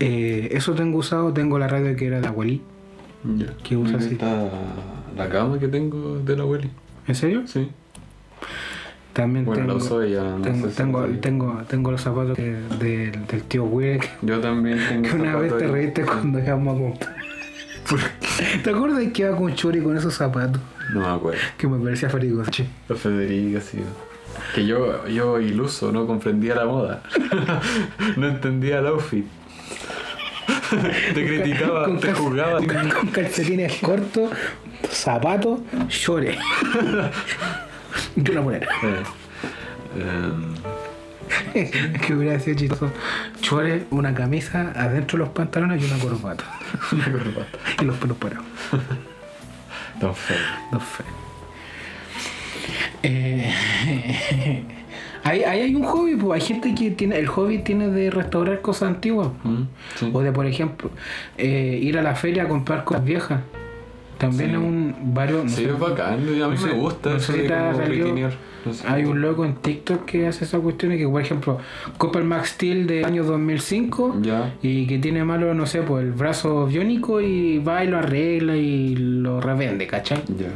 Eh, 0.00 0.48
eso 0.52 0.74
tengo 0.74 0.98
usado 0.98 1.32
tengo 1.32 1.58
la 1.58 1.68
radio 1.68 1.96
que 1.96 2.06
era 2.06 2.20
de 2.20 2.26
abuelí 2.28 2.60
ya. 3.24 3.46
¿Qué 3.64 3.76
usas 3.76 3.94
Mira, 3.94 4.06
así? 4.06 4.14
Está 4.14 4.50
la 5.16 5.28
cama 5.30 5.58
que 5.58 5.68
tengo 5.68 6.18
de 6.18 6.36
la 6.36 6.42
abueli. 6.42 6.70
¿en 7.08 7.14
serio? 7.14 7.42
Sí. 7.46 7.70
también 9.14 9.44
Bueno, 9.46 9.62
tengo 9.62 9.76
uso 9.78 10.02
ella. 10.02 10.22
No 10.22 10.42
Tengo, 10.42 10.66
sé 10.66 10.70
si 10.72 10.76
tengo, 10.76 11.04
tengo, 11.20 11.62
tengo 11.66 11.90
los 11.92 12.00
zapatos 12.02 12.36
que- 12.36 12.56
del, 12.78 13.26
del 13.26 13.42
tío 13.44 13.64
Will 13.64 13.98
que, 14.00 14.08
Yo 14.22 14.38
también 14.40 14.78
tengo 14.88 15.02
que 15.08 15.14
una 15.16 15.36
vez 15.36 15.56
te 15.56 15.66
reíste 15.66 16.02
cuando 16.04 16.38
íbamos 16.40 16.76
a 16.76 16.80
comprar. 16.80 17.16
¿Te 18.62 18.70
acuerdas 18.70 19.02
que 19.12 19.22
iba 19.22 19.36
con 19.36 19.54
Chori 19.54 19.80
con 19.80 19.96
esos 19.96 20.14
zapatos? 20.14 20.60
No 20.92 21.00
me 21.00 21.06
acuerdo. 21.06 21.40
Que 21.56 21.66
me 21.66 21.82
parecía 21.82 22.10
Farigoche. 22.10 22.66
La 22.88 22.96
Federica, 22.96 23.60
sí. 23.60 23.78
Que 24.54 24.66
yo, 24.66 25.06
yo 25.08 25.40
iluso, 25.40 25.90
no 25.92 26.06
comprendía 26.06 26.54
la 26.54 26.64
moda. 26.66 27.02
no 28.16 28.28
entendía 28.28 28.78
el 28.78 28.86
outfit. 28.86 29.26
te 31.14 31.26
criticaba, 31.26 31.84
Con 31.84 32.00
te 32.00 32.12
juzgaba. 32.12 32.58
Con, 32.58 32.88
con 32.90 33.08
calcetines 33.08 33.78
cortos, 33.80 34.30
zapatos, 34.90 35.60
chores. 35.88 36.36
y 38.16 38.30
una 38.30 38.42
polera. 38.42 38.68
Eh, 38.82 39.02
em, 40.00 40.54
que 42.06 42.14
hubiera 42.14 42.38
sido 42.40 42.56
chistoso. 42.56 42.90
Chores, 43.40 43.84
una 43.90 44.14
camisa, 44.14 44.72
adentro 44.76 45.18
los 45.18 45.30
pantalones 45.30 45.82
y 45.82 45.86
una 45.86 45.98
corbata. 45.98 46.44
una 46.92 47.04
corbata. 47.04 47.58
y 47.80 47.84
los 47.84 47.96
pelos 47.96 48.16
parados. 48.18 48.44
Tan 50.00 50.14
feo. 50.14 50.36
No 50.72 50.80
fe. 50.80 51.04
Eh, 53.02 53.52
ahí, 55.24 55.42
ahí 55.44 55.60
hay 55.60 55.74
un 55.74 55.84
hobby, 55.84 56.16
pues 56.16 56.40
hay 56.42 56.46
gente 56.48 56.74
que 56.74 56.90
tiene, 56.90 57.18
el 57.18 57.26
hobby 57.28 57.58
tiene 57.58 57.88
de 57.88 58.10
restaurar 58.10 58.60
cosas 58.60 58.88
antiguas. 58.90 59.28
pues. 59.42 59.54
Mm, 59.54 59.66
sí. 59.96 60.10
O 60.12 60.20
de, 60.22 60.32
por 60.32 60.46
ejemplo, 60.46 60.90
eh, 61.38 61.78
ir 61.82 61.98
a 61.98 62.02
la 62.02 62.14
feria 62.14 62.44
a 62.44 62.48
comprar 62.48 62.84
cosas 62.84 63.04
viejas. 63.04 63.40
También 64.18 64.50
Sí. 64.50 64.56
es 64.56 64.62
un 64.62 64.96
varios. 65.14 65.44
no 65.44 65.50
Sí, 65.50 65.56
sé, 65.64 65.70
es 65.70 65.78
bacán. 65.78 66.14
A 66.14 66.16
mí 66.16 66.38
no 66.38 66.48
me 66.50 66.72
gusta 66.72 67.10
no 67.10 67.16
eso 67.16 67.32
sé 67.32 67.32
si 67.34 67.38
de 67.42 67.48
te 67.48 67.54
Hay 68.86 69.04
un 69.04 69.20
loco 69.20 69.44
en 69.44 69.54
TikTok 69.56 70.04
que 70.04 70.26
hace 70.26 70.44
esa 70.44 70.58
cuestión 70.58 70.92
y 70.92 70.98
que, 70.98 71.08
por 71.08 71.20
ejemplo, 71.20 71.58
compra 71.98 72.20
el 72.20 72.26
Max 72.26 72.50
Steel 72.50 72.86
de 72.86 73.04
año 73.04 73.24
2005 73.24 74.16
Ya. 74.22 74.54
y 74.62 74.86
que 74.86 74.98
tiene 74.98 75.24
malo, 75.24 75.54
no 75.54 75.66
sé, 75.66 75.82
pues 75.82 76.04
el 76.04 76.12
brazo 76.12 76.66
biónico 76.66 77.20
y 77.20 77.58
va 77.58 77.84
y 77.84 77.88
lo 77.88 77.98
arregla 77.98 78.56
y 78.56 78.96
lo 78.96 79.40
revende, 79.40 79.86
¿cachai? 79.86 80.22
Ya. 80.38 80.48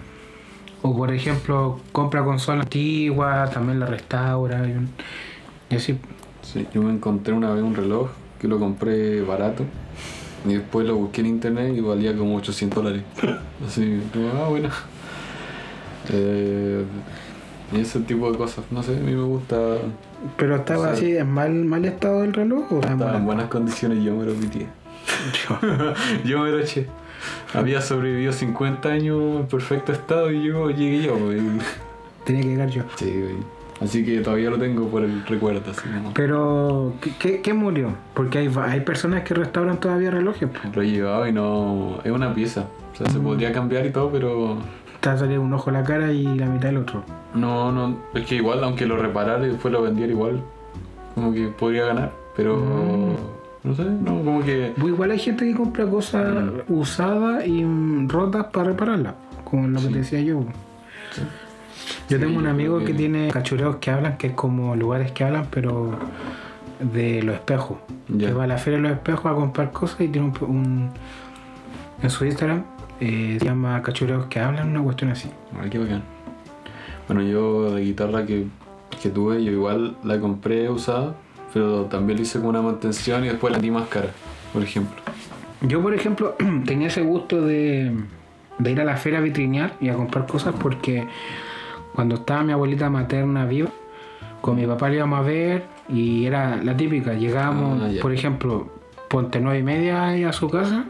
O 0.82 0.96
por 0.96 1.12
ejemplo, 1.12 1.78
compra 1.92 2.24
consola 2.24 2.62
antigua, 2.62 3.50
también 3.52 3.78
la 3.80 3.86
restaura 3.86 4.66
y, 4.66 4.72
un- 4.72 4.88
y 5.70 5.76
así. 5.76 5.96
Sí, 6.42 6.66
yo 6.74 6.82
me 6.82 6.92
encontré 6.92 7.34
una 7.34 7.52
vez 7.52 7.62
un 7.62 7.74
reloj 7.74 8.08
que 8.40 8.48
lo 8.48 8.58
compré 8.58 9.20
barato 9.22 9.64
y 10.48 10.54
después 10.54 10.86
lo 10.86 10.96
busqué 10.96 11.20
en 11.20 11.26
internet 11.26 11.74
y 11.76 11.80
valía 11.80 12.16
como 12.16 12.36
800 12.36 12.82
dólares. 12.82 13.02
Así, 13.66 14.00
ah, 14.34 14.46
bueno. 14.48 14.70
Eh, 16.12 16.82
y 17.72 17.80
ese 17.80 18.00
tipo 18.00 18.30
de 18.30 18.36
cosas, 18.38 18.64
no 18.70 18.82
sé, 18.82 18.96
a 18.96 19.00
mí 19.00 19.12
me 19.12 19.22
gusta. 19.22 19.56
Pero 20.36 20.56
estaba 20.56 20.94
Sí. 20.96 21.06
así 21.06 21.16
en 21.16 21.30
mal, 21.30 21.52
mal 21.64 21.84
estado 21.84 22.24
el 22.24 22.32
reloj 22.32 22.60
o 22.72 22.74
estaba 22.76 22.78
en 22.78 22.92
Estaba 22.92 22.94
en 22.94 23.24
buena- 23.24 23.24
buenas 23.26 23.46
condiciones 23.48 24.02
yo 24.02 24.14
me 24.16 24.24
lo 24.26 24.32
pitié. 24.34 24.66
yo 26.24 26.40
me 26.40 26.50
lo 26.50 26.58
eché. 26.60 26.86
Había 27.54 27.80
sobrevivido 27.80 28.32
50 28.32 28.88
años 28.88 29.40
en 29.40 29.46
perfecto 29.46 29.92
estado 29.92 30.30
y 30.30 30.42
yo 30.42 30.70
llegué 30.70 31.02
yo. 31.02 31.16
güey. 31.18 31.40
Tenía 32.24 32.42
que 32.42 32.48
llegar 32.48 32.68
yo. 32.70 32.82
Sí, 32.96 33.06
güey. 33.10 33.36
Así 33.80 34.04
que 34.04 34.20
todavía 34.20 34.50
lo 34.50 34.58
tengo 34.58 34.88
por 34.88 35.02
el 35.02 35.24
recuerdo. 35.26 35.70
Así 35.70 35.80
como. 35.88 36.12
Pero, 36.14 36.92
¿qué, 37.18 37.40
qué, 37.40 37.54
murió? 37.54 37.94
Porque 38.14 38.38
hay, 38.38 38.50
hay 38.62 38.80
personas 38.80 39.22
que 39.24 39.34
restauran 39.34 39.80
todavía 39.80 40.10
relojes. 40.10 40.48
Lo 40.74 40.82
he 40.82 40.90
llevado 40.90 41.26
y 41.26 41.32
no. 41.32 41.98
Es 42.04 42.10
una 42.12 42.34
pieza. 42.34 42.66
O 42.92 42.96
sea, 42.96 43.06
se 43.10 43.18
podría 43.18 43.52
cambiar 43.52 43.86
y 43.86 43.90
todo, 43.90 44.10
pero. 44.10 44.58
Te 45.00 45.08
va 45.08 45.14
a 45.14 45.18
salir 45.18 45.38
un 45.38 45.52
ojo 45.54 45.70
en 45.70 45.74
la 45.74 45.82
cara 45.84 46.12
y 46.12 46.24
la 46.24 46.46
mitad 46.46 46.70
el 46.70 46.76
otro. 46.78 47.02
No, 47.34 47.72
no. 47.72 47.96
Es 48.14 48.26
que 48.26 48.34
igual, 48.36 48.62
aunque 48.64 48.84
lo 48.86 48.96
reparara 48.96 49.46
y 49.46 49.50
después 49.50 49.72
lo 49.72 49.82
vendiera 49.82 50.12
igual, 50.12 50.42
como 51.14 51.32
que 51.32 51.48
podría 51.48 51.86
ganar. 51.86 52.12
Pero. 52.36 52.58
No 53.62 53.74
sé, 53.74 53.84
no, 53.84 54.22
como 54.24 54.42
que. 54.42 54.72
Igual 54.76 55.10
hay 55.12 55.18
gente 55.18 55.44
que 55.46 55.54
compra 55.54 55.86
cosas 55.86 56.24
Mm. 56.68 56.72
usadas 56.74 57.46
y 57.46 57.64
mm, 57.64 58.08
rotas 58.08 58.46
para 58.46 58.66
repararlas. 58.68 59.14
Como 59.44 59.68
lo 59.68 59.80
que 59.80 59.86
te 59.88 59.98
decía 59.98 60.20
yo. 60.20 60.40
Yo 62.08 62.16
Sí, 62.16 62.18
tengo 62.18 62.38
un 62.38 62.46
amigo 62.46 62.78
que 62.80 62.86
que- 62.86 62.94
tiene 62.94 63.28
cachureos 63.30 63.76
que 63.76 63.90
hablan, 63.90 64.16
que 64.16 64.28
es 64.28 64.32
como 64.34 64.76
lugares 64.76 65.12
que 65.12 65.24
hablan, 65.24 65.46
pero 65.50 65.90
de 66.80 67.22
los 67.22 67.34
espejos. 67.36 67.78
Que 68.18 68.32
va 68.32 68.44
a 68.44 68.46
la 68.46 68.58
feria 68.58 68.78
de 68.78 68.82
los 68.82 68.92
espejos 68.92 69.30
a 69.30 69.34
comprar 69.34 69.70
cosas 69.72 70.00
y 70.02 70.08
tiene 70.08 70.28
un, 70.28 70.48
un- 70.48 70.90
en 72.02 72.10
su 72.10 72.24
Instagram 72.24 72.64
eh, 73.00 73.36
se 73.40 73.44
llama 73.46 73.80
Cachureos 73.82 74.26
que 74.26 74.40
hablan, 74.40 74.70
una 74.70 74.82
cuestión 74.82 75.10
así. 75.10 75.28
Ay, 75.60 75.70
qué 75.70 75.78
bacán. 75.78 76.02
Bueno, 77.08 77.22
yo 77.22 77.70
la 77.74 77.80
guitarra 77.80 78.24
que, 78.26 78.46
que 79.02 79.08
tuve, 79.10 79.42
yo 79.42 79.50
igual 79.52 79.96
la 80.04 80.20
compré 80.20 80.68
usada, 80.68 81.14
pero 81.52 81.86
también 81.86 82.18
le 82.18 82.22
hice 82.22 82.38
como 82.38 82.50
una 82.50 82.62
mantención 82.62 83.24
y 83.24 83.28
después 83.28 83.52
la 83.52 83.58
di 83.58 83.70
más 83.70 83.88
cara, 83.88 84.10
por 84.52 84.62
ejemplo. 84.62 84.94
Yo, 85.62 85.82
por 85.82 85.92
ejemplo, 85.94 86.36
tenía 86.66 86.86
ese 86.88 87.02
gusto 87.02 87.40
de, 87.44 87.92
de 88.58 88.70
ir 88.70 88.80
a 88.80 88.84
la 88.84 88.96
feria 88.96 89.18
a 89.18 89.22
vitrinear 89.22 89.74
y 89.80 89.88
a 89.88 89.94
comprar 89.94 90.26
cosas 90.26 90.54
porque 90.58 91.06
cuando 91.94 92.14
estaba 92.16 92.42
mi 92.44 92.52
abuelita 92.52 92.88
materna 92.90 93.44
viva, 93.44 93.70
con 94.40 94.56
mi 94.56 94.66
papá 94.66 94.88
le 94.88 94.96
íbamos 94.96 95.18
a 95.18 95.22
ver 95.22 95.64
y 95.88 96.24
era 96.24 96.56
la 96.62 96.76
típica. 96.76 97.12
Llegábamos, 97.14 97.82
Ah, 97.82 97.88
por 98.00 98.12
ejemplo, 98.12 98.68
ponte 99.08 99.40
nueve 99.40 99.58
y 99.58 99.62
media 99.62 100.28
a 100.28 100.32
su 100.32 100.48
casa, 100.48 100.84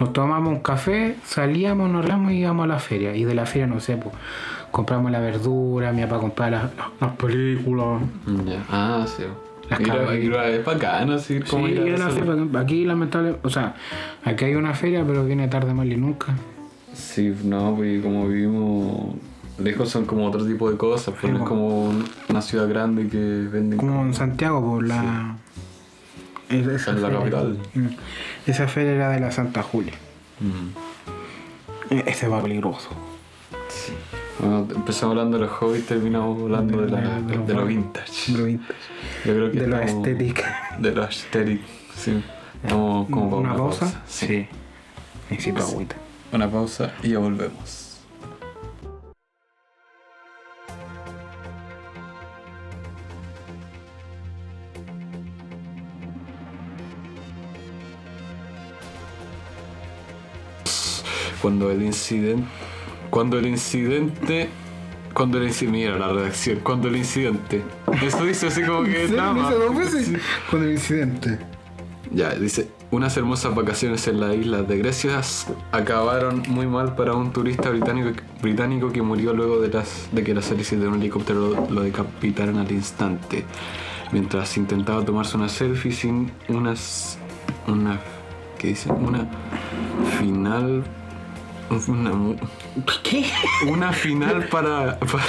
nos 0.00 0.12
tomamos 0.12 0.52
un 0.52 0.60
café, 0.60 1.16
salíamos, 1.24 1.88
nos 1.90 1.98
arreglamos 2.00 2.32
y 2.32 2.36
íbamos 2.38 2.64
a 2.64 2.66
la 2.68 2.78
feria. 2.78 3.14
Y 3.16 3.24
de 3.24 3.34
la 3.34 3.46
feria, 3.46 3.66
no 3.66 3.80
sé, 3.80 3.96
pues, 3.96 4.14
compramos 4.70 5.10
la 5.10 5.20
verdura, 5.20 5.92
mi 5.92 6.02
papá 6.02 6.18
compraba 6.20 6.50
las, 6.50 6.70
las 7.00 7.10
películas. 7.16 8.02
Ya. 8.46 8.64
Ah, 8.70 9.06
sí. 9.06 9.24
Las 9.70 9.80
Ir 9.80 9.90
a- 9.92 10.14
ir 10.14 10.34
a- 10.34 10.48
es 10.48 10.64
bacano, 10.64 11.14
así 11.14 11.40
Sí, 11.42 11.50
como 11.50 11.68
ir 11.68 11.80
a 11.80 11.86
era 11.86 11.98
la 11.98 12.08
feria. 12.10 12.60
Aquí, 12.60 12.84
lamentablemente, 12.84 13.46
o 13.46 13.50
sea, 13.50 13.74
aquí 14.24 14.46
hay 14.46 14.54
una 14.54 14.72
feria, 14.74 15.04
pero 15.06 15.24
viene 15.26 15.46
tarde 15.48 15.74
más 15.74 15.86
y 15.86 15.96
nunca. 15.96 16.28
Sí, 16.94 17.34
no, 17.44 17.74
pues 17.76 18.02
como 18.02 18.26
vivimos 18.28 19.14
lejos 19.58 19.88
son 19.90 20.04
como 20.06 20.26
otro 20.26 20.44
tipo 20.46 20.70
de 20.70 20.76
cosas, 20.76 21.14
pues 21.20 21.32
no 21.32 21.40
es 21.40 21.44
como 21.48 21.92
una 22.28 22.40
ciudad 22.42 22.68
grande 22.68 23.08
que 23.08 23.18
venden 23.18 23.76
Como 23.78 24.02
en 24.02 24.14
Santiago, 24.14 24.60
por 24.64 24.86
la. 24.86 25.36
Esa 26.50 26.90
En 26.92 27.02
la 27.02 27.10
capital. 27.10 27.58
Mm. 27.74 27.86
Esa 28.46 28.68
feria 28.68 28.92
era 28.92 29.08
de 29.10 29.20
la 29.20 29.30
Santa 29.30 29.62
Julia. 29.62 29.92
Mm. 30.40 31.98
Ese 32.06 32.28
va 32.28 32.42
peligroso. 32.42 32.88
Bueno, 34.38 34.68
empezamos 34.74 35.12
hablando 35.16 35.38
de 35.38 35.44
los 35.46 35.52
hobbies, 35.52 35.86
terminamos 35.86 36.40
hablando 36.42 36.82
de, 36.82 36.90
la- 36.90 37.00
De- 37.20 37.38
de 37.38 37.54
los 37.54 37.66
de 37.68 37.74
vintage. 37.74 38.32
De 38.32 38.38
lo 38.38 38.44
vintage. 38.44 38.78
Yo 39.24 39.32
creo 39.34 39.50
que 39.50 39.60
De 39.60 39.66
lo 39.66 39.78
estamos- 39.80 40.06
estético. 40.08 40.42
De 40.78 40.92
lo 40.92 41.02
aesthetic, 41.02 41.60
sí. 41.96 42.22
Vamos 42.68 43.08
como 43.10 43.36
¿Una 43.38 43.56
pausa? 43.56 44.02
Sí. 44.06 44.46
Necesito 45.30 45.62
agüita. 45.62 45.96
Una 46.32 46.48
pausa 46.50 46.92
y 47.02 47.10
ya 47.10 47.18
volvemos. 47.18 47.77
Cuando 61.40 61.70
el 61.70 61.82
incidente. 61.82 62.44
Cuando 63.10 63.38
el 63.38 63.46
incidente. 63.46 64.48
Cuando 65.14 65.38
el 65.38 65.44
incidente. 65.48 65.78
Mira 65.78 65.98
la 65.98 66.12
redacción. 66.12 66.60
Cuando 66.60 66.88
el 66.88 66.96
incidente. 66.96 67.62
Eso 68.02 68.24
dice 68.24 68.48
así 68.48 68.62
como 68.62 68.84
que. 68.84 69.08
Nada 69.16 69.32
más. 69.32 69.54
Sí. 69.90 70.14
con 70.50 70.64
el 70.64 70.72
incidente. 70.72 71.38
Ya, 72.10 72.34
dice, 72.34 72.70
unas 72.90 73.16
hermosas 73.16 73.54
vacaciones 73.54 74.08
en 74.08 74.20
las 74.20 74.34
islas 74.34 74.66
de 74.66 74.78
Grecia 74.78 75.20
acabaron 75.72 76.42
muy 76.48 76.66
mal 76.66 76.94
para 76.94 77.12
un 77.12 77.32
turista 77.32 77.68
británico, 77.68 78.10
británico 78.40 78.90
que 78.90 79.02
murió 79.02 79.34
luego 79.34 79.60
de, 79.60 79.68
las, 79.68 80.08
de 80.12 80.24
que 80.24 80.32
las 80.32 80.50
hélices 80.50 80.80
de 80.80 80.88
un 80.88 80.94
helicóptero 80.94 81.50
lo, 81.50 81.70
lo 81.70 81.82
decapitaran 81.82 82.56
al 82.56 82.72
instante, 82.72 83.44
mientras 84.10 84.56
intentaba 84.56 85.04
tomarse 85.04 85.36
una 85.36 85.48
selfie 85.48 85.92
sin 85.92 86.32
unas... 86.48 87.18
una... 87.66 88.00
¿qué 88.58 88.68
dice? 88.68 88.90
Una 88.90 89.28
final... 90.18 90.84
Una, 91.70 92.12
¿Qué? 93.02 93.26
una 93.66 93.92
final 93.92 94.46
para, 94.48 94.98
para, 94.98 95.24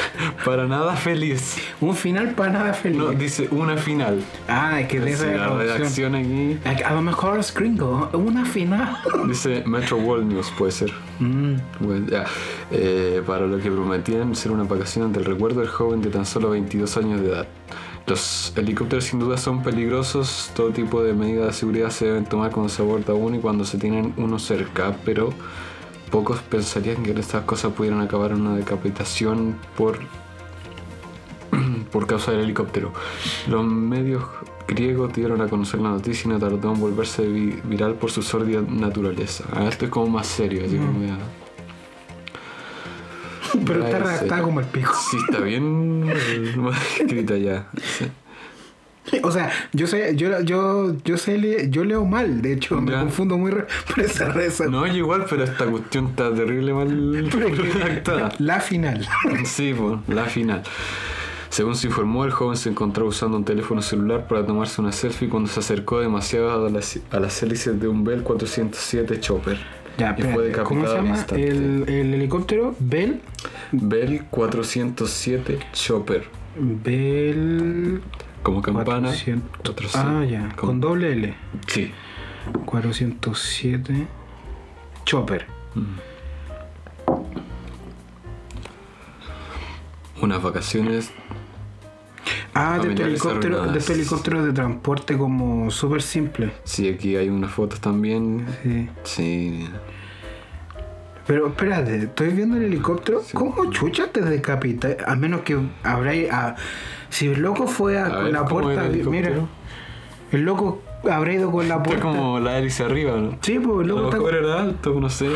para 0.46 0.68
nada 0.68 0.96
feliz. 0.96 1.58
Un 1.82 1.96
final 1.96 2.32
para 2.32 2.52
nada 2.52 2.74
feliz. 2.74 2.98
No, 2.98 3.12
dice 3.12 3.48
una 3.52 3.76
final. 3.78 4.22
ah, 4.48 4.80
es 4.82 4.88
que 4.88 5.00
de 5.00 5.12
es 5.12 5.22
la 5.22 5.50
redacción. 5.50 6.16
aquí 6.16 6.84
A, 6.86 6.94
lo 6.94 7.02
mejor 7.02 7.40
es 7.40 7.54
gringo. 7.54 8.10
Una 8.14 8.46
final. 8.46 8.98
Dice 9.28 9.64
Metro 9.66 9.98
World 9.98 10.32
News, 10.32 10.52
puede 10.58 10.72
ser. 10.72 10.92
Mm. 11.20 11.56
Bueno, 11.80 12.08
ya. 12.10 12.26
Eh, 12.72 13.22
para 13.26 13.46
lo 13.46 13.58
que 13.60 13.70
prometían 13.70 14.36
ser 14.36 14.52
una 14.52 14.64
vacación 14.64 15.12
del 15.12 15.26
recuerdo 15.26 15.60
del 15.60 15.70
joven 15.70 16.02
de 16.02 16.10
tan 16.10 16.26
solo 16.26 16.50
22 16.52 16.98
años 16.98 17.22
de 17.22 17.28
edad. 17.30 17.48
Los 18.08 18.54
helicópteros 18.56 19.04
sin 19.04 19.20
duda 19.20 19.38
son 19.38 19.62
peligrosos, 19.62 20.50
todo 20.56 20.72
tipo 20.72 21.04
de 21.04 21.14
medidas 21.14 21.48
de 21.48 21.54
seguridad 21.54 21.90
se 21.92 22.06
deben 22.06 22.26
tomar 22.26 22.50
cuando 22.50 22.70
se 22.70 22.82
aborda 22.82 23.14
uno 23.14 23.36
y 23.36 23.40
cuando 23.40 23.66
se 23.66 23.78
tienen 23.78 24.14
uno 24.18 24.40
cerca, 24.40 24.96
pero 25.06 25.32
pocos 26.12 26.40
pensarían 26.42 27.04
que 27.04 27.12
estas 27.12 27.44
cosas 27.46 27.74
pudieran 27.74 28.02
acabar 28.02 28.32
en 28.32 28.42
una 28.42 28.56
decapitación 28.56 29.56
por, 29.78 30.00
por 31.92 32.08
causa 32.08 32.32
del 32.32 32.42
helicóptero. 32.42 32.94
Los 33.48 33.66
medios 33.66 34.24
griegos 34.68 35.14
dieron 35.14 35.42
a 35.42 35.48
conocer 35.48 35.80
la 35.80 35.90
noticia 35.90 36.28
y 36.28 36.32
no 36.32 36.40
tardó 36.40 36.74
en 36.74 36.80
volverse 36.80 37.28
vi- 37.28 37.60
viral 37.64 37.96
por 37.96 38.12
su 38.12 38.22
sórdida 38.22 38.62
naturaleza. 38.62 39.46
Ah, 39.54 39.66
esto 39.68 39.86
es 39.86 39.92
como 39.92 40.08
más 40.08 40.28
serio, 40.28 40.64
así 40.66 40.78
como 40.78 41.06
ya- 41.06 41.18
Pero 43.66 43.84
está 43.86 44.00
redactada 44.00 44.42
como 44.44 44.60
el 44.60 44.68
pico. 44.68 44.94
Sí, 45.10 45.18
está 45.28 45.42
bien 45.42 46.08
escrita 47.00 47.38
ya. 47.38 47.68
Sí. 47.98 48.06
O 49.24 49.32
sea, 49.32 49.52
yo 49.74 49.88
sé, 49.88 50.16
yo, 50.16 50.42
yo, 50.42 50.96
yo 51.04 51.18
sé, 51.18 51.68
yo 51.70 51.84
leo 51.84 52.06
mal, 52.06 52.42
de 52.42 52.54
hecho, 52.54 52.80
me 52.82 52.92
Ya. 52.92 53.00
confundo 53.02 53.38
muy 53.38 53.52
por 53.88 54.00
esa 54.04 54.30
reza. 54.30 54.66
No, 54.68 54.86
yo 54.88 54.94
igual, 54.96 55.26
pero 55.30 55.44
esta 55.44 55.66
cuestión 55.66 56.08
está 56.08 56.34
terrible 56.34 56.74
mal 56.74 57.30
redactada. 57.32 58.30
La 58.40 58.60
final. 58.60 59.08
Sí, 59.46 59.74
pues, 59.78 60.00
la 60.08 60.26
final. 60.26 60.64
Según 61.50 61.76
se 61.76 61.88
informó, 61.88 62.26
el 62.26 62.32
joven 62.32 62.56
se 62.58 62.70
encontraba 62.70 63.10
usando 63.10 63.36
un 63.36 63.44
teléfono 63.44 63.82
celular 63.82 64.28
para 64.28 64.46
tomarse 64.46 64.80
una 64.82 64.92
selfie 64.92 65.28
cuando 65.30 65.50
se 65.50 65.60
acercó 65.60 66.00
demasiado 66.00 66.68
a 66.68 66.70
las, 66.70 67.00
a 67.10 67.20
las 67.20 67.42
hélices 67.42 67.80
de 67.82 67.88
un 67.88 68.04
Bell 68.04 68.22
407 68.22 69.20
Chopper. 69.20 69.58
Ya, 69.98 70.16
y 70.18 70.22
fue 70.22 70.52
¿cómo 70.52 70.88
se 70.88 70.94
llama 70.96 71.26
el, 71.32 71.84
el 71.90 72.14
helicóptero? 72.14 72.76
Bell. 72.80 73.20
Bell 73.72 74.26
407 74.30 75.60
Chopper. 75.74 76.26
Bell. 76.56 78.02
Como 78.44 78.62
campana. 78.62 79.10
400. 79.10 79.50
407. 79.62 80.00
Ah, 80.08 80.26
ya, 80.26 80.56
Con- 80.56 80.68
con 80.70 80.82
doble 80.82 81.12
L. 81.14 81.36
Sí. 81.68 81.92
407. 82.66 84.08
Chopper. 85.06 85.46
Unas 90.22 90.42
vacaciones. 90.44 91.12
Ah, 92.54 92.78
de 92.82 92.90
este 92.90 93.04
helicóptero, 93.04 93.66
de 93.72 93.80
este 93.80 93.94
helicóptero 93.94 94.44
de 94.46 94.52
transporte 94.52 95.18
como 95.18 95.72
súper 95.72 96.02
simple. 96.02 96.52
Sí, 96.66 96.90
aquí 96.90 97.16
hay 97.16 97.30
unas 97.30 97.52
fotos 97.52 97.80
también. 97.80 98.46
Sí. 98.64 98.90
Sí. 99.04 99.70
Pero 101.26 101.48
espérate, 101.48 101.96
estoy 101.98 102.30
viendo 102.30 102.58
el 102.58 102.64
helicóptero. 102.64 103.22
¿Cómo 103.34 103.70
chucha 103.72 104.08
te 104.12 104.22
decapita? 104.22 104.98
A 105.06 105.16
menos 105.16 105.42
que 105.42 105.58
habrá. 105.84 106.12
a- 106.32 106.56
si 107.10 107.28
el 107.28 107.42
loco 107.42 107.68
fue 107.68 107.98
a, 108.00 108.06
A 108.06 108.10
con 108.10 108.24
ver, 108.26 108.34
la 108.34 108.40
¿cómo 108.46 108.62
puerta. 108.62 108.86
el 108.86 109.06
Mira, 109.10 109.32
el 110.32 110.42
loco 110.42 110.82
habrá 111.10 111.34
ido 111.34 111.52
con 111.52 111.68
la 111.68 111.76
Está 111.76 111.84
puerta. 111.84 112.04
como 112.06 112.40
la 112.40 112.58
hélice 112.58 112.84
arriba, 112.84 113.16
¿no? 113.18 113.38
Sí, 113.42 113.60
pues 113.60 113.86
el 113.86 113.92
A 113.92 113.96
loco 113.96 114.02
lo 114.02 114.06
está. 114.10 114.18
mejor 114.18 114.36
era 114.36 114.62
alto, 114.62 115.00
no 115.00 115.10
sé. 115.10 115.30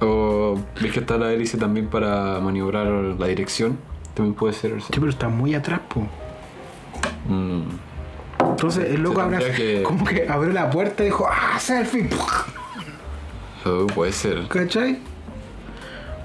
O 0.00 0.60
ves 0.80 0.92
que 0.92 1.00
está 1.00 1.16
la 1.18 1.32
hélice 1.32 1.58
también 1.58 1.88
para 1.88 2.38
maniobrar 2.40 2.86
la 2.86 3.26
dirección. 3.26 3.78
También 4.14 4.34
puede 4.34 4.52
ser. 4.52 4.80
Sí, 4.82 4.88
pero 4.92 5.08
está 5.08 5.28
muy 5.28 5.54
atrás, 5.54 5.80
pues. 5.88 6.06
Mm. 7.28 7.62
Entonces 8.50 8.94
el 8.94 9.02
loco 9.02 9.20
habrá. 9.20 9.38
que- 9.38 9.82
Como 9.82 10.04
que 10.04 10.28
abrió 10.28 10.52
la 10.52 10.70
puerta 10.70 11.02
y 11.02 11.06
dijo, 11.06 11.26
¡ah, 11.30 11.58
selfie! 11.58 12.08
Oh, 13.64 13.86
puede 13.88 14.12
ser. 14.12 14.46
¿Cachai? 14.48 14.98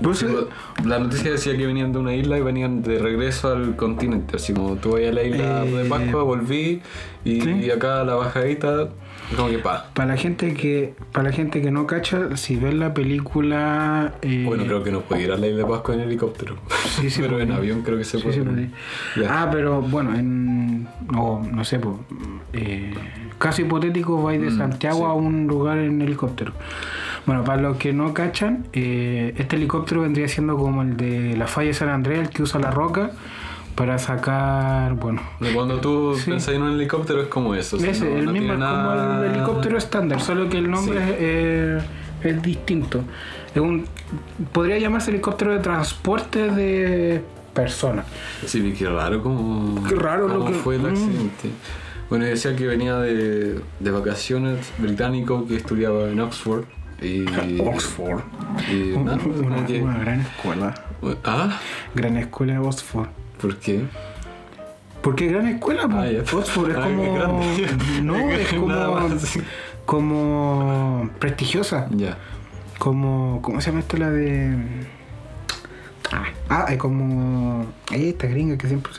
Por 0.03 0.11
eso- 0.13 0.47
La 0.85 0.99
noticia 0.99 1.31
decía 1.31 1.55
que 1.57 1.65
venían 1.65 1.91
de 1.93 1.99
una 1.99 2.13
isla 2.13 2.37
y 2.37 2.41
venían 2.41 2.81
de 2.83 2.99
regreso 2.99 3.51
al 3.53 3.75
continente. 3.75 4.35
Así 4.35 4.53
como 4.53 4.75
tú 4.75 4.91
vas 4.91 5.01
a 5.07 5.11
la 5.11 5.23
isla 5.23 5.65
Eh, 5.65 5.71
de 5.71 5.85
Pascua, 5.85 6.23
volví 6.23 6.81
y, 7.25 7.41
sí. 7.41 7.49
y 7.49 7.71
acá 7.71 8.03
la 8.03 8.15
bajadita, 8.15 8.89
como 9.35 9.49
que 9.49 9.59
pa. 9.59 9.89
Para 9.93 10.09
la 10.09 10.17
gente 10.17 10.53
que 10.53 10.93
para 11.11 11.29
la 11.29 11.35
gente 11.35 11.61
que 11.61 11.71
no 11.71 11.87
cacha, 11.87 12.35
si 12.37 12.55
ven 12.55 12.79
la 12.79 12.93
película 12.93 14.13
eh, 14.21 14.43
Bueno, 14.45 14.65
creo 14.65 14.83
que 14.83 14.91
no 14.91 15.01
puede 15.01 15.23
ir 15.23 15.31
a 15.31 15.37
la 15.37 15.47
isla 15.47 15.59
de 15.59 15.65
Pascua 15.65 15.95
en 15.95 16.01
helicóptero. 16.01 16.55
Sí, 16.99 17.09
sí, 17.09 17.21
Pero 17.23 17.39
en 17.39 17.51
avión 17.51 17.81
creo 17.81 17.97
que 17.97 18.03
se 18.03 18.17
Sí, 18.17 18.23
puede. 18.23 18.35
sí, 18.35 18.41
puede. 18.41 19.27
Ah, 19.29 19.49
pero 19.51 19.81
bueno, 19.81 20.13
en 20.15 20.83
no, 21.11 21.41
no 21.51 21.63
sé, 21.63 21.79
pues, 21.79 21.95
eh, 22.53 22.93
caso 23.39 23.61
hipotético 23.61 24.21
vais 24.21 24.41
de 24.41 24.49
Mm, 24.49 24.57
Santiago 24.57 24.97
sí. 24.99 25.03
a 25.05 25.13
un 25.13 25.47
lugar 25.47 25.77
en 25.79 26.01
helicóptero. 26.01 26.53
Bueno, 27.25 27.43
para 27.43 27.61
los 27.61 27.77
que 27.77 27.93
no 27.93 28.13
cachan, 28.13 28.67
eh, 28.73 29.33
este 29.37 29.55
helicóptero 29.55 30.01
vendría 30.01 30.27
siendo 30.27 30.57
como 30.57 30.81
el 30.81 30.97
de 30.97 31.37
la 31.37 31.47
falla 31.47 31.67
de 31.69 31.73
San 31.73 31.89
Andrés, 31.89 32.19
el 32.19 32.29
que 32.29 32.43
usa 32.43 32.59
la 32.59 32.69
roca, 32.71 33.11
para 33.75 33.97
sacar, 33.97 34.93
bueno, 34.95 35.21
Cuando 35.53 35.79
tú 35.79 36.15
Sí. 36.15 36.29
pensás 36.29 36.53
en 36.55 36.61
un 36.61 36.73
helicóptero 36.73 37.21
es 37.21 37.27
como 37.27 37.55
eso. 37.55 37.77
ese, 37.77 38.05
no- 38.05 38.17
el 38.17 38.25
no 38.25 38.31
mismo 38.31 38.49
tiene 38.49 38.63
es 38.65 38.69
como 38.71 38.95
nada- 38.95 39.25
el 39.25 39.35
helicóptero 39.35 39.77
estándar, 39.77 40.21
solo 40.21 40.49
que 40.49 40.57
el 40.59 40.69
nombre 40.69 40.99
Sí. 40.99 41.03
es, 41.09 41.15
eh, 41.19 41.79
es 42.23 42.41
distinto. 42.41 43.01
Es 43.53 43.61
un, 43.61 43.85
podría 44.51 44.77
llamarse 44.77 45.11
helicóptero 45.11 45.51
de 45.53 45.59
transporte 45.59 46.49
de 46.51 47.21
personas. 47.53 48.05
Sí, 48.45 48.73
qué 48.77 48.87
raro 48.89 49.21
como. 49.21 49.83
Qué 49.87 49.95
raro 49.95 50.27
lo 50.27 50.33
cómo 50.39 50.47
que- 50.51 50.53
fue 50.59 50.75
el 50.75 50.81
mm. 50.83 50.85
accidente. 50.87 51.49
Bueno, 52.09 52.25
y 52.25 52.29
decía 52.29 52.55
que 52.55 52.67
venía 52.67 52.97
de, 52.97 53.59
de 53.79 53.91
vacaciones 53.91 54.71
británico 54.77 55.47
que 55.47 55.55
estudiaba 55.55 56.09
en 56.09 56.19
Oxford. 56.19 56.65
Y, 57.01 57.25
Oxford. 57.61 58.21
y 58.71 58.97
nada, 58.97 59.17
como 59.17 59.33
Una, 59.47 59.65
que- 59.65 59.81
una 59.81 59.97
gran 59.97 60.21
escuela. 60.21 60.73
Ah, 61.25 61.59
Gran 61.95 62.17
escuela 62.17 62.53
de 62.53 62.59
Oxford. 62.59 63.07
¿Por 63.43 63.57
qué? 63.57 63.83
¿Por 65.01 65.15
qué 65.15 65.27
gran 65.27 65.47
escuela? 65.47 65.85
Ah, 65.91 66.07
ya. 66.09 66.21
Oxford 66.21 66.71
es 66.71 66.77
como. 66.77 67.13
grande. 67.13 67.67
No, 68.01 68.15
es 68.31 68.53
como. 68.53 69.09
Como 69.85 71.09
prestigiosa. 71.19 71.87
Ya. 71.91 72.17
Como. 72.79 73.41
¿Cómo 73.41 73.59
se 73.59 73.69
llama 73.69 73.81
esto? 73.81 73.97
La 73.97 74.09
de. 74.09 74.55
Ah, 76.11 76.23
Ah, 76.47 76.65
es 76.69 76.77
como. 76.77 77.65
Esta 77.91 78.27
gringa 78.27 78.57
que 78.57 78.67
siempre. 78.67 78.93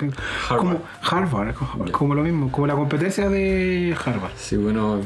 Harvard. 0.49 0.59
Como 0.59 0.81
Harvard, 1.01 1.55
como, 1.55 1.91
como 1.93 2.15
lo 2.15 2.23
mismo, 2.23 2.53
como 2.53 2.67
la 2.67 2.75
competencia 2.75 3.31
de 3.31 3.97
Harvard. 4.05 4.33
Sí, 4.37 4.57
bueno, 4.57 5.01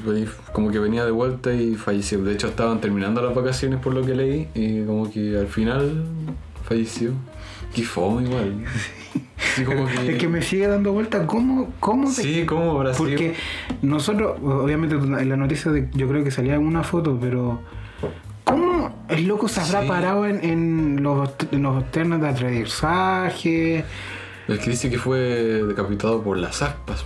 como 0.53 0.71
que 0.73 0.81
venía 0.81 1.05
de 1.05 1.13
vuelta 1.13 1.53
y 1.53 1.77
falleció. 1.77 2.23
De 2.25 2.33
hecho, 2.33 2.49
estaban 2.49 2.81
terminando 2.81 3.23
las 3.23 3.35
vacaciones 3.37 3.79
por 3.79 3.95
lo 3.95 4.05
que 4.05 4.15
leí 4.17 4.49
y 4.55 4.83
como 4.85 5.09
que 5.11 5.39
al 5.39 5.47
final 5.47 6.05
falleció. 6.65 7.13
Qué 7.75 7.83
fome 7.85 8.23
igual. 8.25 8.65
Sí, 9.55 9.65
como 9.65 9.87
que... 9.87 10.13
Es 10.13 10.19
que 10.19 10.29
me 10.29 10.43
sigue 10.43 10.67
dando 10.67 10.93
vuelta, 10.93 11.27
¿cómo, 11.27 11.73
cómo 11.81 12.09
te- 12.09 12.23
Sí, 12.23 12.45
¿cómo 12.47 12.73
habrá? 12.73 12.93
Porque 12.93 13.35
nosotros, 13.83 14.37
obviamente 14.43 14.97
en 14.97 15.29
la 15.29 15.37
noticia 15.37 15.71
de, 15.71 15.89
yo 15.93 16.09
creo 16.09 16.25
que 16.25 16.31
salía 16.31 16.59
una 16.59 16.83
foto, 16.83 17.19
pero 17.21 17.61
¿cómo 18.45 19.05
el 19.09 19.27
loco 19.27 19.49
se 19.49 19.61
habrá 19.61 19.83
Sí. 19.83 19.89
parado 19.89 20.27
en, 20.27 20.45
en 20.45 21.03
los, 21.03 21.31
en 21.53 21.63
los 21.63 21.91
ternos 21.91 22.21
de 22.21 22.29
aterrizaje? 22.29 23.85
Es 24.49 24.59
que 24.61 24.71
dice 24.71 24.89
que 24.91 24.99
fue 24.99 25.19
decapitado 25.19 26.23
por 26.23 26.39
las 26.39 26.63
aspas. 26.63 27.05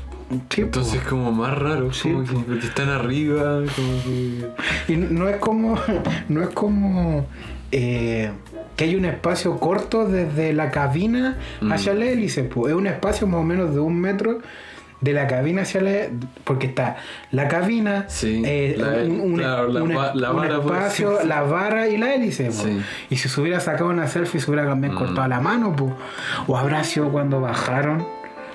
Sí, 0.49 0.63
Entonces 0.63 0.95
es 0.95 1.03
como 1.03 1.31
más 1.31 1.59
raro, 1.59 1.93
Sí, 1.93 2.11
como 2.11 2.25
que 2.25 2.33
po. 2.33 2.41
porque 2.45 2.67
están 2.67 2.89
arriba, 2.89 3.61
como 3.77 4.03
que... 4.05 4.47
Y 4.89 4.97
no 4.97 5.29
es 5.29 5.37
como, 5.37 5.77
no 6.31 6.43
es 6.43 6.49
como 6.51 7.27
eh, 7.73 8.31
que 8.77 8.85
hay 8.85 8.95
un 8.97 9.05
espacio 9.07 9.59
corto 9.59 10.07
desde 10.07 10.53
la 10.53 10.71
cabina 10.71 11.39
Mm. 11.61 11.73
hacia 11.73 11.95
la 11.95 12.05
hélice, 12.07 12.49
es 12.49 12.73
un 12.75 12.87
espacio 12.87 13.27
más 13.27 13.41
o 13.41 13.45
menos 13.45 13.75
de 13.75 13.81
un 13.81 14.01
metro 14.01 14.39
de 15.01 15.13
la 15.13 15.27
cabina 15.27 15.63
hacia 15.63 15.81
la 15.81 15.91
porque 16.45 16.69
está 16.69 16.97
la 17.33 17.49
cabina, 17.49 18.05
Sí, 18.09 18.41
eh, 18.47 18.77
la- 18.79 19.03
un, 19.13 19.35
claro, 19.37 19.69
la 19.69 20.31
pues, 20.33 20.51
espacio, 20.53 21.19
sí. 21.21 21.27
la 21.27 21.43
vara 21.43 21.89
y 21.89 21.97
la 21.97 22.15
hélice. 22.15 22.51
Y 23.11 23.17
si 23.17 23.29
se 23.29 23.41
hubiera 23.41 23.59
sacado 23.59 23.91
una 23.91 24.07
selfie, 24.07 24.41
se 24.41 24.49
hubiera 24.51 24.69
también 24.69 24.95
Mm. 24.95 24.99
cortado 24.99 25.27
la 25.27 25.41
mano, 25.41 25.75
po. 25.75 25.93
o 26.47 26.57
habrá 26.57 26.85
sido 26.85 27.11
cuando 27.11 27.41
bajaron, 27.41 28.07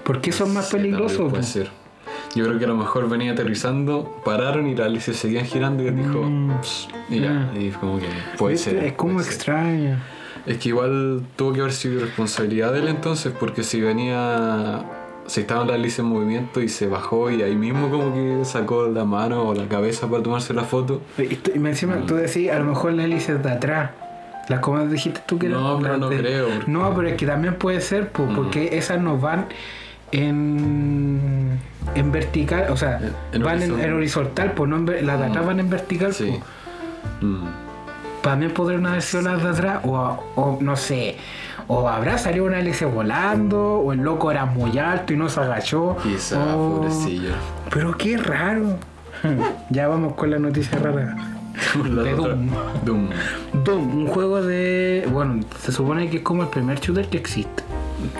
porque 0.03 0.29
eso 0.29 0.45
es 0.45 0.49
más 0.51 0.69
Sí, 0.69 0.77
peligroso. 0.77 1.15
también 1.27 1.29
puede 1.31 1.43
po. 1.43 1.49
ser. 1.49 1.69
Yo 2.35 2.45
creo 2.45 2.59
que 2.59 2.65
a 2.65 2.67
lo 2.67 2.75
mejor 2.75 3.09
venía 3.09 3.31
aterrizando, 3.31 4.21
pararon 4.23 4.67
y 4.67 4.75
las 4.75 4.87
hélices 4.87 5.17
seguían 5.17 5.45
girando 5.45 5.83
y 5.83 5.87
él 5.87 5.95
dijo... 5.95 6.21
Mm. 6.23 6.51
Y 7.09 7.19
ya, 7.21 7.51
y 7.57 7.69
como 7.71 7.99
que 7.99 8.05
puede 8.37 8.57
ser. 8.57 8.77
es 8.83 8.93
como 8.93 9.13
puede 9.13 9.25
ser. 9.25 9.33
extraño. 9.35 9.97
Es 10.45 10.57
que 10.59 10.69
igual 10.69 11.23
tuvo 11.35 11.53
que 11.53 11.61
haber 11.61 11.73
sido 11.73 11.99
responsabilidad 12.01 12.73
de 12.73 12.79
él 12.79 12.87
entonces, 12.89 13.33
porque 13.37 13.63
si 13.63 13.81
venía, 13.81 14.81
si 15.25 15.41
estaba 15.41 15.65
la 15.65 15.75
hélice 15.75 16.01
en 16.01 16.07
movimiento 16.09 16.61
y 16.61 16.69
se 16.69 16.87
bajó 16.87 17.29
y 17.31 17.41
ahí 17.41 17.55
mismo 17.55 17.89
como 17.89 18.13
que 18.13 18.45
sacó 18.45 18.87
la 18.87 19.03
mano 19.03 19.43
o 19.49 19.53
la 19.55 19.67
cabeza 19.67 20.07
para 20.09 20.21
tomarse 20.23 20.53
la 20.53 20.63
foto. 20.63 21.01
Y 21.17 21.35
tú- 21.35 21.51
y 21.55 21.57
encima 21.57 21.95
Mm. 21.95 22.05
tú 22.05 22.15
decís, 22.15 22.49
a 22.51 22.59
lo 22.59 22.65
mejor 22.65 22.93
la 22.93 23.03
hélice 23.05 23.33
es 23.33 23.43
de 23.43 23.51
atrás. 23.51 23.91
Las 24.49 24.59
como 24.61 24.85
dijiste 24.85 25.19
tú 25.25 25.37
que 25.39 25.49
No, 25.49 25.71
eran 25.71 25.81
pero 25.81 25.97
no 25.97 26.09
de- 26.09 26.17
creo, 26.19 26.47
porque- 26.49 26.71
No, 26.71 26.93
pero 26.95 27.07
es 27.09 27.15
que 27.15 27.25
también 27.25 27.55
puede 27.55 27.81
ser, 27.81 28.09
pues, 28.11 28.29
Mm. 28.29 28.35
porque 28.35 28.77
esas 28.77 29.01
no 29.01 29.17
van 29.17 29.47
en, 30.13 31.59
en 31.95 32.11
vertical, 32.11 32.65
o 32.69 32.77
sea, 32.77 32.97
En- 32.99 33.13
en 33.33 33.43
van 33.43 33.55
en, 33.55 33.61
horizontal. 33.63 33.85
en 33.85 33.93
horizontal, 33.93 34.51
pues 34.53 34.69
no 34.69 34.75
en 34.77 34.85
ver- 34.85 35.03
las 35.03 35.19
de 35.19 35.25
atrás 35.25 35.45
van 35.45 35.59
en 35.59 35.69
vertical, 35.69 36.13
Sí. 36.13 36.25
pues. 36.29 36.41
Mm. 37.21 37.45
También 38.21 38.51
podrían 38.53 38.85
haber 38.85 39.01
sido 39.01 39.23
las 39.23 39.41
de 39.43 39.49
atrás, 39.49 39.79
o, 39.85 40.23
o 40.35 40.57
no 40.59 40.75
sé, 40.75 41.15
o 41.67 41.87
habrá 41.87 42.17
salido 42.17 42.45
una 42.45 42.59
hélice 42.59 42.85
volando, 42.85 43.75
o 43.79 43.93
el 43.93 43.99
loco 43.99 44.31
era 44.31 44.45
muy 44.45 44.77
alto 44.79 45.13
y 45.13 45.17
no 45.17 45.29
se 45.29 45.39
agachó. 45.39 45.95
Quizá, 46.03 46.55
o- 46.55 46.75
pobrecillo. 46.77 47.31
Pero 47.71 47.97
qué 47.97 48.17
raro. 48.17 48.77
Ya 49.69 49.87
vamos 49.87 50.13
con 50.13 50.29
la 50.29 50.37
noticia 50.39 50.77
rara. 50.77 51.15
De 51.83 52.11
Doom. 52.13 52.49
Doom. 52.85 53.09
Doom, 53.63 53.95
un 54.01 54.07
juego 54.07 54.41
de. 54.43 55.07
Bueno, 55.11 55.39
se 55.59 55.71
supone 55.71 56.07
que 56.09 56.17
es 56.17 56.23
como 56.23 56.43
el 56.43 56.49
primer 56.49 56.79
shooter 56.79 57.07
que 57.09 57.17
existe. 57.17 57.63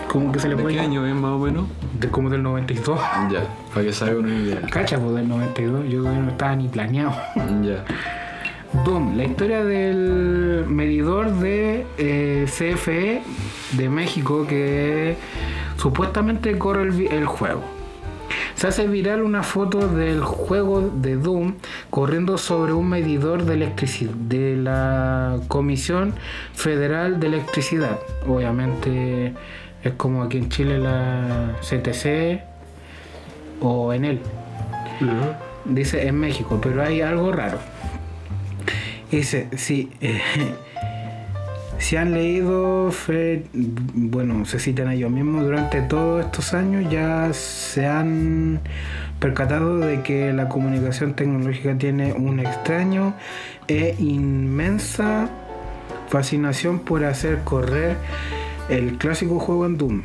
Como 0.08 0.32
que 0.32 0.38
se 0.40 0.48
le 0.48 0.56
¿De 0.56 0.62
puede. 0.62 0.76
qué 0.76 0.80
año 0.80 1.06
es 1.06 1.14
más 1.14 1.32
o 1.32 1.38
menos? 1.38 1.66
De, 1.98 2.08
como 2.08 2.30
del 2.30 2.42
92. 2.42 2.98
Ya, 3.30 3.44
para 3.72 3.86
que 3.86 3.92
se 3.92 4.04
haga 4.04 4.18
una 4.18 4.34
idea. 4.34 4.60
Cacha, 4.70 4.98
pues 4.98 5.14
del 5.14 5.28
92. 5.28 5.88
Yo 5.88 5.98
todavía 6.00 6.20
no 6.22 6.30
estaba 6.30 6.56
ni 6.56 6.68
planeado. 6.68 7.12
Ya. 7.62 7.84
Doom, 8.84 9.16
la 9.16 9.24
historia 9.24 9.64
del 9.64 10.64
medidor 10.68 11.30
de 11.38 11.86
eh, 11.96 12.44
CFE 12.46 13.22
de 13.72 13.88
México 13.88 14.46
que 14.46 15.16
supuestamente 15.78 16.56
corre 16.58 16.82
el, 16.82 17.06
el 17.12 17.26
juego. 17.26 17.62
Se 18.56 18.66
hace 18.66 18.86
viral 18.88 19.22
una 19.22 19.42
foto 19.42 19.86
del 19.88 20.20
juego 20.20 20.90
de 20.94 21.16
Doom 21.16 21.54
corriendo 21.90 22.36
sobre 22.36 22.72
un 22.72 22.88
medidor 22.88 23.44
de 23.44 23.54
electricidad 23.54 24.12
de 24.14 24.56
la 24.56 25.38
Comisión 25.48 26.12
Federal 26.54 27.20
de 27.20 27.28
Electricidad. 27.28 27.98
Obviamente 28.26 29.32
es 29.82 29.92
como 29.92 30.22
aquí 30.22 30.38
en 30.38 30.48
Chile 30.48 30.78
la 30.78 31.56
CTC 31.60 32.40
o 33.60 33.92
en 33.92 34.04
él. 34.04 34.20
Dice 35.64 36.06
en 36.06 36.18
México, 36.18 36.58
pero 36.62 36.82
hay 36.82 37.00
algo 37.00 37.32
raro. 37.32 37.58
Dice, 39.10 39.48
sí. 39.56 39.90
eh, 40.00 40.20
si 41.78 41.96
han 41.96 42.12
leído, 42.12 42.90
bueno, 43.94 44.44
se 44.44 44.58
citan 44.58 44.88
a 44.88 44.94
ellos 44.94 45.10
mismos, 45.10 45.44
durante 45.44 45.80
todos 45.82 46.24
estos 46.24 46.52
años 46.52 46.90
ya 46.90 47.32
se 47.32 47.86
han 47.86 48.60
percatado 49.20 49.78
de 49.78 50.02
que 50.02 50.32
la 50.32 50.48
comunicación 50.48 51.14
tecnológica 51.14 51.78
tiene 51.78 52.12
un 52.12 52.40
extraño 52.40 53.14
e 53.68 53.94
inmensa 53.98 55.30
fascinación 56.08 56.80
por 56.80 57.04
hacer 57.04 57.38
correr 57.44 57.96
el 58.68 58.98
clásico 58.98 59.38
juego 59.38 59.66
en 59.66 59.78
Doom. 59.78 60.02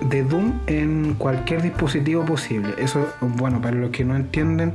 De 0.00 0.22
Doom 0.22 0.52
en 0.66 1.14
cualquier 1.14 1.62
dispositivo 1.62 2.24
posible. 2.24 2.74
Eso, 2.78 3.06
bueno, 3.20 3.60
para 3.60 3.76
los 3.76 3.90
que 3.90 4.04
no 4.04 4.16
entienden, 4.16 4.74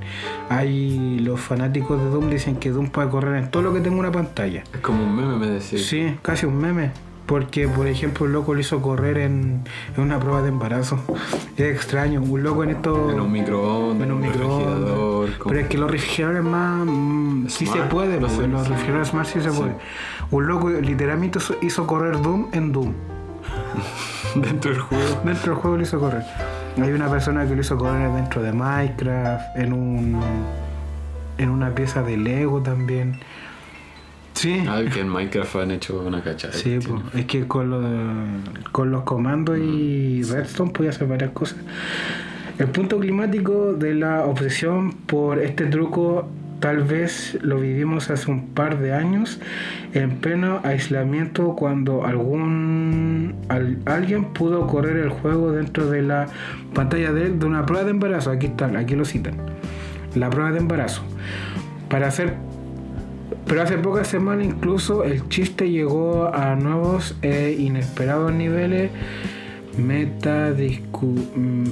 hay 0.49 1.19
los 1.19 1.39
fanáticos 1.39 2.01
de 2.01 2.09
Doom 2.09 2.29
dicen 2.29 2.55
que 2.55 2.71
Doom 2.71 2.89
puede 2.89 3.09
correr 3.09 3.43
en 3.43 3.51
todo 3.51 3.63
lo 3.63 3.73
que 3.73 3.81
tenga 3.81 3.97
una 3.97 4.11
pantalla. 4.11 4.63
Es 4.73 4.79
como 4.81 5.03
un 5.03 5.15
meme, 5.15 5.37
me 5.37 5.47
decía. 5.47 5.79
Sí, 5.79 6.15
casi 6.21 6.45
un 6.45 6.57
meme. 6.57 6.91
Porque, 7.29 7.67
por 7.67 7.85
ejemplo, 7.87 8.25
un 8.25 8.33
loco 8.33 8.55
lo 8.55 8.59
hizo 8.59 8.81
correr 8.81 9.19
en, 9.19 9.61
en 9.95 10.03
una 10.03 10.19
prueba 10.19 10.41
de 10.41 10.49
embarazo. 10.49 10.99
Es 11.55 11.75
extraño. 11.75 12.21
Un 12.23 12.41
loco 12.41 12.63
en 12.63 12.71
esto. 12.71 13.11
En 13.11 13.19
un 13.19 13.31
microondas, 13.31 14.07
en 14.07 14.13
un 14.15 14.23
refrigerador. 14.23 15.27
microondas. 15.29 15.47
Pero 15.47 15.59
es 15.59 15.67
que 15.67 15.77
los 15.77 15.91
refrigeradores 15.91 16.43
más. 16.43 16.85
mm, 16.87 17.47
sí 17.47 17.65
se 17.67 17.73
Smart, 17.73 17.89
puede, 17.89 18.13
no 18.19 18.27
pues, 18.27 18.33
sé, 18.33 18.47
los 18.47 18.63
sí. 18.63 18.69
refrigeradores 18.69 19.07
Smart 19.09 19.27
sí 19.27 19.41
se 19.41 19.51
Sí. 19.51 19.57
puede. 19.59 19.73
Un 20.31 20.47
loco 20.47 20.69
literalmente 20.71 21.39
hizo 21.61 21.85
correr 21.85 22.19
Doom 22.19 22.47
en 22.51 22.71
Doom. 22.71 22.93
Dentro 24.35 24.71
del 24.71 24.79
juego. 24.81 25.21
Dentro 25.23 25.53
del 25.53 25.61
juego 25.61 25.77
lo 25.77 25.83
hizo 25.83 25.99
correr. 25.99 26.23
Hay 26.81 26.91
una 26.91 27.09
persona 27.09 27.45
que 27.47 27.53
lo 27.55 27.61
hizo 27.61 27.77
correr 27.77 28.11
dentro 28.11 28.41
de 28.41 28.53
Minecraft, 28.53 29.55
en 29.55 29.73
un. 29.73 30.19
en 31.37 31.49
una 31.49 31.69
pieza 31.75 32.01
de 32.01 32.17
Lego 32.17 32.61
también. 32.61 33.19
Sí. 34.39 34.63
Ah, 34.67 34.81
que 34.93 35.01
en 35.01 35.09
Minecraft 35.09 35.55
han 35.57 35.71
hecho 35.71 36.01
una 36.01 36.21
cachada. 36.23 36.53
Sí, 36.53 36.79
pues, 36.85 37.01
es 37.13 37.25
que 37.25 37.45
con, 37.45 37.69
lo 37.69 37.81
con 38.71 38.89
los 38.89 39.03
comandos 39.03 39.57
y 39.57 40.23
Redstone 40.23 40.71
podía 40.71 40.91
hacer 40.91 41.07
varias 41.07 41.31
cosas. 41.31 41.57
El 42.57 42.67
punto 42.67 42.99
climático 42.99 43.73
de 43.73 43.95
la 43.95 44.23
obsesión 44.25 44.93
por 44.93 45.39
este 45.39 45.65
truco 45.65 46.29
tal 46.61 46.83
vez 46.83 47.37
lo 47.41 47.59
vivimos 47.59 48.09
hace 48.09 48.31
un 48.31 48.47
par 48.49 48.79
de 48.79 48.93
años 48.93 49.39
en 49.93 50.17
pleno 50.17 50.59
aislamiento 50.63 51.55
cuando 51.55 52.05
algún 52.05 53.35
al- 53.49 53.77
alguien 53.85 54.25
pudo 54.33 54.67
correr 54.67 54.97
el 54.97 55.09
juego 55.09 55.51
dentro 55.51 55.89
de 55.89 56.01
la 56.01 56.27
pantalla 56.73 57.11
de, 57.13 57.29
de 57.31 57.45
una 57.45 57.65
prueba 57.65 57.83
de 57.85 57.91
embarazo. 57.91 58.31
Aquí 58.31 58.45
está, 58.47 58.65
aquí 58.77 58.95
lo 58.95 59.03
citan. 59.05 59.35
La 60.15 60.29
prueba 60.29 60.51
de 60.51 60.59
embarazo. 60.59 61.01
Para 61.89 62.07
hacer 62.07 62.33
pero 63.49 63.61
hace 63.63 63.77
pocas 63.77 64.07
semanas 64.07 64.45
incluso 64.45 65.03
el 65.03 65.27
chiste 65.27 65.69
llegó 65.69 66.33
a 66.33 66.55
nuevos 66.55 67.15
e 67.23 67.57
inesperados 67.59 68.31
niveles 68.31 68.89
metadiscu- 69.77 71.25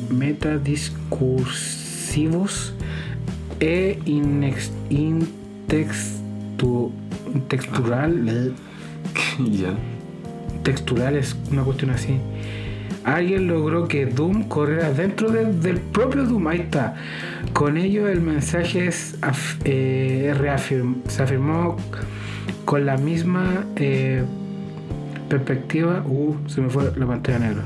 metadiscursivos 0.09 2.73
e 3.59 3.99
inex- 4.05 4.71
intextu- 4.89 6.91
textural, 7.47 8.53
textural 10.63 11.15
es 11.15 11.35
una 11.51 11.63
cuestión 11.63 11.91
así. 11.91 12.17
Alguien 13.03 13.47
logró 13.47 13.87
que 13.87 14.05
Doom 14.05 14.43
corriera 14.49 14.91
dentro 14.91 15.31
de- 15.31 15.53
del 15.53 15.79
propio 15.79 16.23
Doom. 16.25 16.47
Ahí 16.47 16.59
está. 16.61 16.95
Con 17.53 17.77
ello 17.77 18.07
el 18.07 18.21
mensaje 18.21 18.89
eh, 19.65 20.33
se 21.07 21.23
afirmó 21.23 21.77
con 22.65 22.85
la 22.85 22.97
misma 22.97 23.65
eh, 23.75 24.23
perspectiva. 25.29 26.03
Uh, 26.05 26.35
se 26.47 26.61
me 26.61 26.69
fue 26.69 26.91
la 26.95 27.07
pantalla 27.07 27.39
negra. 27.39 27.63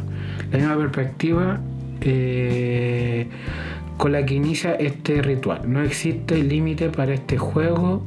La 0.51 0.57
misma 0.57 0.77
perspectiva 0.77 1.59
eh, 2.01 3.27
con 3.97 4.11
la 4.13 4.25
que 4.25 4.34
inicia 4.34 4.73
este 4.75 5.21
ritual. 5.21 5.61
No 5.71 5.82
existe 5.84 6.41
límite 6.43 6.89
para 6.89 7.13
este 7.13 7.38
juego 7.38 8.03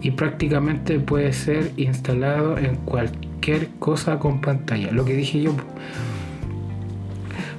y 0.00 0.12
prácticamente 0.12 0.98
puede 1.00 1.32
ser 1.32 1.72
instalado 1.76 2.58
en 2.58 2.76
cualquier 2.76 3.68
cosa 3.78 4.18
con 4.18 4.40
pantalla. 4.40 4.90
Lo 4.90 5.04
que 5.04 5.14
dije 5.14 5.42
yo. 5.42 5.54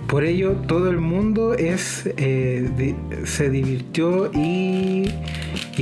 Por 0.08 0.24
ello, 0.24 0.54
todo 0.68 0.92
el 0.92 0.98
mundo 0.98 1.56
eh, 1.58 2.96
se 3.26 3.50
divirtió 3.50 4.32
y, 4.34 5.12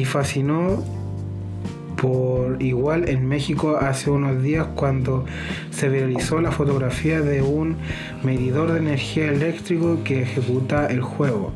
fascinó 0.06 0.84
por 1.98 2.62
igual 2.62 3.08
en 3.08 3.28
México 3.28 3.78
hace 3.78 4.10
unos 4.10 4.42
días 4.44 4.68
cuando 4.76 5.26
se 5.72 5.88
viralizó 5.88 6.42
la 6.42 6.52
fotografía 6.52 7.22
de 7.22 7.42
un 7.42 7.78
medidor 8.24 8.72
de 8.74 8.80
energía 8.80 9.30
eléctrico 9.30 10.00
que 10.04 10.24
ejecuta 10.24 10.88
el 10.88 11.02
juego. 11.02 11.54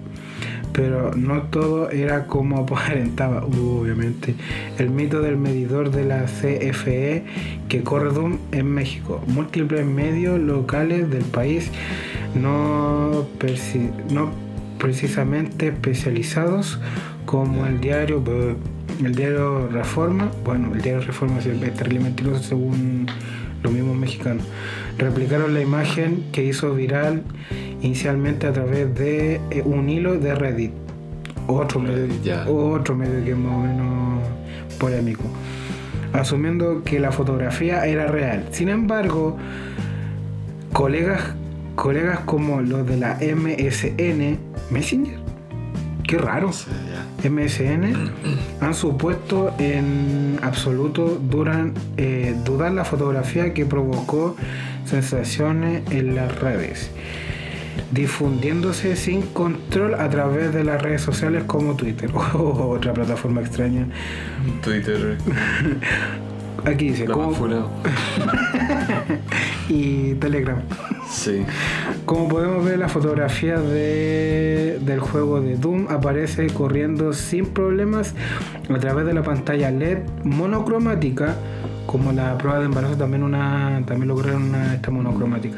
Pero 0.73 1.11
no 1.15 1.43
todo 1.43 1.89
era 1.89 2.27
como 2.27 2.59
aparentaba, 2.61 3.43
obviamente. 3.45 4.35
El 4.77 4.89
mito 4.89 5.21
del 5.21 5.37
medidor 5.37 5.91
de 5.91 6.05
la 6.05 6.25
CFE 6.25 7.23
que 7.69 7.83
corre 7.83 8.11
en 8.51 8.67
México. 8.67 9.21
Múltiples 9.27 9.85
medios 9.85 10.39
locales 10.39 11.09
del 11.09 11.23
país 11.23 11.71
no, 12.35 13.25
precisamente 14.77 15.67
especializados 15.67 16.79
como 17.25 17.65
el 17.65 17.79
diario 17.79 18.23
el 19.03 19.15
diario 19.15 19.67
Reforma 19.67 20.31
bueno 20.45 20.73
el 20.73 20.81
diario 20.81 21.01
Reforma 21.01 21.39
es 21.39 21.45
terrible 21.75 21.99
mentiroso 21.99 22.41
según 22.43 23.07
los 23.63 23.73
mismos 23.73 23.97
mexicanos 23.97 24.43
replicaron 24.97 25.53
la 25.53 25.61
imagen 25.61 26.25
que 26.31 26.43
hizo 26.43 26.73
viral 26.73 27.23
inicialmente 27.81 28.47
a 28.47 28.53
través 28.53 28.93
de 28.95 29.35
eh, 29.51 29.61
un 29.63 29.89
hilo 29.89 30.17
de 30.17 30.35
Reddit. 30.35 30.71
Otro 31.47 31.79
medio, 31.79 32.07
Ya. 32.23 32.45
otro 32.47 32.95
medio 32.95 33.23
que 33.23 33.31
es 33.31 33.37
más 33.37 33.53
o 33.53 33.59
menos 33.59 34.23
polémico. 34.79 35.23
Asumiendo 36.13 36.83
que 36.83 36.99
la 36.99 37.11
fotografía 37.11 37.85
era 37.85 38.07
real. 38.07 38.45
Sin 38.51 38.69
embargo 38.69 39.37
colegas 40.73 41.21
colegas 41.77 42.19
como 42.21 42.61
los 42.61 42.85
de 42.85 42.97
la 42.97 43.17
MSN 43.21 44.37
Messenger 44.69 45.27
qué 46.07 46.17
raro. 46.17 46.51
MSN 47.23 47.93
han 48.61 48.73
supuesto 48.73 49.53
en 49.59 50.39
absoluto 50.41 51.19
duran, 51.21 51.73
eh, 51.97 52.35
dudar 52.45 52.71
la 52.71 52.85
fotografía 52.85 53.53
que 53.53 53.65
provocó 53.65 54.35
sensaciones 54.85 55.83
en 55.91 56.15
las 56.15 56.39
redes, 56.39 56.89
difundiéndose 57.91 58.95
sin 58.95 59.21
control 59.21 59.95
a 59.95 60.09
través 60.09 60.53
de 60.53 60.63
las 60.63 60.81
redes 60.81 61.01
sociales 61.01 61.43
como 61.45 61.75
Twitter 61.75 62.09
o 62.33 62.69
otra 62.69 62.93
plataforma 62.93 63.41
extraña. 63.41 63.87
Twitter. 64.63 65.17
Aquí 66.67 66.89
dice, 66.89 67.05
Lo 67.07 67.13
¿cómo- 67.13 67.31
más 67.31 67.39
y 69.69 70.13
Telegram. 70.15 70.57
Sí. 71.09 71.43
Como 72.05 72.27
podemos 72.27 72.63
ver, 72.65 72.79
la 72.79 72.89
fotografía 72.89 73.59
de- 73.59 74.79
del 74.81 74.99
juego 74.99 75.41
de 75.41 75.55
Doom 75.55 75.87
aparece 75.89 76.47
corriendo 76.47 77.13
sin 77.13 77.45
problemas 77.47 78.13
a 78.73 78.79
través 78.79 79.05
de 79.05 79.13
la 79.13 79.23
pantalla 79.23 79.71
LED 79.71 79.99
monocromática, 80.23 81.35
como 81.85 82.11
la 82.11 82.37
prueba 82.37 82.59
de 82.59 82.65
embarazo 82.65 82.97
también 82.97 83.23
una 83.23 83.81
también 83.85 84.09
lograron 84.09 84.43
una 84.43 84.75
esta 84.75 84.91
monocromática. 84.91 85.57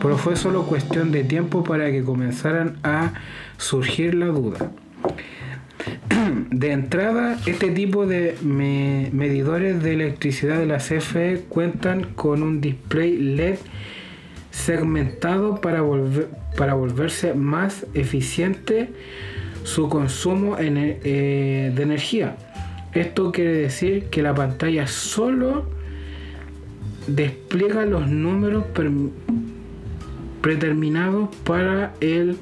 Pero 0.00 0.16
fue 0.16 0.36
solo 0.36 0.62
cuestión 0.64 1.12
de 1.12 1.24
tiempo 1.24 1.62
para 1.62 1.90
que 1.90 2.02
comenzaran 2.02 2.78
a 2.82 3.12
surgir 3.58 4.14
la 4.14 4.26
duda. 4.26 4.70
De 6.50 6.72
entrada, 6.72 7.38
este 7.46 7.70
tipo 7.70 8.06
de 8.06 8.36
me- 8.42 9.10
medidores 9.12 9.82
de 9.82 9.94
electricidad 9.94 10.58
de 10.58 10.66
la 10.66 10.78
CFE 10.78 11.44
cuentan 11.48 12.04
con 12.14 12.42
un 12.42 12.60
display 12.60 13.16
LED 13.16 13.58
segmentado 14.50 15.60
para, 15.60 15.82
para 16.56 16.74
volverse 16.74 17.34
más 17.34 17.86
eficiente 17.94 18.90
su 19.62 19.88
consumo 19.88 20.56
eh, 20.58 21.72
de 21.74 21.82
energía. 21.82 22.36
Esto 22.94 23.30
quiere 23.32 23.52
decir 23.52 24.04
que 24.06 24.22
la 24.22 24.34
pantalla 24.34 24.86
solo 24.86 25.68
despliega 27.06 27.84
los 27.86 28.08
números 28.08 28.64
predeterminados 30.40 31.28
para 31.44 31.92
el 32.00 32.36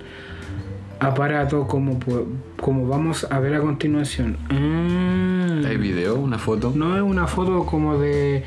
aparato 1.01 1.67
como, 1.67 1.99
como 2.61 2.89
vamos 2.89 3.27
a 3.31 3.39
ver 3.41 3.55
a 3.55 3.61
continuación. 3.61 4.37
Ah. 4.51 5.69
¿Hay 5.69 5.77
video? 5.77 6.17
¿Una 6.17 6.39
foto? 6.39 6.73
No 6.75 6.97
es 6.97 7.03
una 7.03 7.27
foto 7.27 7.65
como 7.67 7.99
de. 7.99 8.45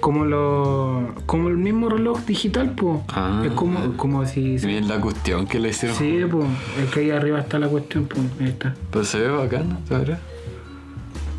Como 0.00 0.24
lo. 0.24 1.14
Como 1.26 1.48
el 1.48 1.56
mismo 1.56 1.88
reloj 1.88 2.20
digital, 2.24 2.70
po. 2.70 3.04
Ah. 3.08 3.42
es 3.44 3.52
como, 3.52 3.96
como 3.96 4.24
si. 4.26 4.56
Bien 4.58 4.86
la 4.86 5.00
cuestión 5.00 5.46
que 5.46 5.58
le 5.58 5.70
hicieron. 5.70 5.96
Sí, 5.96 6.20
po. 6.30 6.44
Es 6.82 6.90
que 6.92 7.00
ahí 7.00 7.10
arriba 7.10 7.40
está 7.40 7.58
la 7.58 7.68
cuestión, 7.68 8.06
po. 8.06 8.16
Ahí 8.40 8.48
está. 8.48 8.74
Pero 8.90 9.04
se 9.04 9.20
ve 9.20 9.30
bacán, 9.30 9.78
¿sabes? 9.88 10.18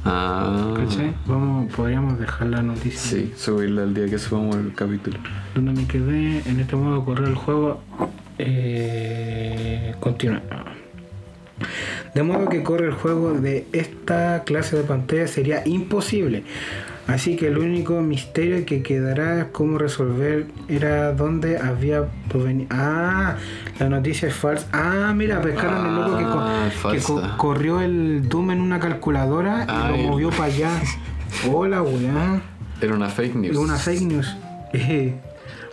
Ah. 0.06 0.74
¿Cachai? 0.76 1.14
Vamos, 1.28 1.74
podríamos 1.74 2.20
dejar 2.20 2.48
la 2.48 2.62
noticia. 2.62 3.00
Sí, 3.00 3.34
subirla 3.36 3.84
el 3.84 3.94
día 3.94 4.08
que 4.08 4.18
subamos 4.18 4.56
el 4.56 4.74
capítulo. 4.74 5.20
Donde 5.56 5.74
me 5.74 5.88
quedé 5.88 6.42
en 6.50 6.60
este 6.60 6.76
modo 6.76 7.04
correr 7.06 7.28
el 7.28 7.36
juego. 7.36 7.82
Eh, 8.40 9.94
continúa. 10.00 10.42
De 12.16 12.24
modo 12.24 12.48
que 12.50 12.64
corre 12.64 12.88
el 12.88 12.94
juego 12.94 13.34
de 13.34 13.68
esta 13.74 14.44
clase 14.46 14.78
de 14.78 14.84
pantalla 14.84 15.28
sería 15.28 15.62
imposible. 15.68 16.44
Así 17.06 17.36
que 17.36 17.48
el 17.48 17.58
único 17.58 18.02
misterio 18.02 18.66
que 18.66 18.82
quedará 18.84 19.40
es 19.40 19.46
cómo 19.52 19.78
resolver 19.78 20.46
era 20.70 21.12
dónde 21.12 21.58
había 21.58 22.06
provenido. 22.30 22.70
Ah, 22.72 23.36
la 23.80 23.90
noticia 23.90 24.28
es 24.30 24.36
falsa. 24.36 24.68
Ah, 24.72 25.12
mira, 25.16 25.42
pescaron 25.42 25.86
el 25.88 25.96
loco 25.96 26.18
que, 26.18 26.24
co- 26.24 26.40
Ah, 26.40 26.70
que 26.92 27.00
co- 27.02 27.18
falsa. 27.20 27.38
corrió 27.38 27.82
el 27.82 28.30
Doom 28.30 28.52
en 28.52 28.62
una 28.62 28.80
calculadora 28.80 29.66
y 29.68 29.92
lo 29.92 29.98
movió 30.10 30.30
para 30.30 30.46
allá. 30.46 30.70
Hola, 31.52 31.82
weá. 31.82 32.42
Era 32.82 32.96
una 32.96 33.10
fake 33.10 33.36
news. 33.36 33.52
Es 33.54 33.58
una 33.58 33.76
fake 33.78 34.02
news. 34.02 34.38
Eh, 34.72 35.16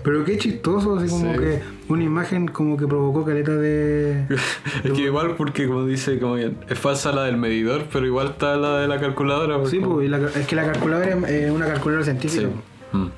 Pero 0.03 0.25
qué 0.25 0.39
chistoso, 0.39 0.97
así 0.97 1.09
como 1.11 1.35
Sí. 1.35 1.39
que 1.39 1.61
una 1.89 2.03
imagen 2.05 2.49
como 2.49 2.76
que 2.76 2.87
provocó 2.87 3.24
caleta 3.24 3.53
de. 3.53 4.26
Es 4.84 4.93
que 4.93 5.03
igual 5.03 5.34
porque 5.37 5.66
como 5.66 5.84
dice, 5.84 6.18
como 6.18 6.37
que 6.37 6.53
es 6.68 6.78
falsa 6.78 7.12
la 7.12 7.24
del 7.24 7.37
medidor, 7.37 7.87
pero 7.93 8.07
igual 8.07 8.28
está 8.28 8.57
la 8.57 8.78
de 8.78 8.89
la 8.89 8.99
calculadora. 9.01 9.59
pues, 9.59 9.70
Sí, 9.70 9.78
como- 9.80 9.95
pues, 9.97 10.07
y 10.07 10.09
la- 10.11 10.18
es 10.18 10.47
que 10.47 10.57
la 10.57 10.64
calculadora 10.70 11.28
es 11.28 11.51
una 11.51 11.66
calculadora 11.66 12.05
científica. 12.05 12.49
Sí. 12.93 12.97
Mm. 12.97 13.11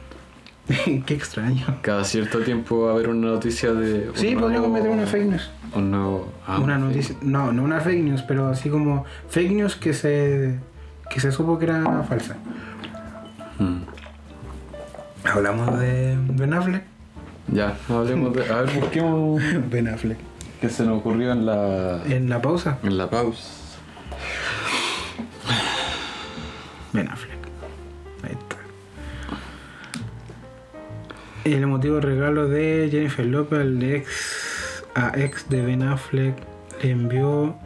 qué 1.07 1.15
extraño. 1.15 1.65
Cada 1.81 2.05
cierto 2.05 2.41
tiempo 2.41 2.83
va 2.83 2.91
a 2.91 2.95
haber 2.95 3.09
una 3.09 3.29
noticia 3.29 3.73
de. 3.73 4.11
un 4.11 4.17
Sí, 4.17 4.35
podríamos 4.37 4.71
meter 4.71 4.91
una 4.91 5.07
fake 5.07 5.27
news. 5.27 5.51
Un 5.75 5.91
nuevo. 5.91 6.33
ah, 6.47 6.59
una 6.59 6.77
noticia. 6.79 7.17
No, 7.23 7.53
no 7.53 7.63
una 7.63 7.81
fake 7.81 8.03
news, 8.03 8.23
pero 8.23 8.49
así 8.49 8.69
como 8.69 9.05
fake 9.29 9.53
news 9.53 9.77
que 9.77 9.95
se. 9.95 10.59
que 11.11 11.21
se 11.21 11.33
supo 11.33 11.59
que 11.59 11.65
era 11.65 12.03
falsa. 12.03 12.37
Mm. 13.59 13.79
Hablamos 15.25 15.79
de 15.81 16.17
Ben 16.33 16.53
Affleck. 16.55 16.85
Ya, 17.53 17.77
hablemos 17.89 18.35
de. 18.35 18.45
A 18.53 18.63
ver, 18.63 18.81
busquemos 18.81 19.41
Ben 19.71 19.89
Affleck. 19.89 20.19
que 20.61 20.69
se 20.69 20.85
nos 20.85 20.99
ocurrió 20.99 21.33
en 21.33 21.47
la. 21.47 22.03
En 22.07 22.29
la 22.29 22.43
pausa, 22.43 22.79
En 22.83 22.99
la 22.99 23.09
pausa. 23.09 23.43
Ben 26.93 27.09
Affleck. 27.09 27.39
Ahí 28.25 28.33
está. 28.33 28.57
El 31.45 31.63
emotivo 31.63 32.01
regalo 32.01 32.49
de 32.49 32.89
Jennifer 32.91 33.25
Lopez 33.25 33.61
al 33.61 33.83
ex, 33.83 34.85
a 34.95 35.13
ex 35.19 35.49
de 35.49 35.63
Ben 35.65 35.83
Affleck 35.83 36.35
le 36.83 36.91
envió 36.91 37.57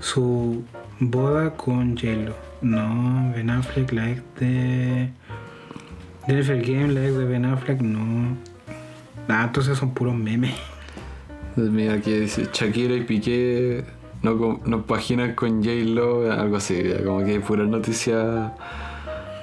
su 0.00 0.62
boda 1.00 1.50
con 1.50 1.96
J-Lo. 1.96 2.34
No, 2.62 3.32
Ben 3.34 3.50
Affleck, 3.50 3.92
la 3.92 4.10
ex 4.10 4.22
de 4.38 5.10
Jennifer 6.26 6.60
Game, 6.62 6.92
la 6.92 7.04
ex 7.06 7.16
de 7.16 7.24
Ben 7.24 7.44
Affleck, 7.44 7.80
no. 7.80 8.36
Ah, 9.28 9.44
entonces 9.46 9.78
son 9.78 9.94
puros 9.94 10.14
memes. 10.14 10.54
Mira, 11.56 11.94
aquí 11.94 12.12
dice 12.12 12.48
Shakira 12.52 12.94
y 12.94 13.02
Piqué 13.02 13.84
no, 14.22 14.60
no 14.64 14.82
paginan 14.82 15.34
con 15.34 15.62
J-Lo, 15.62 16.30
algo 16.32 16.56
así, 16.56 16.82
como 17.04 17.24
que 17.24 17.32
hay 17.32 17.38
pura 17.38 17.64
noticia 17.64 18.54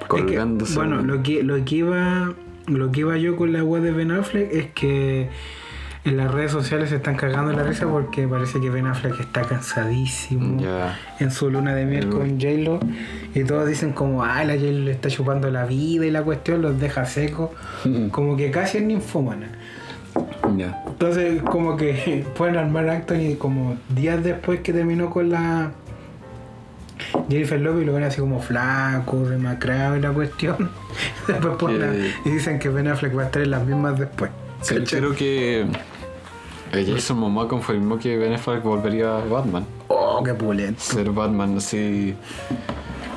que, 0.00 0.06
colgándose. 0.06 0.74
bueno, 0.74 1.02
lo 1.02 1.22
que, 1.22 1.42
lo 1.42 1.64
que 1.64 1.76
iba 1.76 2.32
lo 2.66 2.92
que 2.92 3.00
iba 3.00 3.16
yo 3.16 3.36
con 3.36 3.52
la 3.52 3.64
web 3.64 3.82
de 3.82 3.92
Ben 3.92 4.10
Affleck 4.10 4.52
es 4.52 4.66
que 4.72 5.28
en 6.08 6.16
las 6.16 6.30
redes 6.32 6.52
sociales 6.52 6.90
se 6.90 6.96
están 6.96 7.16
cagando 7.16 7.52
la 7.52 7.62
risa 7.62 7.86
porque 7.86 8.26
parece 8.26 8.60
que 8.60 8.70
Ben 8.70 8.86
Affleck 8.86 9.18
está 9.20 9.42
cansadísimo 9.42 10.62
en 11.18 11.30
su 11.30 11.50
luna 11.50 11.74
de 11.74 11.84
miel 11.84 12.06
Mm. 12.06 12.10
con 12.10 12.40
J-Lo 12.40 12.80
y 13.34 13.44
todos 13.44 13.66
dicen 13.68 13.92
como, 13.92 14.22
ah, 14.24 14.44
la 14.44 14.54
J-Lo 14.54 14.84
le 14.84 14.92
está 14.92 15.08
chupando 15.08 15.50
la 15.50 15.66
vida 15.66 16.06
y 16.06 16.10
la 16.10 16.22
cuestión 16.22 16.62
los 16.62 16.78
deja 16.80 17.04
secos, 17.06 17.50
como 18.10 18.36
que 18.36 18.50
casi 18.50 18.78
es 18.78 18.84
ninfómana. 18.84 19.48
Ya. 20.56 20.82
Entonces, 20.86 21.42
como 21.42 21.76
que 21.76 22.24
pueden 22.36 22.56
armar 22.56 22.88
a 22.88 22.94
Anthony 22.94 23.36
como 23.38 23.76
días 23.88 24.22
después 24.24 24.60
que 24.60 24.72
terminó 24.72 25.10
con 25.10 25.30
la 25.30 25.72
Jennifer 27.28 27.60
Lopez 27.60 27.86
lo 27.86 27.92
ven 27.94 28.02
así 28.04 28.20
como 28.20 28.40
flaco, 28.40 29.18
demacrado 29.28 29.96
y 29.96 30.00
la 30.00 30.10
cuestión. 30.10 30.70
Después 31.28 31.54
ponen 31.56 32.12
y 32.24 32.30
dicen 32.30 32.58
que 32.58 32.68
Ben 32.70 32.88
Affleck 32.88 33.16
va 33.16 33.22
a 33.22 33.26
estar 33.26 33.42
en 33.42 33.50
las 33.52 33.64
mismas 33.64 33.98
después. 33.98 34.30
Sí, 34.62 34.74
creo 34.84 35.14
que 35.14 35.64
Jason 36.72 37.18
Momoa 37.18 37.48
confirmó 37.48 37.98
que 37.98 38.16
Ben 38.16 38.32
Affleck 38.34 38.62
volvería 38.62 39.18
a 39.18 39.24
Batman. 39.24 39.64
Oh, 39.88 40.22
qué 40.22 40.34
pulento. 40.34 40.80
Ser 40.80 41.10
Batman 41.10 41.56
así. 41.58 42.14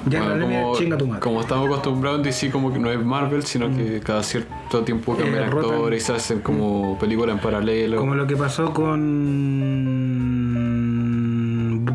Ya 0.07 0.23
bueno, 0.23 0.45
como, 0.45 0.75
chinga 0.77 0.97
tu 0.97 1.05
madre. 1.05 1.19
como 1.21 1.41
estamos 1.41 1.67
acostumbrados 1.67 2.19
en 2.19 2.23
DC, 2.23 2.49
como 2.49 2.73
que 2.73 2.79
no 2.79 2.89
es 2.91 2.99
Marvel, 3.03 3.43
sino 3.45 3.69
que 3.69 3.99
cada 3.99 4.23
cierto 4.23 4.81
tiempo 4.83 5.15
cambian 5.15 5.43
Eh, 5.43 5.49
rotan. 5.49 5.71
actores 5.75 6.01
y 6.01 6.05
se 6.07 6.13
hacen 6.13 6.39
como 6.39 6.97
películas 6.97 7.35
en 7.35 7.41
paralelo. 7.41 7.97
Como 7.97 8.15
lo 8.15 8.25
que 8.25 8.35
pasó 8.35 8.73
con 8.73 9.11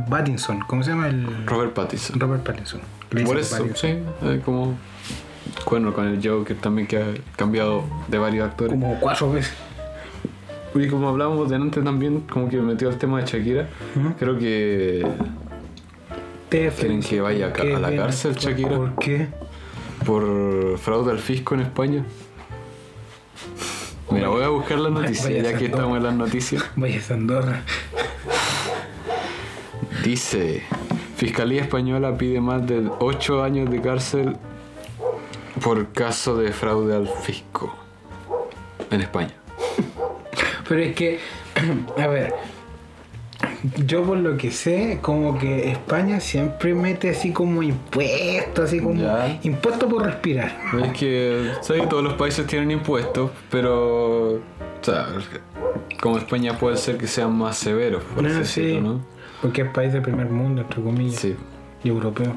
Pattinson, 0.09 0.61
¿cómo 0.66 0.82
se 0.82 0.90
llama 0.90 1.09
el 1.09 1.46
Robert 1.46 1.72
Pattinson. 1.74 2.18
Robert 2.20 2.42
Pattinson? 2.44 2.80
Por 3.11 3.38
eso, 3.38 3.57
Pattinson. 3.57 3.74
sí, 3.74 3.98
eh, 4.22 4.40
como. 4.44 4.74
Bueno, 5.68 5.92
con 5.92 6.07
el 6.09 6.20
Joker 6.26 6.57
también 6.59 6.86
que 6.88 6.96
ha 6.98 7.07
cambiado 7.36 7.84
de 8.09 8.18
varios 8.18 8.46
actores. 8.48 8.72
Como 8.72 8.98
cuatro 9.00 9.32
veces. 9.32 9.54
Y 10.81 10.89
como 10.89 11.09
hablábamos 11.09 11.49
delante 11.49 11.81
también, 11.83 12.20
como 12.22 12.49
que 12.49 12.59
metió 12.59 12.89
el 12.89 12.99
tema 12.99 13.20
de 13.20 13.27
Shakira, 13.27 13.68
creo 14.18 14.39
que 14.39 15.07
¿Quieren 16.51 17.01
que 17.01 17.20
vaya 17.20 17.49
a 17.49 17.53
ca- 17.53 17.62
¿Qué 17.62 17.74
a 17.74 17.79
la 17.79 17.95
cárcel? 17.95 18.35
Shakira? 18.35 18.77
¿Por 18.77 18.95
qué? 18.97 19.29
por 20.05 20.79
fraude 20.79 21.11
al 21.11 21.18
fisco 21.18 21.55
en 21.55 21.62
España. 21.62 22.05
Mira, 24.11 24.29
voy 24.29 24.45
a 24.45 24.49
buscar 24.49 24.79
las 24.79 24.93
noticias, 24.93 25.24
Vaya 25.24 25.43
ya 25.43 25.59
que 25.59 25.64
estamos 25.66 25.97
en 25.97 26.03
las 26.05 26.14
noticias. 26.14 26.64
Vaya 26.77 27.01
Andorra. 27.11 27.62
Dice, 30.05 30.62
Fiscalía 31.16 31.62
Española 31.62 32.16
pide 32.16 32.41
más 32.41 32.64
de 32.66 32.89
8 33.01 33.43
años 33.43 33.68
de 33.70 33.81
cárcel 33.81 34.37
por 35.62 35.89
caso 35.93 36.37
de 36.37 36.53
fraude 36.53 36.95
al 36.95 37.09
fisco 37.09 37.74
en 38.91 39.01
España. 39.01 39.35
Pero 40.69 40.81
es 40.81 40.95
que, 40.95 41.19
a 41.99 42.07
ver, 42.07 42.35
yo 43.87 44.03
por 44.05 44.19
lo 44.19 44.37
que 44.37 44.51
sé, 44.51 44.99
como 45.03 45.39
que 45.39 45.71
España 45.71 46.21
siempre 46.21 46.75
mete 46.75 47.11
así 47.11 47.33
como 47.33 47.62
impuestos, 47.62 48.64
así 48.67 48.81
como 48.81 49.01
Ya. 49.01 49.39
impuestos 49.43 49.89
por 49.91 50.05
respirar. 50.05 50.57
Es 50.83 50.93
que, 50.99 51.53
que 51.67 51.87
todos 51.87 52.03
los 52.03 52.14
países 52.14 52.47
tienen 52.47 52.71
impuestos, 52.71 53.31
pero, 53.51 54.35
o 54.35 54.41
sea, 54.83 55.07
como 56.01 56.19
España 56.19 56.59
puede 56.59 56.77
ser 56.77 56.97
que 56.97 57.07
sean 57.07 57.37
más 57.37 57.57
severos, 57.59 58.03
por 58.05 58.29
sí. 58.29 58.35
decirlo, 58.39 58.81
¿no? 58.81 59.07
Porque 59.43 59.62
es 59.62 59.69
país 59.71 59.93
de 59.93 60.01
primer 60.01 60.29
mundo, 60.31 60.62
entre 60.62 60.83
comillas, 60.83 61.21
Sí. 61.21 61.37
y 61.85 61.89
europeo. 61.89 62.35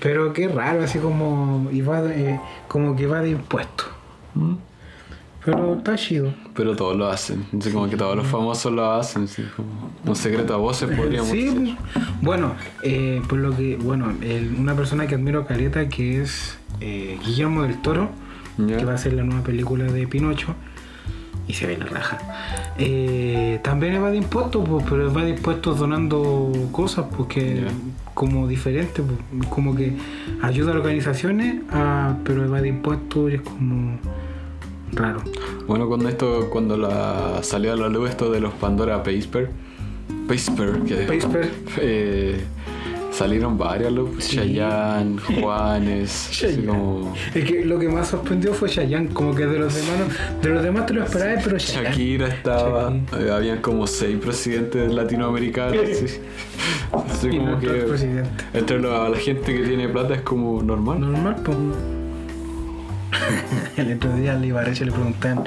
Pero 0.00 0.32
qué 0.32 0.48
raro, 0.48 0.82
así 0.82 0.98
como, 0.98 1.70
iba 1.70 2.02
de- 2.02 2.40
como 2.68 2.96
que 2.96 3.06
va 3.06 3.20
de 3.20 3.30
impuestos. 3.30 3.86
¿Mm? 4.34 4.54
Pero 5.44 5.74
está 5.76 5.94
chido. 5.96 6.34
Pero 6.54 6.76
todos 6.76 6.96
lo 6.96 7.08
hacen, 7.08 7.44
así 7.58 7.70
como 7.72 7.88
que 7.90 7.96
todos 7.96 8.16
los 8.16 8.26
famosos 8.26 8.72
lo 8.72 8.88
hacen, 8.92 9.24
así 9.24 9.42
como 9.56 9.90
un 10.06 10.14
secreto 10.16 10.54
a 10.54 10.56
voces 10.58 10.88
podríamos 10.96 11.30
Sí, 11.30 11.44
decir. 11.46 11.76
pues, 11.92 12.04
bueno, 12.22 12.52
eh, 12.82 13.20
por 13.28 13.38
lo 13.40 13.56
que, 13.56 13.76
bueno, 13.76 14.12
el- 14.22 14.54
una 14.56 14.74
persona 14.76 15.06
que 15.08 15.16
admiro 15.16 15.46
caleta 15.46 15.88
que 15.88 16.22
es 16.22 16.56
eh, 16.80 17.18
Guillermo 17.24 17.62
del 17.62 17.80
Toro, 17.82 18.08
que 18.56 18.84
va 18.84 18.94
a 18.94 18.98
ser 18.98 19.14
la 19.14 19.24
nueva 19.24 19.42
película 19.42 19.84
de 19.84 20.06
Pinocho, 20.06 20.54
y 21.48 21.52
se 21.54 21.66
ve 21.66 21.76
la 21.76 21.86
raja. 21.86 22.18
Eh, 22.78 23.60
también 23.62 24.02
va 24.02 24.10
de 24.10 24.16
impuestos, 24.18 24.66
pues, 24.68 24.84
pero 24.88 25.12
va 25.12 25.24
de 25.24 25.30
impuestos 25.30 25.78
donando 25.78 26.50
cosas, 26.72 27.06
porque 27.16 27.62
Ya. 27.64 27.72
como 28.14 28.46
diferente, 28.48 29.02
pues, 29.02 29.48
como 29.48 29.74
que 29.74 29.92
ayuda 30.42 30.72
a 30.72 30.76
organizaciones, 30.76 31.62
a- 31.70 32.16
pero 32.24 32.48
va 32.50 32.60
de 32.60 32.68
impuestos 32.68 33.30
y 33.32 33.34
es 33.34 33.40
como 33.42 33.98
raro. 34.94 35.22
Bueno, 35.66 35.88
cuando 35.88 36.08
esto, 36.08 36.48
cuando 36.50 36.76
la 36.76 37.42
salió 37.42 37.72
a 37.72 37.76
la 37.76 37.88
luz 37.88 38.10
esto 38.10 38.30
de 38.30 38.40
los 38.40 38.52
Pandora 38.54 39.02
Paper, 39.02 39.50
Paper, 40.28 40.80
que 40.86 41.06
eh, 41.80 42.44
salieron 43.10 43.56
varios, 43.56 43.92
look, 43.92 44.18
Chayanne, 44.18 45.18
Juanes, 45.40 46.28
así 46.28 46.40
Chayanne. 46.40 46.66
como 46.66 47.14
Es 47.34 47.44
que 47.44 47.64
lo 47.64 47.78
que 47.78 47.88
más 47.88 48.08
sorprendió 48.08 48.52
fue 48.52 48.68
Chayanne, 48.68 49.08
como 49.08 49.34
que 49.34 49.46
de 49.46 49.58
los 49.58 49.74
demás, 49.74 50.42
de 50.42 50.48
los 50.48 50.62
demás 50.62 50.86
te 50.86 50.94
lo 50.94 51.04
esperabas, 51.04 51.44
pero 51.44 51.58
Chayanne. 51.58 51.88
Shakira 51.90 52.28
estaba, 52.28 52.92
eh, 53.18 53.30
habían 53.30 53.60
como 53.60 53.86
seis 53.86 54.18
presidentes 54.18 54.92
latinoamericanos, 54.92 55.78
así. 55.78 56.20
Así 56.92 57.30
como 57.30 57.58
que 57.58 57.86
entre 58.52 58.80
la, 58.80 59.08
la 59.08 59.16
gente 59.16 59.54
que 59.54 59.62
tiene 59.62 59.88
plata 59.88 60.14
es 60.14 60.22
como 60.22 60.62
normal. 60.62 61.00
Normal, 61.00 61.36
pues. 61.44 61.56
El 63.76 63.94
otro 63.96 64.14
día 64.14 64.32
al 64.34 64.44
Ibarreche 64.44 64.84
le 64.84 64.92
preguntaban 64.92 65.44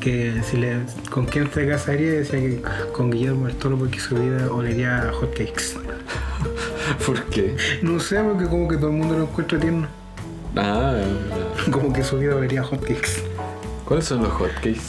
que 0.00 0.40
si 0.48 0.56
le, 0.56 0.78
con 1.10 1.26
quién 1.26 1.50
se 1.52 1.66
casaría 1.68 2.06
y 2.06 2.10
decía 2.10 2.40
que 2.40 2.62
con 2.92 3.10
Guillermo 3.10 3.46
del 3.46 3.56
Toro 3.56 3.76
porque 3.78 3.98
su 4.00 4.14
vida 4.14 4.50
olería 4.50 5.08
a 5.08 5.12
hotcakes. 5.12 5.76
¿Por 7.06 7.22
qué? 7.24 7.56
No 7.82 7.98
sé, 8.00 8.20
porque 8.22 8.46
como 8.46 8.68
que 8.68 8.76
todo 8.76 8.88
el 8.90 8.96
mundo 8.96 9.16
lo 9.18 9.24
encuentra 9.24 9.58
tierno. 9.58 9.86
Ah, 10.56 10.94
Como 11.70 11.92
que 11.92 12.02
su 12.02 12.18
vida 12.18 12.34
olería 12.36 12.60
a 12.60 12.64
hotcakes. 12.64 13.22
¿cuáles 13.84 14.06
son 14.06 14.22
los 14.22 14.32
hotcakes? 14.32 14.80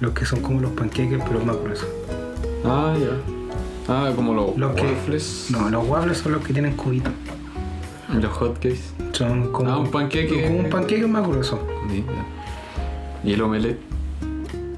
Los 0.00 0.12
que 0.12 0.24
son 0.24 0.40
como 0.40 0.60
los 0.60 0.70
panqueques, 0.72 1.20
pero 1.26 1.44
más 1.44 1.56
gruesos. 1.56 1.88
Ah, 2.64 2.94
ya. 2.98 3.08
Ah, 3.88 4.12
como 4.14 4.34
los, 4.34 4.56
Los 4.56 4.74
que- 4.74 4.82
waffles. 4.82 5.46
No, 5.50 5.68
los 5.70 5.86
waffles 5.88 6.18
son 6.18 6.32
los 6.32 6.42
que 6.44 6.52
tienen 6.52 6.74
cubitos. 6.74 7.12
Los 8.12 8.32
hotcakes. 8.32 8.80
Son 9.12 9.52
como, 9.52 9.70
Ah, 9.70 9.78
un 9.78 9.90
panqueque. 9.90 10.44
Como 10.44 10.58
un 10.60 10.70
panqueque 10.70 11.06
más 11.06 11.26
grueso. 11.26 11.60
Y 13.24 13.32
el 13.32 13.42
omelette. 13.42 13.80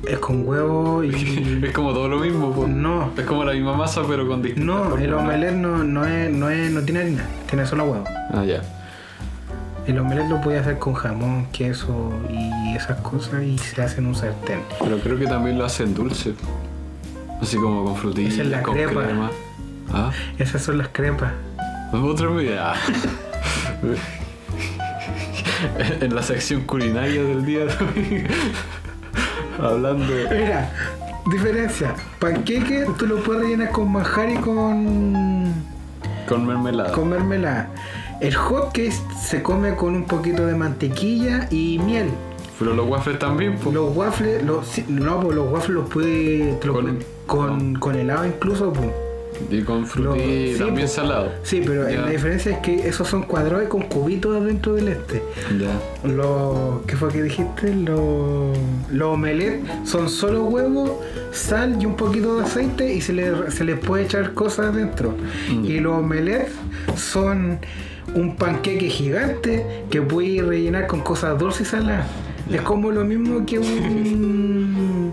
Es 0.08 0.18
con 0.18 0.46
huevo 0.48 1.04
y. 1.04 1.60
es 1.64 1.72
como 1.72 1.92
todo 1.92 2.08
lo 2.08 2.18
mismo, 2.20 2.52
po. 2.52 2.66
No. 2.66 3.10
Es 3.16 3.24
como 3.24 3.44
la 3.44 3.52
misma 3.52 3.74
masa, 3.76 4.02
pero 4.08 4.26
con 4.26 4.40
distintas 4.42 4.66
No, 4.74 4.84
formas. 4.84 5.02
el 5.02 5.12
omelette 5.14 5.54
no, 5.54 5.84
no, 5.84 6.06
es, 6.06 6.30
no, 6.32 6.48
es, 6.48 6.70
no 6.70 6.80
tiene 6.82 7.00
harina, 7.00 7.26
tiene 7.48 7.66
solo 7.66 7.84
huevo. 7.84 8.04
Ah, 8.32 8.44
ya. 8.44 8.62
El 9.86 9.98
omelette 9.98 10.28
lo 10.28 10.40
puede 10.40 10.58
hacer 10.58 10.78
con 10.78 10.94
jamón, 10.94 11.46
queso 11.52 12.12
y 12.30 12.74
esas 12.76 13.00
cosas 13.00 13.42
y 13.42 13.56
se 13.58 13.82
hace 13.82 14.00
en 14.00 14.06
un 14.06 14.14
sartén. 14.14 14.60
Pero 14.80 14.98
creo 15.00 15.18
que 15.18 15.26
también 15.26 15.58
lo 15.58 15.64
hacen 15.64 15.94
dulce. 15.94 16.34
Así 17.42 17.56
como 17.56 17.84
con 17.84 17.96
frutillas, 17.96 18.34
Esa 18.34 18.42
es 18.42 18.48
la 18.48 18.62
con 18.62 18.74
crepa. 18.74 19.02
crema. 19.04 19.30
Ah, 19.92 20.10
Esas 20.38 20.62
son 20.62 20.78
las 20.78 20.88
crepas. 20.88 21.32
Otra 21.92 22.30
idea. 22.42 22.74
en 26.00 26.14
la 26.14 26.22
sección 26.22 26.62
culinaria 26.62 27.22
del 27.22 27.44
día 27.44 27.60
de 27.66 27.72
hoy. 27.84 28.26
Hablando. 29.60 30.04
Mira, 30.30 30.70
diferencia. 31.30 31.94
Panqueque 32.18 32.86
tú 32.98 33.06
lo 33.06 33.22
puedes 33.22 33.42
rellenar 33.42 33.70
con 33.70 33.90
manjar 33.92 34.30
y 34.30 34.36
con, 34.36 35.52
Con 36.28 36.46
mermelada. 36.46 36.92
con 36.92 37.08
mermelada. 37.10 37.70
El 38.20 38.34
hot 38.34 38.72
cake 38.72 38.92
se 39.20 39.42
come 39.42 39.74
con 39.74 39.94
un 39.94 40.04
poquito 40.04 40.46
de 40.46 40.54
mantequilla 40.54 41.46
y 41.50 41.78
miel. 41.78 42.10
Pero 42.58 42.74
los 42.74 42.88
waffles 42.88 43.18
también, 43.20 43.56
pues. 43.56 43.72
Los 43.74 43.96
waffles, 43.96 44.42
los, 44.42 44.78
no, 44.88 45.20
pues 45.20 45.36
los 45.36 45.50
waffles 45.52 45.70
los 45.76 45.88
puedes 45.88 46.56
Con- 46.64 46.98
con, 47.26 47.74
con 47.76 47.94
helado 47.96 48.26
incluso. 48.26 48.72
Pues. 48.72 48.88
Y 49.50 49.62
con 49.62 49.86
sí, 49.86 50.56
también 50.58 50.88
salado. 50.88 51.30
Sí, 51.42 51.62
pero 51.64 51.88
Ya. 51.88 52.02
la 52.02 52.10
diferencia 52.10 52.52
es 52.52 52.58
que 52.58 52.88
esos 52.88 53.08
son 53.08 53.22
cuadrados 53.22 53.64
y 53.64 53.68
con 53.68 53.82
cubitos 53.82 54.36
adentro 54.40 54.74
del 54.74 54.88
este. 54.88 55.22
Ya. 55.58 56.08
Los, 56.08 56.82
¿qué 56.86 56.96
fue 56.96 57.08
que 57.10 57.22
dijiste? 57.22 57.74
Los, 57.74 58.56
los 58.90 59.14
omelets 59.14 59.66
son 59.84 60.08
solo 60.08 60.44
huevo, 60.44 61.00
sal 61.32 61.76
y 61.80 61.86
un 61.86 61.96
poquito 61.96 62.36
de 62.38 62.44
aceite 62.44 62.92
y 62.92 63.00
se 63.00 63.12
le, 63.12 63.50
se 63.50 63.64
les 63.64 63.78
puede 63.78 64.04
echar 64.04 64.34
cosas 64.34 64.66
adentro. 64.66 65.14
Mm. 65.50 65.64
Y 65.64 65.80
los 65.80 65.98
omelets 65.98 66.52
son 66.96 67.58
un 68.14 68.36
panqueque 68.36 68.88
gigante 68.88 69.84
que 69.90 70.00
puedes 70.00 70.44
rellenar 70.44 70.86
con 70.86 71.00
cosas 71.00 71.38
dulces 71.38 71.68
y 71.68 71.70
saladas. 71.70 72.06
Es 72.50 72.62
como 72.62 72.90
lo 72.90 73.04
mismo 73.04 73.44
que 73.44 73.58
un 73.58 75.12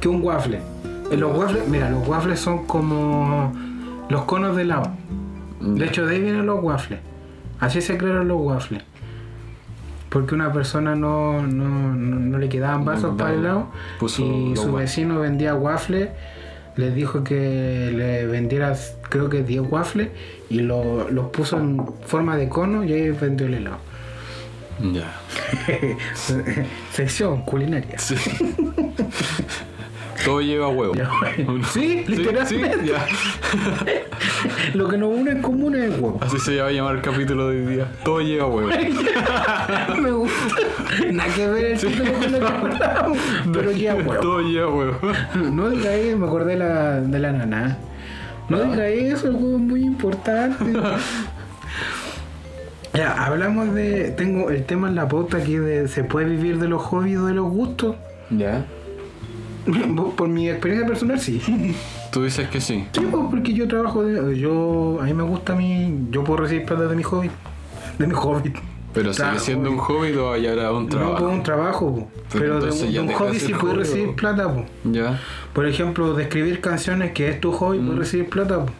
¿Qué 0.00 0.08
un 0.08 0.22
waffle? 0.22 0.60
Los 1.16 1.36
waffles, 1.36 1.68
mira, 1.68 1.90
los 1.90 2.06
waffles 2.06 2.38
son 2.40 2.66
como 2.66 3.52
los 4.08 4.24
conos 4.24 4.56
de 4.56 4.62
helado. 4.62 4.90
De 5.60 5.84
hecho, 5.86 6.06
de 6.06 6.16
ahí 6.16 6.20
vienen 6.22 6.46
los 6.46 6.62
waffles. 6.62 7.00
Así 7.60 7.80
se 7.80 7.96
crearon 7.96 8.28
los 8.28 8.40
waffles. 8.40 8.82
Porque 10.10 10.34
una 10.34 10.52
persona 10.52 10.94
no, 10.94 11.42
no, 11.46 11.92
no- 11.94 12.16
no 12.20 12.38
le 12.38 12.48
quedaban 12.48 12.84
vasos 12.84 13.16
para 13.16 13.32
el 13.32 13.40
helado 13.40 13.68
puso 13.98 14.22
y 14.22 14.54
su 14.56 14.72
vecino 14.72 15.20
vendía 15.20 15.54
waffles. 15.54 16.10
Les 16.76 16.94
dijo 16.94 17.22
que 17.24 17.92
le 17.94 18.26
vendiera, 18.26 18.74
creo 19.08 19.28
que 19.28 19.42
10 19.42 19.62
waffles 19.70 20.08
y 20.50 20.60
lo- 20.60 21.08
los 21.10 21.26
puso 21.28 21.58
en 21.58 21.84
forma 22.06 22.36
de 22.36 22.48
cono 22.48 22.84
y 22.84 22.92
ahí 22.92 23.10
vendió 23.10 23.46
el 23.46 23.54
helado. 23.54 23.78
Ya. 24.92 25.14
Sección 26.92 27.42
culinaria. 27.42 27.98
Sí. 27.98 28.14
Todo 30.24 30.40
lleva 30.40 30.68
huevo. 30.68 30.94
Sí, 31.72 32.04
literalmente. 32.06 32.78
Sí, 32.80 32.88
ya. 32.88 33.06
Lo 34.74 34.88
que 34.88 34.96
nos 34.96 35.10
une 35.10 35.32
en 35.32 35.42
común 35.42 35.74
es 35.74 35.84
el 35.84 36.00
huevo. 36.00 36.18
Así 36.22 36.38
se 36.38 36.60
va 36.60 36.68
a 36.68 36.72
llamar 36.72 36.96
el 36.96 37.02
capítulo 37.02 37.48
de 37.48 37.60
hoy 37.60 37.74
día. 37.74 37.92
Todo 38.04 38.20
lleva 38.20 38.46
huevo. 38.46 38.70
Me 40.00 40.10
gusta. 40.10 40.54
Nada 41.12 41.34
que 41.34 41.46
ver 41.46 41.64
el 41.64 41.78
título 41.78 42.12
con 42.12 42.32
lo 42.32 42.38
que 42.38 42.46
hablamos, 42.46 43.18
pero 43.52 43.72
ya 43.72 43.94
huevo. 43.94 44.14
Todo 44.14 44.40
lleva 44.40 44.74
huevo. 44.74 44.98
No 45.52 45.70
diga 45.70 45.94
eso, 45.94 46.16
me 46.16 46.26
acordé 46.26 46.52
de 46.52 46.58
la, 46.58 47.00
de 47.00 47.18
la 47.18 47.32
naná. 47.32 47.78
No 48.48 48.62
diga 48.62 48.88
eso, 48.88 49.28
el 49.28 49.34
huevo 49.34 49.56
es 49.56 49.62
muy 49.62 49.82
importante. 49.82 50.64
Ya, 52.94 53.24
hablamos 53.26 53.74
de. 53.74 54.10
Tengo 54.12 54.50
el 54.50 54.64
tema 54.64 54.88
en 54.88 54.94
la 54.94 55.08
pauta 55.08 55.38
aquí 55.38 55.56
de. 55.56 55.88
¿Se 55.88 56.04
puede 56.04 56.26
vivir 56.26 56.58
de 56.58 56.68
los 56.68 56.80
hobbies 56.82 57.18
o 57.18 57.26
de 57.26 57.34
los 57.34 57.50
gustos? 57.50 57.96
Ya. 58.30 58.64
Por 60.16 60.28
mi 60.28 60.48
experiencia 60.48 60.86
personal, 60.86 61.18
sí. 61.20 61.40
Tú 62.12 62.22
dices 62.22 62.48
que 62.48 62.60
sí. 62.60 62.86
Sí, 62.92 63.00
pues, 63.10 63.24
porque 63.30 63.52
yo 63.54 63.66
trabajo 63.68 64.02
de. 64.04 64.38
Yo. 64.38 64.98
A 65.00 65.04
mí 65.04 65.14
me 65.14 65.22
gusta 65.22 65.54
mi. 65.54 66.06
Yo 66.10 66.22
puedo 66.24 66.42
recibir 66.42 66.64
plata 66.66 66.86
de 66.86 66.96
mi 66.96 67.02
hobby. 67.02 67.30
De 67.98 68.06
mi 68.06 68.14
hobby. 68.14 68.52
Pero 68.92 69.12
sigue 69.12 69.38
siendo 69.40 69.70
un 69.70 69.78
hobby 69.78 70.12
o 70.12 70.36
ya 70.36 70.52
era 70.52 70.70
un 70.72 70.84
No, 70.84 70.88
trabajo. 70.90 71.16
pues 71.24 71.32
un 71.36 71.42
trabajo, 71.42 71.94
po. 71.96 72.08
Pero 72.32 72.60
pero, 72.60 72.60
de, 72.60 72.98
un- 73.00 73.06
de 73.08 73.14
hobby 73.14 73.40
sí 73.40 73.52
puedes 73.52 73.76
recibir 73.78 74.14
plata, 74.14 74.52
po. 74.54 74.64
Ya. 74.84 75.20
Por 75.52 75.66
ejemplo, 75.66 76.14
de 76.14 76.22
escribir 76.24 76.60
canciones, 76.60 77.10
que 77.12 77.28
es 77.28 77.40
tu 77.40 77.50
hobby, 77.52 77.78
Mm. 77.78 77.86
puedes 77.86 77.98
recibir 77.98 78.28
plata, 78.28 78.64
po. 78.66 78.72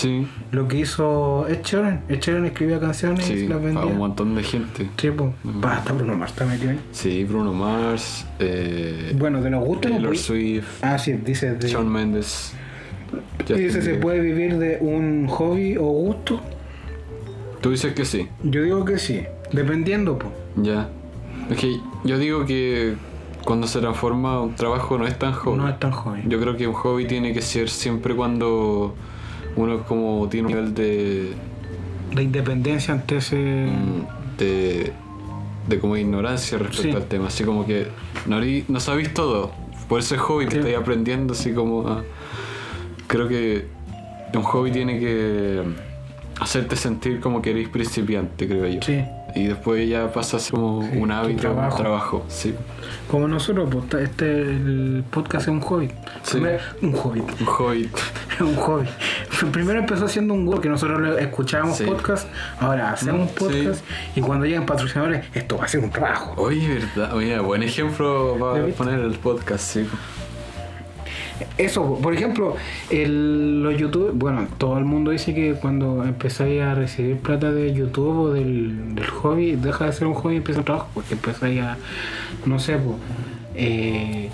Sí. 0.00 0.26
Lo 0.52 0.66
que 0.66 0.78
hizo 0.78 1.46
Ed 1.48 1.62
Sheeran. 1.62 2.04
Ed 2.08 2.20
Sheeran 2.20 2.46
escribía 2.46 2.80
canciones 2.80 3.28
y 3.28 3.34
Sí. 3.34 3.40
se 3.40 3.48
las 3.48 3.58
A 3.58 3.60
vendía. 3.64 3.84
un 3.84 3.98
montón 3.98 4.34
de 4.34 4.42
gente. 4.42 4.88
Sí, 4.96 5.10
pues. 5.10 5.30
Basta, 5.44 5.92
Bruno 5.92 6.16
Mars 6.16 6.32
está 6.32 6.46
metido 6.46 6.70
ahí. 6.70 6.80
Sí, 6.92 7.24
Bruno 7.24 7.52
Mars, 7.52 8.26
eh, 8.38 9.14
Bueno, 9.18 9.42
de 9.42 9.50
los 9.50 9.64
gustos. 9.64 9.90
Taylor 9.90 10.16
Swift, 10.16 10.82
Ah, 10.82 10.98
sí, 10.98 11.12
dice 11.12 11.54
de. 11.54 11.68
Shawn 11.68 11.88
Mendes. 11.92 12.54
y 13.48 13.52
dice, 13.54 13.82
¿se 13.82 13.94
puede 13.94 14.20
vivir 14.20 14.56
de 14.58 14.78
un 14.80 15.26
hobby 15.26 15.76
o 15.76 15.82
gusto? 15.82 16.40
Tú 17.60 17.70
dices 17.72 17.92
que 17.92 18.04
sí. 18.04 18.28
Yo 18.42 18.62
digo 18.62 18.84
que 18.84 18.98
sí. 18.98 19.22
Dependiendo, 19.52 20.18
pues. 20.18 20.32
Ya. 20.56 20.88
Es 21.50 21.58
que 21.58 21.76
yo 22.04 22.18
digo 22.18 22.46
que 22.46 22.94
cuando 23.44 23.66
se 23.66 23.80
transforma 23.80 24.40
un 24.40 24.54
trabajo 24.54 24.96
no 24.96 25.06
es 25.06 25.18
tan 25.18 25.32
hobby. 25.32 25.56
No 25.58 25.68
es 25.68 25.78
tan 25.78 25.90
hobby. 25.90 26.20
Yo 26.26 26.40
creo 26.40 26.56
que 26.56 26.66
un 26.66 26.74
hobby 26.74 27.06
tiene 27.06 27.32
que 27.34 27.42
ser 27.42 27.68
siempre 27.68 28.14
cuando 28.14 28.94
uno 29.56 29.84
como 29.84 30.28
tiene 30.28 30.48
un 30.48 30.54
nivel 30.54 30.74
de 30.74 31.32
La 32.14 32.22
independencia 32.22 32.94
ante 32.94 33.16
ese. 33.18 33.36
Mm. 33.36 34.36
de, 34.38 34.92
de 35.68 35.78
como 35.78 35.96
ignorancia 35.96 36.56
respecto 36.58 36.82
Sí. 36.92 36.96
al 36.96 37.04
tema. 37.08 37.26
Así 37.28 37.44
como 37.44 37.66
que 37.66 37.86
no, 38.26 38.40
no 38.68 38.80
sabéis 38.80 39.12
todo. 39.14 39.52
Por 39.88 40.00
ese 40.00 40.16
hobby 40.16 40.46
que 40.46 40.52
Sí. 40.52 40.58
estáis 40.58 40.76
aprendiendo, 40.76 41.32
así 41.34 41.52
como 41.52 41.86
a- 41.88 42.02
Creo 43.06 43.26
que 43.28 43.66
un 44.34 44.42
hobby 44.42 44.70
tiene 44.70 44.98
que 45.00 45.62
hacerte 46.40 46.76
sentir 46.76 47.20
como 47.20 47.42
que 47.42 47.50
eres 47.50 47.68
principiante, 47.68 48.46
creo 48.46 48.66
yo. 48.68 48.80
Sí. 48.82 49.00
Y 49.34 49.46
después 49.46 49.88
ya 49.88 50.12
pasa 50.12 50.36
a 50.36 50.40
ser 50.40 50.52
como 50.54 50.82
Sí, 50.82 50.96
un 50.98 51.10
hábito, 51.10 51.40
trabajo. 51.42 51.76
un 51.76 51.82
trabajo. 51.82 52.24
Sí. 52.28 52.54
Como 53.10 53.28
nosotros, 53.28 53.68
pues 53.88 54.04
este 54.04 54.42
el 54.42 55.04
podcast 55.10 55.42
es 55.42 55.48
un 55.48 55.60
hobby. 55.60 55.88
Sí. 56.22 56.32
Primer- 56.38 56.60
un 56.82 56.92
hobby. 56.92 57.20
Un 57.40 57.46
hobby. 57.46 57.90
un 58.40 58.54
hobby. 58.56 58.86
Primero 59.52 59.78
empezó 59.80 60.08
siendo 60.08 60.34
un 60.34 60.46
hobby 60.46 60.60
que 60.60 60.68
nosotros 60.68 61.18
escuchábamos 61.18 61.76
Sí. 61.78 61.84
podcast, 61.84 62.28
ahora 62.60 62.90
hacemos 62.92 63.30
podcast 63.32 63.84
y 64.14 64.20
cuando 64.20 64.46
llegan 64.46 64.66
patrocinadores, 64.66 65.24
esto 65.34 65.56
va 65.58 65.64
a 65.64 65.68
ser 65.68 65.80
un 65.80 65.90
trabajo. 65.90 66.34
Oye, 66.36 66.68
verdad. 66.94 67.14
Oye, 67.14 67.38
buen 67.40 67.62
ejemplo 67.62 68.36
¿Lo 68.36 68.52
para 68.52 68.66
poner 68.68 69.00
el 69.00 69.12
podcast, 69.14 69.64
sí. 69.64 69.88
Eso, 71.58 71.98
por 72.02 72.14
ejemplo, 72.14 72.56
el, 72.90 73.62
los 73.62 73.76
YouTube, 73.76 74.12
bueno, 74.14 74.46
todo 74.58 74.78
el 74.78 74.84
mundo 74.84 75.10
dice 75.10 75.34
que 75.34 75.54
cuando 75.54 76.04
empezáis 76.04 76.62
a 76.62 76.74
recibir 76.74 77.18
plata 77.18 77.52
de 77.52 77.72
YouTube 77.72 78.18
o 78.18 78.30
del, 78.30 78.94
del 78.94 79.06
hobby, 79.06 79.56
deja 79.56 79.86
de 79.86 79.92
ser 79.92 80.06
un 80.06 80.14
hobby 80.14 80.34
y 80.34 80.36
empieza 80.38 80.60
un 80.60 80.64
trabajo, 80.64 80.88
porque 80.94 81.14
empezáis 81.14 81.60
a, 81.60 81.76
no 82.46 82.58
sé, 82.58 82.78
pues, 82.78 84.30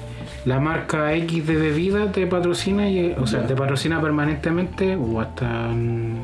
la 0.47 0.61
marca 0.61 1.13
X 1.15 1.47
de 1.47 1.57
bebida 1.57 2.13
te 2.13 2.27
patrocina, 2.27 2.89
y, 2.89 3.17
o 3.19 3.27
sea, 3.27 3.47
te 3.47 3.57
patrocina 3.57 4.01
permanentemente 4.01 4.95
o 4.95 5.21
hasta 5.21 5.71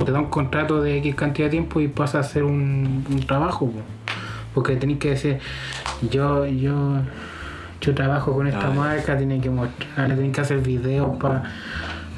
te 0.05 0.13
da 0.13 0.21
un 0.21 0.31
contrato 0.31 0.81
de 0.81 0.99
X 0.99 1.17
cantidad 1.17 1.47
de 1.47 1.51
tiempo 1.51 1.81
y 1.81 1.89
pasa 1.89 2.21
a 2.21 2.23
ser 2.23 2.45
un, 2.45 3.05
un 3.11 3.27
trabajo, 3.27 3.67
po. 3.67 3.81
porque 4.55 4.77
tenéis 4.77 5.01
que 5.01 5.11
decir, 5.11 5.39
yo, 6.09 6.47
yo, 6.47 7.01
yo 7.83 7.95
trabajo 7.95 8.33
con 8.33 8.47
esta 8.47 8.69
Ah, 8.69 8.75
marca, 8.75 9.17
tienen 9.19 9.41
que 9.43 9.51
mostrar, 9.51 10.07
tienen 10.07 10.33
que 10.33 10.41
hacer 10.41 10.61
videos 10.61 11.17
pa- 11.19 11.43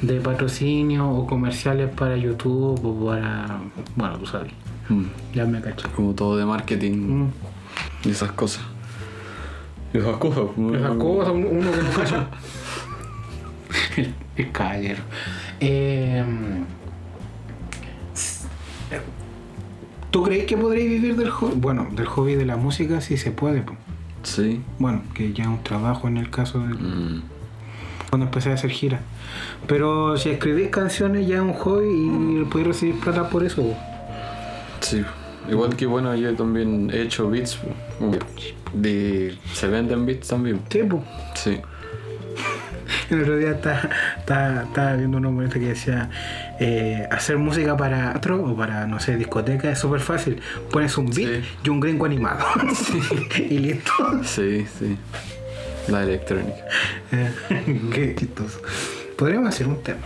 de 0.01 0.19
patrocinio 0.21 1.09
o 1.09 1.25
comerciales 1.27 1.89
para 1.89 2.15
YouTube 2.15 2.79
o 2.85 3.05
para, 3.07 3.59
bueno, 3.95 4.17
tú 4.19 4.25
sabes, 4.27 4.51
Mm. 4.89 5.03
ya 5.33 5.45
me 5.45 5.59
caché. 5.61 5.87
Como 5.95 6.13
todo 6.13 6.37
de 6.37 6.45
marketing 6.45 6.93
Mm. 6.97 7.31
y 8.05 8.09
esas 8.11 8.31
cosas. 8.33 8.63
Y 9.93 9.97
esas 9.97 10.17
cosas. 10.17 10.43
Esas 10.75 10.95
cosas, 10.97 11.33
uno 11.35 11.49
uno 11.49 11.71
que 11.71 11.81
no 11.81 11.89
cacha. 11.97 12.27
el, 13.97 14.13
el 14.37 14.51
caballero. 14.51 15.01
Eh, 15.59 16.23
¿Tú 20.11 20.23
crees 20.23 20.45
que 20.45 20.55
podréis 20.55 20.89
vivir 20.89 21.15
del 21.17 21.29
hobby? 21.29 21.53
Bueno, 21.57 21.87
del 21.91 22.05
hobby 22.05 22.35
de 22.35 22.45
la 22.45 22.55
música 22.55 23.01
sí 23.01 23.17
se 23.17 23.31
puede. 23.31 23.61
po. 23.61 23.73
Sí. 24.25 24.61
Bueno, 24.79 25.01
que 25.13 25.31
ya 25.33 25.43
es 25.43 25.49
un 25.49 25.63
trabajo 25.63 26.07
en 26.07 26.17
el 26.17 26.29
caso 26.29 26.59
de 26.59 26.73
Mm. 26.73 27.21
cuando 28.09 28.25
empecé 28.25 28.51
a 28.51 28.55
hacer 28.55 28.71
giras. 28.71 29.01
Pero 29.67 30.17
si 30.17 30.29
escribís 30.29 30.69
canciones 30.69 31.27
ya 31.27 31.35
es 31.37 31.41
un 31.41 31.53
hobby 31.53 32.41
y 32.41 32.45
podéis 32.45 32.67
recibir 32.67 32.99
plata 32.99 33.29
por 33.29 33.43
eso. 33.43 33.63
Sí. 34.81 35.03
Igual 35.49 35.75
que 35.75 35.85
bueno, 35.85 36.13
yo 36.15 36.33
también 36.35 36.89
he 36.91 37.01
hecho 37.03 37.29
beats. 37.29 37.59
De, 38.73 39.37
se 39.53 39.67
venden 39.67 40.05
beats 40.05 40.27
también. 40.27 40.59
Sí, 40.69 40.79
po. 40.83 41.03
Sí. 41.35 41.59
El 43.09 43.21
otro 43.21 43.37
día 43.37 43.51
estaba, 43.51 44.93
viendo 44.95 45.17
un 45.17 45.23
momento 45.23 45.53
que 45.59 45.67
decía 45.67 46.09
eh, 46.59 47.07
hacer 47.11 47.37
música 47.37 47.75
para 47.77 48.11
teatro 48.13 48.43
o 48.43 48.55
para, 48.55 48.87
no 48.87 48.99
sé, 48.99 49.15
discoteca 49.17 49.69
es 49.69 49.79
súper 49.79 49.99
fácil. 50.01 50.41
Pones 50.71 50.97
un 50.97 51.07
beat 51.07 51.43
Sí. 51.43 51.49
y 51.63 51.69
un 51.69 51.79
gringo 51.79 52.05
animado. 52.05 52.45
y 53.37 53.57
listo. 53.59 53.91
Sí, 54.23 54.65
sí. 54.79 54.97
La 55.87 56.03
electrónica. 56.03 56.63
Qué 57.93 58.15
chistoso. 58.17 58.59
Podríamos 59.17 59.49
hacer 59.49 59.67
un 59.67 59.81
tema. 59.83 59.99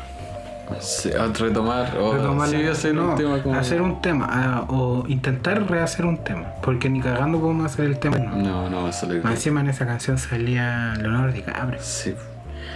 Sí, 0.82 1.10
a 1.12 1.26
retomar. 1.28 1.98
O 1.98 2.14
Retomar 2.14 2.48
sí, 2.50 2.58
la- 2.62 2.72
hacer 2.72 2.94
no, 2.94 3.10
un 3.12 3.16
tema 3.16 3.42
como. 3.42 3.56
hacer 3.56 3.82
un 3.82 4.02
tema 4.02 4.28
ah, 4.30 4.66
o 4.70 5.04
intentar 5.08 5.68
rehacer 5.70 6.06
un 6.06 6.24
tema. 6.24 6.54
Porque 6.62 6.90
ni 6.90 7.02
cagando 7.02 7.40
podemos 7.40 7.66
hacer 7.72 7.86
el 7.86 7.98
tema. 7.98 8.18
No. 8.20 8.36
No, 8.38 8.70
no, 8.70 8.88
eso 8.90 9.08
le 9.08 9.20
Más 9.22 9.34
encima 9.34 9.62
en 9.62 9.70
esa 9.70 9.88
canción 9.88 10.18
salía 10.20 10.94
Leonardo 11.00 11.32
DiCaprio. 11.34 11.80
Sí. 11.82 12.14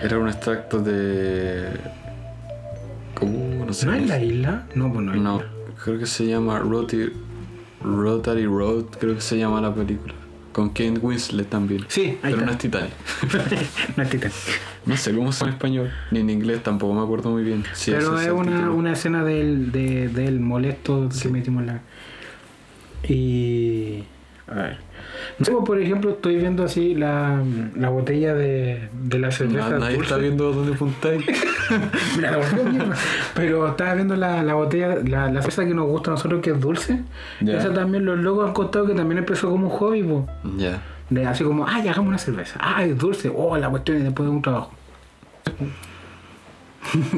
Era 0.02 0.18
un 0.18 0.28
extracto 0.28 0.80
de. 0.80 1.70
¿Cómo? 3.16 3.66
No 3.66 3.74
sé. 3.74 3.86
¿No 3.86 3.94
es 3.94 4.08
la 4.08 4.20
isla? 4.20 4.68
No, 4.76 4.92
pues 4.92 5.06
no 5.06 5.14
No, 5.16 5.42
creo 5.84 6.00
que 6.00 6.06
se 6.06 6.26
llama 6.28 6.60
Rotary, 6.60 7.14
Rotary 7.84 8.46
Road, 8.46 8.86
creo 9.00 9.16
que 9.16 9.22
se 9.22 9.38
llama 9.38 9.62
la 9.62 9.74
película. 9.74 10.14
Con 10.52 10.70
Kate 10.70 11.00
Winslet 11.02 11.50
también. 11.50 11.84
Sí, 11.88 12.20
ahí 12.22 12.34
Pero 12.34 12.36
está. 12.36 12.46
no 12.46 12.52
es 12.52 12.58
Titanic. 12.60 12.92
no 13.98 14.04
es 14.04 14.10
Titán. 14.10 14.32
No 14.86 14.98
sé 14.98 15.14
cómo 15.16 15.32
se 15.32 15.40
llama 15.40 15.50
en 15.50 15.56
español, 15.56 15.92
ni 16.12 16.20
en 16.20 16.30
inglés 16.30 16.62
tampoco 16.62 16.94
me 16.94 17.02
acuerdo 17.02 17.32
muy 17.32 17.44
bien. 17.44 17.64
Sí, 17.74 17.92
Pero 17.92 18.20
es 18.20 18.30
una, 18.30 18.70
una 18.70 18.92
escena 18.92 19.24
del, 19.24 19.72
de, 19.72 20.10
del 20.10 20.40
molesto 20.40 21.10
que 21.22 21.30
metimos 21.30 21.66
la. 21.66 21.82
Y. 23.08 24.04
A 24.48 24.54
ver. 24.56 24.78
No 25.40 25.46
sé, 25.46 25.52
pues, 25.52 25.64
por 25.66 25.80
ejemplo, 25.80 26.12
estoy 26.12 26.36
viendo 26.38 26.64
así 26.64 26.94
la, 26.96 27.42
la 27.76 27.90
botella 27.90 28.34
de, 28.36 28.88
de 28.94 29.20
la 29.20 29.32
cerveza. 29.32 29.70
Na- 29.72 29.80
nadie 29.80 29.96
dulce. 29.96 30.10
está 30.14 30.18
viendo 30.22 30.54
dónde 30.54 30.74
apuntáis. 30.76 31.26
Mira, 32.16 32.32
la 32.32 32.38
botella, 32.38 32.64
mierda. 32.70 32.96
Pero 33.34 33.68
estaba 33.68 33.94
viendo 33.96 34.16
la, 34.16 34.44
la 34.44 34.54
botella, 34.54 34.96
la, 35.04 35.32
la 35.32 35.42
cerveza 35.42 35.66
que 35.66 35.74
nos 35.74 35.88
gusta 35.88 36.12
a 36.12 36.14
nosotros, 36.14 36.42
que 36.42 36.52
es 36.52 36.60
dulce. 36.60 37.02
Esa 37.42 37.74
también 37.74 38.06
los 38.06 38.20
locos 38.20 38.48
han 38.48 38.54
contado 38.54 38.86
que 38.86 38.94
también 38.94 39.18
empezó 39.20 39.50
como 39.50 39.66
un 39.68 39.72
hobby, 39.72 40.04
po. 40.04 40.28
ya. 40.58 40.82
Así 41.28 41.44
como, 41.44 41.68
ay, 41.68 41.88
hagamos 41.88 42.10
una 42.10 42.18
cerveza. 42.18 42.60
Ay, 42.62 42.92
es 42.92 42.98
dulce. 42.98 43.32
Oh, 43.36 43.56
la 43.58 43.70
cuestión 43.70 44.00
y 44.00 44.04
después 44.04 44.28
de 44.28 44.36
un 44.36 44.42
trabajo. 44.42 44.72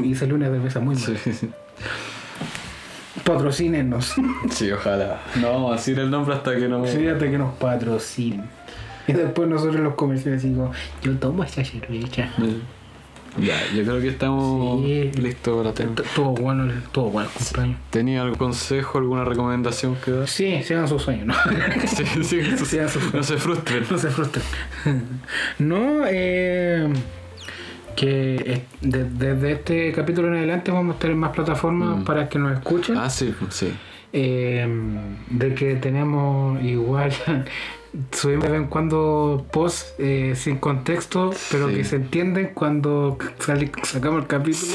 Hice 0.04 0.28
lunes 0.28 0.52
de 0.52 0.60
mesa 0.60 0.80
muy 0.80 0.96
mal. 0.96 1.04
Sí, 1.18 1.50
Patrocínenos. 3.26 4.14
sí, 4.52 4.72
ojalá. 4.72 5.22
No 5.42 5.52
vamos 5.52 5.74
a 5.74 5.76
decir 5.76 6.00
el 6.00 6.10
nombre 6.10 6.36
hasta 6.36 6.56
que 6.56 6.68
no 6.70 6.80
me. 6.80 6.88
Fíjate 6.88 7.30
que 7.30 7.38
nos 7.38 7.54
patrocinen. 7.56 8.46
Y 9.08 9.14
después 9.14 9.48
nosotros 9.50 9.82
los 9.82 9.96
comerciales 9.96 10.44
digo, 10.44 10.72
yo 11.04 11.18
tomo 11.18 11.44
esta 11.44 11.64
cerveza. 11.66 12.30
Ya, 13.38 13.58
yo 13.76 13.84
creo 13.84 14.00
que 14.00 14.08
estamos 14.08 14.82
Sí. 14.86 15.12
listos 15.22 15.58
para 15.58 15.74
tener. 15.74 15.94
Todo 16.16 16.30
bueno, 16.30 16.72
todo 16.94 17.10
bueno 17.10 17.28
el 17.30 17.34
cumpleaños. 17.38 17.78
¿Tenía 17.90 18.22
algún 18.22 18.38
consejo, 18.38 18.98
alguna 18.98 19.26
recomendación 19.26 19.96
que 19.98 20.12
dar? 20.12 20.28
Sí, 20.28 20.64
sigan 20.64 20.88
sus 20.88 21.02
sueños, 21.02 21.28
¿no? 21.28 21.34
Sí, 21.86 22.06
sí, 22.24 22.42
Sí, 22.66 22.78
eso 22.78 23.00
fue. 23.00 23.20
no 23.20 23.24
se 23.24 23.38
frustren. 23.38 23.86
no 23.92 23.98
se 23.98 24.10
frustren. 24.10 24.44
No, 25.60 26.04
eh, 26.08 26.88
que 27.96 28.62
de- 28.82 29.04
desde 29.10 29.52
este 29.54 29.92
capítulo 29.92 30.28
en 30.30 30.36
adelante 30.36 30.72
vamos 30.72 30.94
a 30.94 30.96
estar 30.96 31.12
en 31.12 31.18
más 31.18 31.32
plataformas 31.32 32.04
para 32.04 32.28
que 32.30 32.38
nos 32.40 32.54
escuchen. 32.54 32.98
Ah, 32.98 33.10
sí, 33.10 33.34
sí. 33.50 33.74
Eh, 34.14 34.66
de 35.30 35.56
que 35.56 35.76
tenemos 35.76 36.62
igual 36.64 37.12
subimos 38.12 38.46
de 38.46 38.52
vez 38.52 38.62
en 38.62 38.68
cuando 38.68 39.46
posts 39.52 39.94
eh, 40.00 40.34
sin 40.36 40.58
contexto 40.58 41.32
pero 41.52 41.68
Sí. 41.70 41.76
que 41.76 41.84
se 41.84 41.96
entienden 41.98 42.52
cuando 42.54 43.18
sacamos 43.84 44.22
el 44.22 44.28
capítulo 44.28 44.72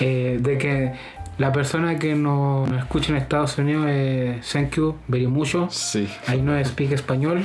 Eh, 0.00 0.38
de 0.40 0.58
que 0.58 0.92
la 1.38 1.52
persona 1.52 1.96
que 2.00 2.16
nos 2.16 2.68
escucha 2.72 3.12
en 3.12 3.18
Estados 3.18 3.56
Unidos 3.58 3.86
es 3.88 4.48
thank 4.50 4.72
you 4.74 4.96
very 5.06 5.28
mucho 5.28 5.68
Sí. 5.70 6.08
I 6.26 6.38
no 6.42 6.52
speak 6.64 6.90
español 6.90 7.44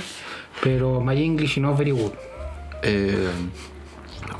pero 0.64 1.00
my 1.02 1.16
English 1.24 1.58
is 1.58 1.62
not 1.62 1.78
very 1.78 1.92
good 1.92 2.14
Eh, 2.82 3.28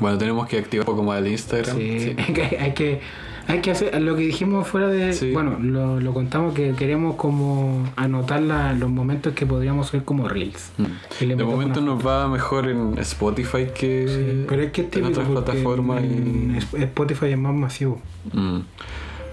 bueno, 0.00 0.18
tenemos 0.18 0.46
que 0.48 0.58
activar 0.58 0.88
un 0.88 0.94
poco 0.96 1.04
más 1.06 1.18
el 1.20 1.28
Instagram. 1.28 1.76
Sí, 1.76 2.14
hay 2.16 2.32
que- 2.34 2.58
hay 2.58 2.72
que 2.74 3.00
hay 3.48 3.60
que 3.62 3.72
hacer 3.72 4.00
lo 4.00 4.14
que 4.14 4.22
dijimos 4.22 4.68
fuera 4.68 4.86
de 4.86 5.12
Sí. 5.12 5.32
bueno 5.32 5.58
lo, 5.60 5.98
lo 5.98 6.14
contamos 6.14 6.54
que 6.54 6.72
queremos 6.74 7.16
como 7.16 7.84
anotar 7.96 8.40
la- 8.42 8.72
los 8.74 8.88
momentos 8.90 9.32
que 9.34 9.44
podríamos 9.44 9.88
hacer 9.88 10.04
como 10.04 10.28
reels 10.28 10.70
Mm. 10.78 11.26
De 11.36 11.44
momento 11.44 11.80
nos 11.80 12.06
va 12.06 12.28
mejor 12.28 12.68
en 12.68 12.96
Spotify 12.98 13.66
que 13.74 14.44
pero 14.48 14.62
es 14.62 14.70
que 14.70 14.88
en 14.92 15.04
otras 15.06 15.26
plataformas. 15.26 16.04
en 16.04 16.56
y- 16.76 16.82
Spotify 16.84 17.26
es 17.32 17.38
más 17.38 17.54
masivo 17.54 18.00
Mm. 18.32 18.60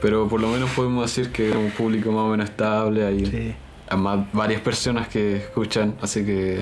Pero 0.01 0.27
por 0.27 0.39
lo 0.41 0.47
menos 0.49 0.69
podemos 0.71 1.03
decir 1.13 1.31
que 1.31 1.49
es 1.49 1.55
un 1.55 1.69
público 1.71 2.11
más 2.11 2.21
o 2.21 2.29
menos 2.29 2.49
estable. 2.49 3.03
Hay 3.05 3.55
además 3.89 4.27
varias 4.33 4.61
personas 4.61 5.07
que 5.09 5.37
escuchan, 5.37 5.95
así 6.01 6.23
que 6.25 6.59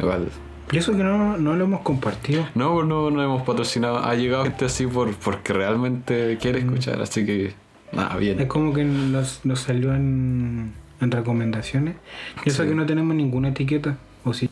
igual. 0.00 0.28
Y 0.72 0.76
eso 0.78 0.92
que 0.96 1.02
no, 1.02 1.36
no 1.38 1.56
lo 1.56 1.64
hemos 1.64 1.80
compartido 1.80 2.46
No, 2.54 2.82
no, 2.82 3.10
no 3.10 3.22
hemos 3.22 3.42
patrocinado. 3.42 3.98
Ha 3.98 4.14
llegado 4.14 4.44
gente 4.44 4.64
así 4.66 4.86
por 4.86 5.12
porque 5.14 5.52
realmente 5.52 6.38
quiere 6.40 6.58
escuchar, 6.60 7.00
así 7.00 7.24
que 7.24 7.52
nada, 7.92 8.14
es 8.14 8.18
bien. 8.20 8.46
como 8.48 8.72
que 8.74 8.84
nos, 8.84 9.40
nos 9.44 9.60
salió 9.60 9.94
en, 9.94 10.72
en 11.00 11.10
recomendaciones 11.10 11.94
y 12.44 12.48
eso 12.50 12.62
Sí. 12.62 12.68
que 12.68 12.74
no 12.74 12.84
tenemos 12.86 13.14
ninguna 13.16 13.48
etiqueta 13.48 13.96
o 14.24 14.32
sí 14.34 14.50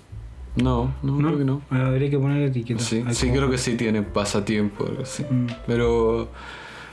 No, 0.56 0.94
no, 1.02 1.18
creo 1.18 1.36
que 1.38 1.44
no. 1.44 1.60
Ah, 1.70 1.86
habría 1.88 2.08
que 2.08 2.18
poner 2.18 2.42
etiqueta 2.42 2.80
Sí, 2.82 3.04
sí 3.10 3.26
como- 3.26 3.36
creo 3.38 3.50
que 3.50 3.58
sí 3.58 3.76
tiene 3.76 4.02
pasatiempo, 4.02 4.86
algo 4.86 5.02
así. 5.02 5.22
Mm. 5.28 5.46
Pero 5.66 6.30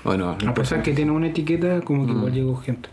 bueno, 0.04 0.36
A 0.46 0.54
pesar 0.54 0.84
que 0.84 0.92
tiene 0.92 1.12
una 1.12 1.28
etiqueta, 1.28 1.80
como 1.82 2.06
que 2.06 2.12
Mm. 2.12 2.18
igual 2.18 2.34
llegó 2.34 2.56
gente. 2.58 2.90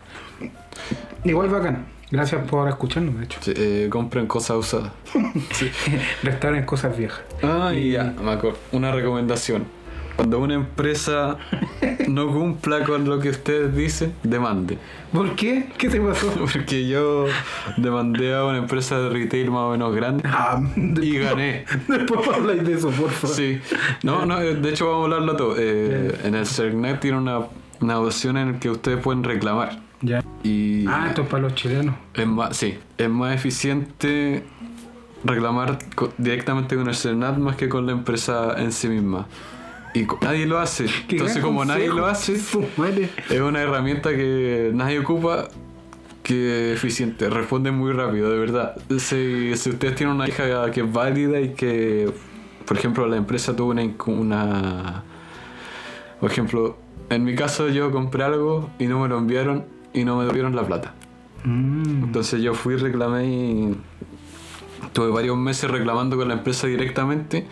Igual 1.25 1.49
bacán. 1.49 1.85
Gracias 2.11 2.47
por 2.49 2.67
escucharnos, 2.67 3.17
de 3.17 3.23
hecho. 3.25 3.39
sí, 3.41 3.53
eh, 3.55 3.87
compren 3.89 4.27
cosas 4.27 4.57
usadas. 4.57 4.91
Restauren 6.23 6.65
cosas 6.65 6.97
viejas. 6.97 7.21
Ah, 7.41 7.71
y 7.73 7.91
ya, 7.91 8.13
me 8.21 8.31
acuerdo. 8.31 8.57
Una 8.71 8.91
recomendación. 8.91 9.63
Cuando 10.17 10.39
una 10.39 10.53
empresa 10.55 11.37
no 12.09 12.27
cumpla 12.31 12.83
con 12.83 13.05
lo 13.09 13.19
que 13.19 13.29
ustedes 13.29 13.73
dicen, 13.75 14.13
demande. 14.23 14.77
¿Por 15.13 15.35
qué? 15.35 15.69
¿Qué 15.77 15.89
te 15.89 15.99
pasó? 16.01 16.29
Porque 16.53 16.87
yo 16.87 17.25
demandé 17.77 18.35
a 18.35 18.43
una 18.45 18.57
empresa 18.57 18.99
de 18.99 19.09
retail 19.09 19.49
más 19.49 19.61
o 19.61 19.71
menos 19.71 19.95
grande 19.95 20.23
Ah, 20.27 20.61
y 21.01 21.17
gané. 21.17 21.65
Después 21.87 22.27
habláis 22.27 22.63
de 22.65 22.73
eso, 22.73 22.89
por 22.91 23.09
favor. 23.09 23.35
Sí. 23.35 23.59
No, 24.03 24.25
no, 24.25 24.39
eh, 24.41 24.55
de 24.55 24.69
hecho 24.69 24.85
vamos 24.87 25.01
a 25.03 25.03
hablarlo 25.05 25.35
todo. 25.37 25.55
Eh, 25.57 26.13
en 26.25 26.35
el 26.35 26.45
CERNET 26.45 26.99
tiene 26.99 27.17
una, 27.17 27.39
una 27.79 27.99
opción 27.99 28.37
en 28.37 28.51
la 28.53 28.59
que 28.59 28.69
ustedes 28.69 28.99
pueden 29.01 29.23
reclamar. 29.23 29.79
Ya. 30.01 30.23
Y 30.43 30.85
Ah, 30.87 31.05
esto 31.09 31.21
es 31.23 31.27
para 31.27 31.43
los 31.43 31.55
chilenos. 31.55 31.95
es 32.13 32.27
más, 32.27 32.57
sí, 32.57 32.77
es 32.97 33.09
más 33.09 33.35
eficiente 33.35 34.43
reclamar 35.23 35.77
co- 35.95 36.11
directamente 36.17 36.75
con 36.75 36.87
el 36.87 36.95
CERNAT 36.95 37.37
más 37.37 37.55
que 37.55 37.69
con 37.69 37.85
la 37.85 37.91
empresa 37.91 38.55
en 38.57 38.71
sí 38.71 38.87
misma. 38.87 39.27
Y 39.93 40.07
nadie 40.21 40.45
lo 40.47 40.57
hace. 40.59 40.85
Entonces, 41.09 41.43
como 41.43 41.63
nadie 41.65 41.87
lo 41.89 42.07
hace, 42.07 42.33
es 42.35 43.39
una 43.39 43.61
herramienta 43.61 44.09
que 44.11 44.71
nadie 44.73 44.99
ocupa 44.99 45.49
que 46.23 46.71
es 46.71 46.77
eficiente. 46.77 47.29
Responde 47.29 47.71
muy 47.71 47.91
rápido, 47.91 48.31
de 48.31 48.39
verdad. 48.39 48.75
Si, 48.97 49.51
si 49.55 49.69
ustedes 49.69 49.95
tienen 49.95 50.15
una 50.15 50.27
hija 50.27 50.71
que 50.71 50.81
es 50.81 50.91
válida 50.91 51.39
y 51.41 51.49
que, 51.49 52.09
por 52.65 52.77
ejemplo, 52.77 53.05
la 53.07 53.17
empresa 53.17 53.55
tuvo 53.55 53.71
una, 53.71 53.83
una... 54.07 55.03
Por 56.19 56.31
ejemplo, 56.31 56.77
en 57.09 57.23
mi 57.23 57.35
caso 57.35 57.67
yo 57.69 57.91
compré 57.91 58.23
algo 58.23 58.69
y 58.79 58.85
no 58.85 58.99
me 59.01 59.07
lo 59.09 59.17
enviaron 59.17 59.65
y 59.93 60.03
no 60.03 60.15
me 60.15 60.21
devolvieron 60.23 60.55
la 60.55 60.63
plata. 60.65 60.93
Mm. 61.43 62.03
Entonces 62.05 62.41
yo 62.41 62.53
fui, 62.53 62.75
reclamé 62.75 63.25
y 63.27 63.75
tuve 64.93 65.09
varios 65.09 65.37
meses 65.37 65.69
reclamando 65.69 66.17
con 66.17 66.27
la 66.27 66.35
empresa 66.35 66.67
directamente 66.67 67.45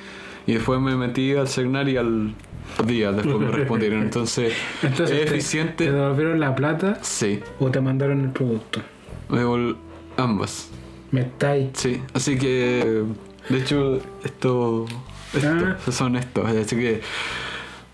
y 0.47 0.53
después 0.53 0.79
me 0.79 0.95
metí 0.95 1.33
al 1.35 1.47
Cernar 1.47 1.87
y 1.89 1.97
al 1.97 2.33
día 2.85 3.11
después 3.11 3.39
me 3.39 3.51
respondieron. 3.51 4.01
Entonces, 4.03 4.53
Entonces, 4.83 5.11
es 5.17 5.25
te- 5.25 5.35
eficiente. 5.35 5.85
¿Te 5.85 5.91
devolvieron 5.91 6.39
la 6.39 6.55
plata 6.55 6.97
Sí, 7.01 7.39
o 7.59 7.69
te 7.71 7.81
mandaron 7.81 8.21
el 8.21 8.29
producto? 8.31 8.81
me 9.29 9.39
devol- 9.43 9.75
ambas. 10.17 10.69
Me 11.11 11.21
estáis. 11.21 11.69
Sí, 11.73 12.01
así 12.13 12.37
que 12.37 13.03
de 13.49 13.57
hecho 13.57 13.99
esto, 14.23 14.85
esto 15.33 15.49
Ah. 15.87 15.91
son 15.91 16.15
estos, 16.15 16.45
así 16.47 16.75
que 16.75 17.01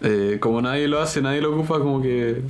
eh, 0.02 0.38
como 0.42 0.62
nadie 0.62 0.88
lo 0.88 1.00
hace, 1.02 1.22
nadie 1.22 1.42
lo 1.42 1.54
ocupa, 1.54 1.80
como 1.80 2.02
que 2.02 2.42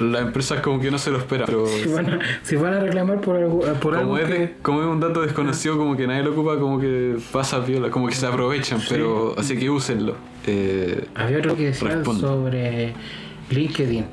la 0.00 0.20
empresa 0.20 0.56
es 0.56 0.60
como 0.62 0.80
que 0.80 0.90
no 0.90 0.98
se 0.98 1.10
lo 1.10 1.18
espera. 1.18 1.46
Pero 1.46 1.66
Si 1.66 1.88
van 1.88 2.10
a, 2.10 2.18
si 2.42 2.56
van 2.56 2.74
a 2.74 2.80
reclamar 2.80 3.20
por 3.20 3.36
algo, 3.36 3.60
por 3.80 3.94
algo 3.94 4.10
como 4.12 4.18
es, 4.18 4.26
que... 4.26 4.38
de- 4.38 4.54
como 4.62 4.80
es 4.82 4.86
un 4.88 5.00
dato 5.00 5.22
desconocido, 5.22 5.76
como 5.78 5.96
que 5.96 6.06
nadie 6.06 6.22
lo 6.22 6.32
ocupa, 6.32 6.58
como 6.58 6.80
que 6.80 7.16
pasa 7.32 7.58
viola, 7.60 7.90
como 7.90 8.08
que 8.08 8.14
se 8.14 8.26
aprovechan, 8.26 8.80
pero 8.88 9.34
así 9.38 9.56
que 9.58 9.68
úsenlo. 9.70 10.16
Eh, 10.46 11.04
Había 11.14 11.38
otro 11.38 11.56
que 11.56 11.66
decía 11.66 11.88
Responde. 11.88 12.20
sobre 12.20 12.94
LinkedIn. 13.50 14.04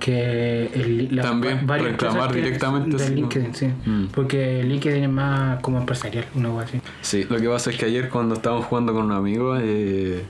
Que 0.00 0.70
el, 0.72 1.08
las 1.14 1.26
También, 1.26 1.66
varias 1.66 1.90
reclamar 1.92 2.22
empresas 2.28 2.34
directamente, 2.34 2.96
De 2.96 3.04
sí. 3.06 3.14
LinkedIn, 3.16 3.54
sí. 3.54 3.66
Mm. 3.84 4.06
Porque 4.14 4.62
LinkedIn 4.64 5.04
es 5.04 5.10
más 5.10 5.60
como 5.60 5.76
empresarial, 5.78 6.24
una 6.34 6.48
cosa 6.48 6.64
así. 6.64 6.80
sí, 7.02 7.26
lo 7.28 7.36
que 7.38 7.46
pasa 7.50 7.68
es 7.70 7.76
que 7.76 7.84
ayer 7.84 8.08
cuando 8.08 8.34
estábamos 8.36 8.64
jugando 8.64 8.94
con 8.94 9.04
un 9.04 9.12
amigo, 9.12 9.58
eh, 9.60 10.22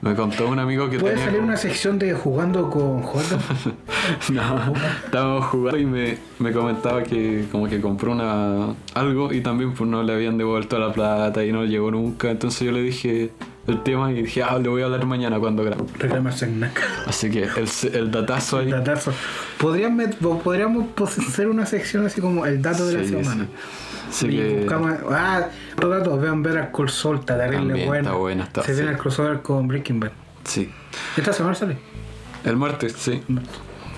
me 0.00 0.14
contó 0.14 0.48
un 0.48 0.58
amigo 0.58 0.88
que 0.88 0.98
¿Puede 0.98 1.14
tenía 1.14 1.26
salir 1.26 1.40
como- 1.40 1.48
una 1.52 1.56
sección 1.56 1.98
de 1.98 2.12
jugando 2.14 2.70
con 2.70 3.02
Jordan? 3.02 3.40
No, 4.32 4.72
estábamos 5.04 5.46
jugando 5.46 5.78
y 5.78 5.84
me, 5.84 6.18
me 6.38 6.52
comentaba 6.52 7.02
que 7.02 7.44
como 7.52 7.66
que 7.68 7.80
compró 7.80 8.12
una 8.12 8.74
algo 8.94 9.32
y 9.32 9.40
también 9.42 9.74
pues 9.74 9.88
no 9.88 10.02
le 10.02 10.12
habían 10.14 10.38
devuelto 10.38 10.78
la 10.78 10.92
plata 10.92 11.44
y 11.44 11.52
no 11.52 11.64
llegó 11.64 11.90
nunca. 11.90 12.30
Entonces 12.30 12.62
yo 12.62 12.72
le 12.72 12.82
dije 12.82 13.30
el 13.68 13.82
tema 13.82 14.10
y 14.12 14.22
dije, 14.22 14.42
ah, 14.42 14.58
le 14.58 14.68
voy 14.68 14.82
a 14.82 14.86
hablar 14.86 15.04
mañana 15.06 15.38
cuando 15.38 15.62
grabe. 15.62 15.84
Reclamarse 15.98 16.46
en 16.46 16.60
NAC. 16.60 16.82
Así 17.06 17.30
que 17.30 17.42
el, 17.44 17.68
el 17.94 18.10
datazo 18.10 18.58
ahí. 18.58 18.70
Datazo. 18.70 19.12
Podrían 19.58 19.96
met- 19.98 20.16
podríamos 20.16 20.86
pos- 20.94 21.18
hacer 21.18 21.48
una 21.48 21.66
sección 21.66 22.04
así 22.06 22.20
como 22.20 22.46
el 22.46 22.60
dato 22.62 22.86
de 22.86 22.94
la 23.02 23.04
semana. 23.04 23.44
sí. 24.10 24.26
Así 24.26 24.28
que 24.30 24.56
buscamos. 24.60 24.92
Ah, 25.10 25.48
otro 25.76 25.88
dato, 25.90 26.18
vean 26.18 26.42
ver 26.42 26.56
al 26.58 26.88
Saul, 26.88 27.18
está 27.18 27.36
terrible 27.38 27.84
buena. 27.86 28.08
está 28.08 28.18
buena, 28.18 28.44
está- 28.44 28.62
Se 28.62 28.72
viene 28.72 28.88
sí. 28.88 28.92
el 28.94 28.98
crossover 28.98 29.42
con 29.42 29.68
Breaking 29.68 30.00
Bad. 30.00 30.12
sí. 30.44 30.70
Esta 31.16 31.32
semana 31.34 31.54
sale. 31.54 31.76
El 32.44 32.56
martes, 32.56 32.94
sí. 32.96 33.22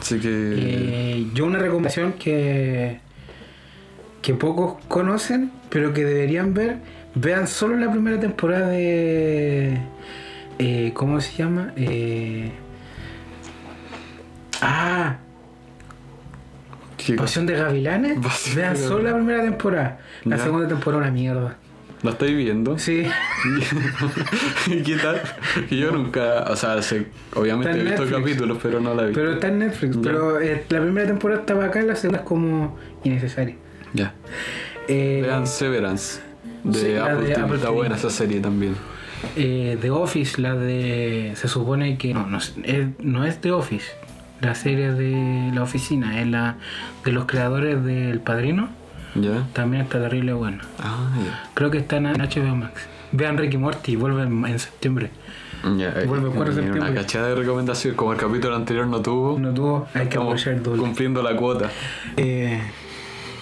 Así 0.01 0.19
que 0.19 0.29
Eh, 0.29 1.27
yo 1.35 1.45
una 1.47 1.59
recomendación 1.59 2.15
que 2.15 3.01
que 4.23 4.35
pocos 4.35 4.75
conocen, 4.89 5.51
pero 5.71 5.95
que 5.95 6.05
deberían 6.05 6.53
ver, 6.53 6.79
vean 7.15 7.47
solo 7.47 7.77
la 7.77 7.91
primera 7.91 8.19
temporada 8.21 8.69
de 8.69 9.79
eh, 10.59 10.91
¿cómo 10.95 11.21
se 11.21 11.37
llama? 11.37 11.73
Eh, 11.77 12.53
ah, 14.61 15.17
¿qué? 16.97 17.15
Pasión 17.15 17.47
de 17.47 17.55
Gavilanes. 17.55 18.19
Pasión 18.23 18.57
vean 18.57 18.75
de 18.75 18.81
solo 18.81 19.03
la 19.11 19.15
primera 19.17 19.43
temporada. 19.43 19.99
La 20.25 20.37
Ya. 20.37 20.45
segunda 20.45 20.69
temporada 20.69 21.03
una 21.03 21.11
mierda. 21.13 21.57
¿Lo 22.03 22.11
estáis 22.13 22.35
viendo? 22.35 22.79
Sí, 22.79 23.03
¿Y 24.69 24.83
qué 24.83 24.97
tal? 24.97 25.21
Yo 25.71 25.91
nunca, 25.91 26.45
o 26.49 26.57
sea, 26.57 26.81
sé- 26.81 27.09
obviamente 27.35 27.73
he 27.73 27.83
visto 27.85 28.05
Netflix. 28.05 28.19
capítulos, 28.23 28.59
pero 28.63 28.81
no 28.81 28.95
la 28.95 29.03
he 29.03 29.07
visto. 29.09 29.21
pero 29.21 29.33
está 29.35 29.49
en 29.49 29.59
Netflix. 29.59 29.97
Ya. 29.97 30.03
Pero 30.03 30.41
eh, 30.41 30.65
la 30.71 30.81
primera 30.81 31.07
temporada 31.07 31.41
está 31.41 31.53
bacán, 31.53 31.87
la 31.87 31.97
segunda 31.97 32.21
es 32.21 32.25
como 32.27 32.79
innecesaria. 33.05 33.55
Ya. 33.93 34.15
Eh, 34.89 35.21
Vean 35.23 35.47
Severance 35.47 36.23
de 36.65 36.79
Sí, 36.79 36.97
Apple 36.97 37.27
de. 37.27 37.35
Apple 37.35 37.57
Está 37.57 37.71
buena 37.71 37.97
esa 37.97 38.11
serie 38.11 38.41
también. 38.41 38.77
Eh, 39.37 39.79
The 39.81 39.91
Office, 39.91 40.41
la 40.41 40.55
de. 40.55 41.33
Se 41.37 41.49
supone 41.49 41.99
que. 41.99 42.15
No, 42.15 42.27
no, 42.27 42.39
es, 42.39 42.55
no 42.99 43.25
es 43.25 43.41
The 43.41 43.53
Office. 43.53 43.93
La 44.41 44.55
serie 44.55 44.93
de 44.93 45.51
la 45.55 45.63
oficina. 45.63 46.21
Es 46.21 46.27
la 46.27 46.57
de 47.05 47.13
los 47.13 47.27
creadores 47.27 47.85
del 47.85 48.21
Padrino. 48.21 48.69
¿Ya? 49.15 49.47
También 49.53 49.83
está 49.83 50.01
terrible 50.01 50.33
buena. 50.33 50.61
Ah, 50.79 51.11
ya. 51.25 51.51
Creo 51.55 51.71
que 51.71 51.79
está 51.79 51.97
en 51.97 52.05
HBO 52.05 52.55
Max. 52.57 52.87
Vean 53.13 53.37
Ricky 53.37 53.59
Morty, 53.59 53.97
vuelve 53.97 54.23
en, 54.23 54.59
septiembre. 54.59 55.11
Vuelve 55.65 56.29
el 56.29 56.33
4 56.33 56.33
de 56.33 56.41
Una 56.41 56.53
septiembre. 56.55 56.95
cachada 56.95 57.29
de 57.29 57.35
recomendaciones, 57.35 57.97
como 57.97 58.13
el 58.13 58.19
capítulo 58.19 58.55
anterior 58.55 58.87
no 58.87 59.03
tuvo. 59.03 59.39
No 59.39 59.53
tuvo, 59.53 59.89
hay 59.95 60.07
que 60.07 60.17
apoyar 60.17 60.63
doble. 60.63 60.81
cumpliendo 60.81 61.23
la 61.23 61.37
cuota. 61.37 61.71
Eh, 62.17 62.61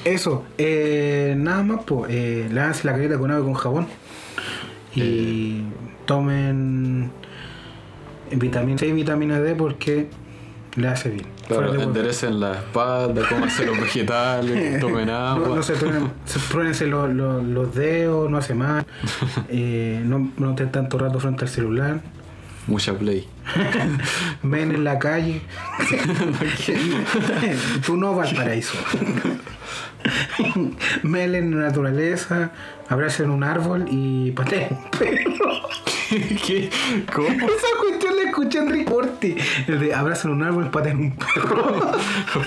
eso, 0.05 0.44
eh, 0.59 1.34
nada 1.36 1.62
más, 1.62 1.84
pues, 1.84 2.11
eh, 2.12 2.49
lávense 2.51 2.86
la 2.86 2.92
carita 2.94 3.18
con 3.18 3.30
agua 3.30 3.42
y 3.42 3.44
con 3.46 3.55
jabón. 3.55 3.86
Y 4.94 5.62
tomen 6.07 7.11
vitamina 8.32 8.78
C 8.78 8.86
y 8.88 8.92
vitamina 8.92 9.40
D 9.40 9.55
porque 9.55 10.09
le 10.76 10.88
hace 10.88 11.11
bien. 11.11 11.26
Claro, 11.46 11.74
enderecen 11.80 12.40
la 12.40 12.53
espalda, 12.55 13.22
cómanse 13.28 13.64
los 13.66 13.78
vegetales, 13.80 14.80
tomen 14.80 15.09
agua. 15.11 15.49
No, 15.49 15.57
no 15.57 15.62
se 15.62 15.74
truenen, 15.74 16.11
se 16.74 16.86
los, 16.86 17.11
los- 17.12 17.42
los 17.44 17.74
dedos, 17.74 18.30
no 18.30 18.38
hace 18.38 18.55
mal. 18.55 18.84
Eh, 19.51 20.03
no, 20.05 20.30
no 20.36 20.51
estén 20.51 20.70
tanto 20.72 20.99
rato 20.99 21.20
frente 21.20 21.44
al 21.44 21.49
celular. 21.51 22.01
Mucha 22.66 22.92
play. 22.92 23.26
Ven 24.42 24.72
en 24.74 24.84
la 24.84 24.99
calle. 24.99 25.40
Tú 27.86 27.96
no 27.96 28.14
vas 28.14 28.32
Ven 31.03 31.34
en 31.34 31.59
la 31.59 31.66
naturaleza, 31.66 32.51
abracen 32.88 33.30
un 33.30 33.44
árbol 33.44 33.86
y 33.90 34.30
pateen 34.32 34.68
un 34.70 34.90
perro. 34.90 35.68
¿Qué? 36.46 36.70
¿Cómo? 37.12 37.28
Esa 37.28 37.66
cuestión 37.80 38.16
la 38.16 38.22
escuché 38.22 38.59
en 38.59 38.70
Rick 38.70 38.88
Morty. 38.88 39.36
El 39.66 39.78
de 39.80 39.94
abrazan 39.94 40.30
un 40.30 40.42
árbol 40.42 40.66
y 40.66 40.68
pateen 40.70 40.99
un 40.99 41.16
perro. 41.16 41.92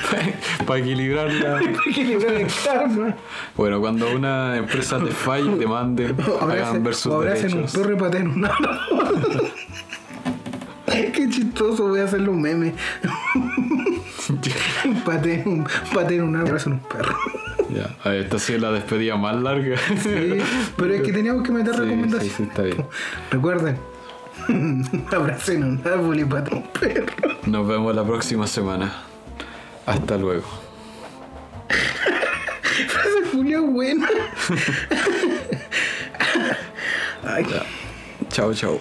Para 0.65 0.79
equilibrar 0.79 1.31
la... 1.31 1.59
Para 1.59 1.71
equilibrar 1.89 2.33
el 2.33 2.47
karma. 2.63 3.15
Bueno, 3.55 3.79
cuando 3.79 4.11
una 4.11 4.57
empresa 4.57 4.97
te 4.99 5.11
falle, 5.11 5.51
te 5.57 5.67
mande, 5.67 6.05
hagan 6.07 6.41
abracen, 6.41 6.83
ver 6.83 6.95
sus 6.95 7.11
o 7.11 7.15
abracen 7.17 7.53
un 7.53 7.57
derechos. 7.57 7.77
perro 7.79 7.93
y 7.93 7.99
pateen 7.99 8.27
un 8.27 8.45
árbol. 8.45 9.51
Qué 10.87 11.29
chistoso, 11.29 11.87
voy 11.87 11.99
a 11.99 12.05
hacerle 12.05 12.29
un 12.29 12.41
meme. 12.41 12.73
Pateen 15.05 15.47
un, 15.47 15.67
pateen 15.93 16.21
un 16.23 16.35
árbol 16.35 16.59
un 16.65 16.79
perro. 16.79 17.15
Ya, 17.69 17.95
esta 18.13 18.37
sí 18.39 18.53
es 18.53 18.61
la 18.61 18.71
despedida 18.71 19.15
más 19.15 19.35
larga. 19.41 19.77
Sí, 20.01 20.37
pero 20.75 20.93
es 20.93 21.01
que 21.01 21.13
teníamos 21.13 21.43
que 21.43 21.51
meter 21.53 21.73
Sí, 21.73 21.79
recomendaciones. 21.81 22.27
sí, 22.27 22.33
sí, 22.37 22.43
está 22.43 22.63
bien. 22.63 22.85
Recuerden, 23.31 23.77
abracen 25.11 25.63
un 25.63 25.81
árbol 25.87 26.19
y 26.19 26.25
pateen 26.25 26.57
un 26.57 26.67
perro. 26.67 27.13
Nos 27.45 27.67
vemos 27.67 27.95
la 27.95 28.03
próxima 28.03 28.45
semana. 28.47 28.91
Hasta 29.85 30.17
luego. 30.17 30.45
Frase 32.87 33.21
Julia 33.31 33.59
buena. 33.61 34.07
Ay, 37.23 37.45
Chao, 38.29 38.53
chao. 38.53 38.79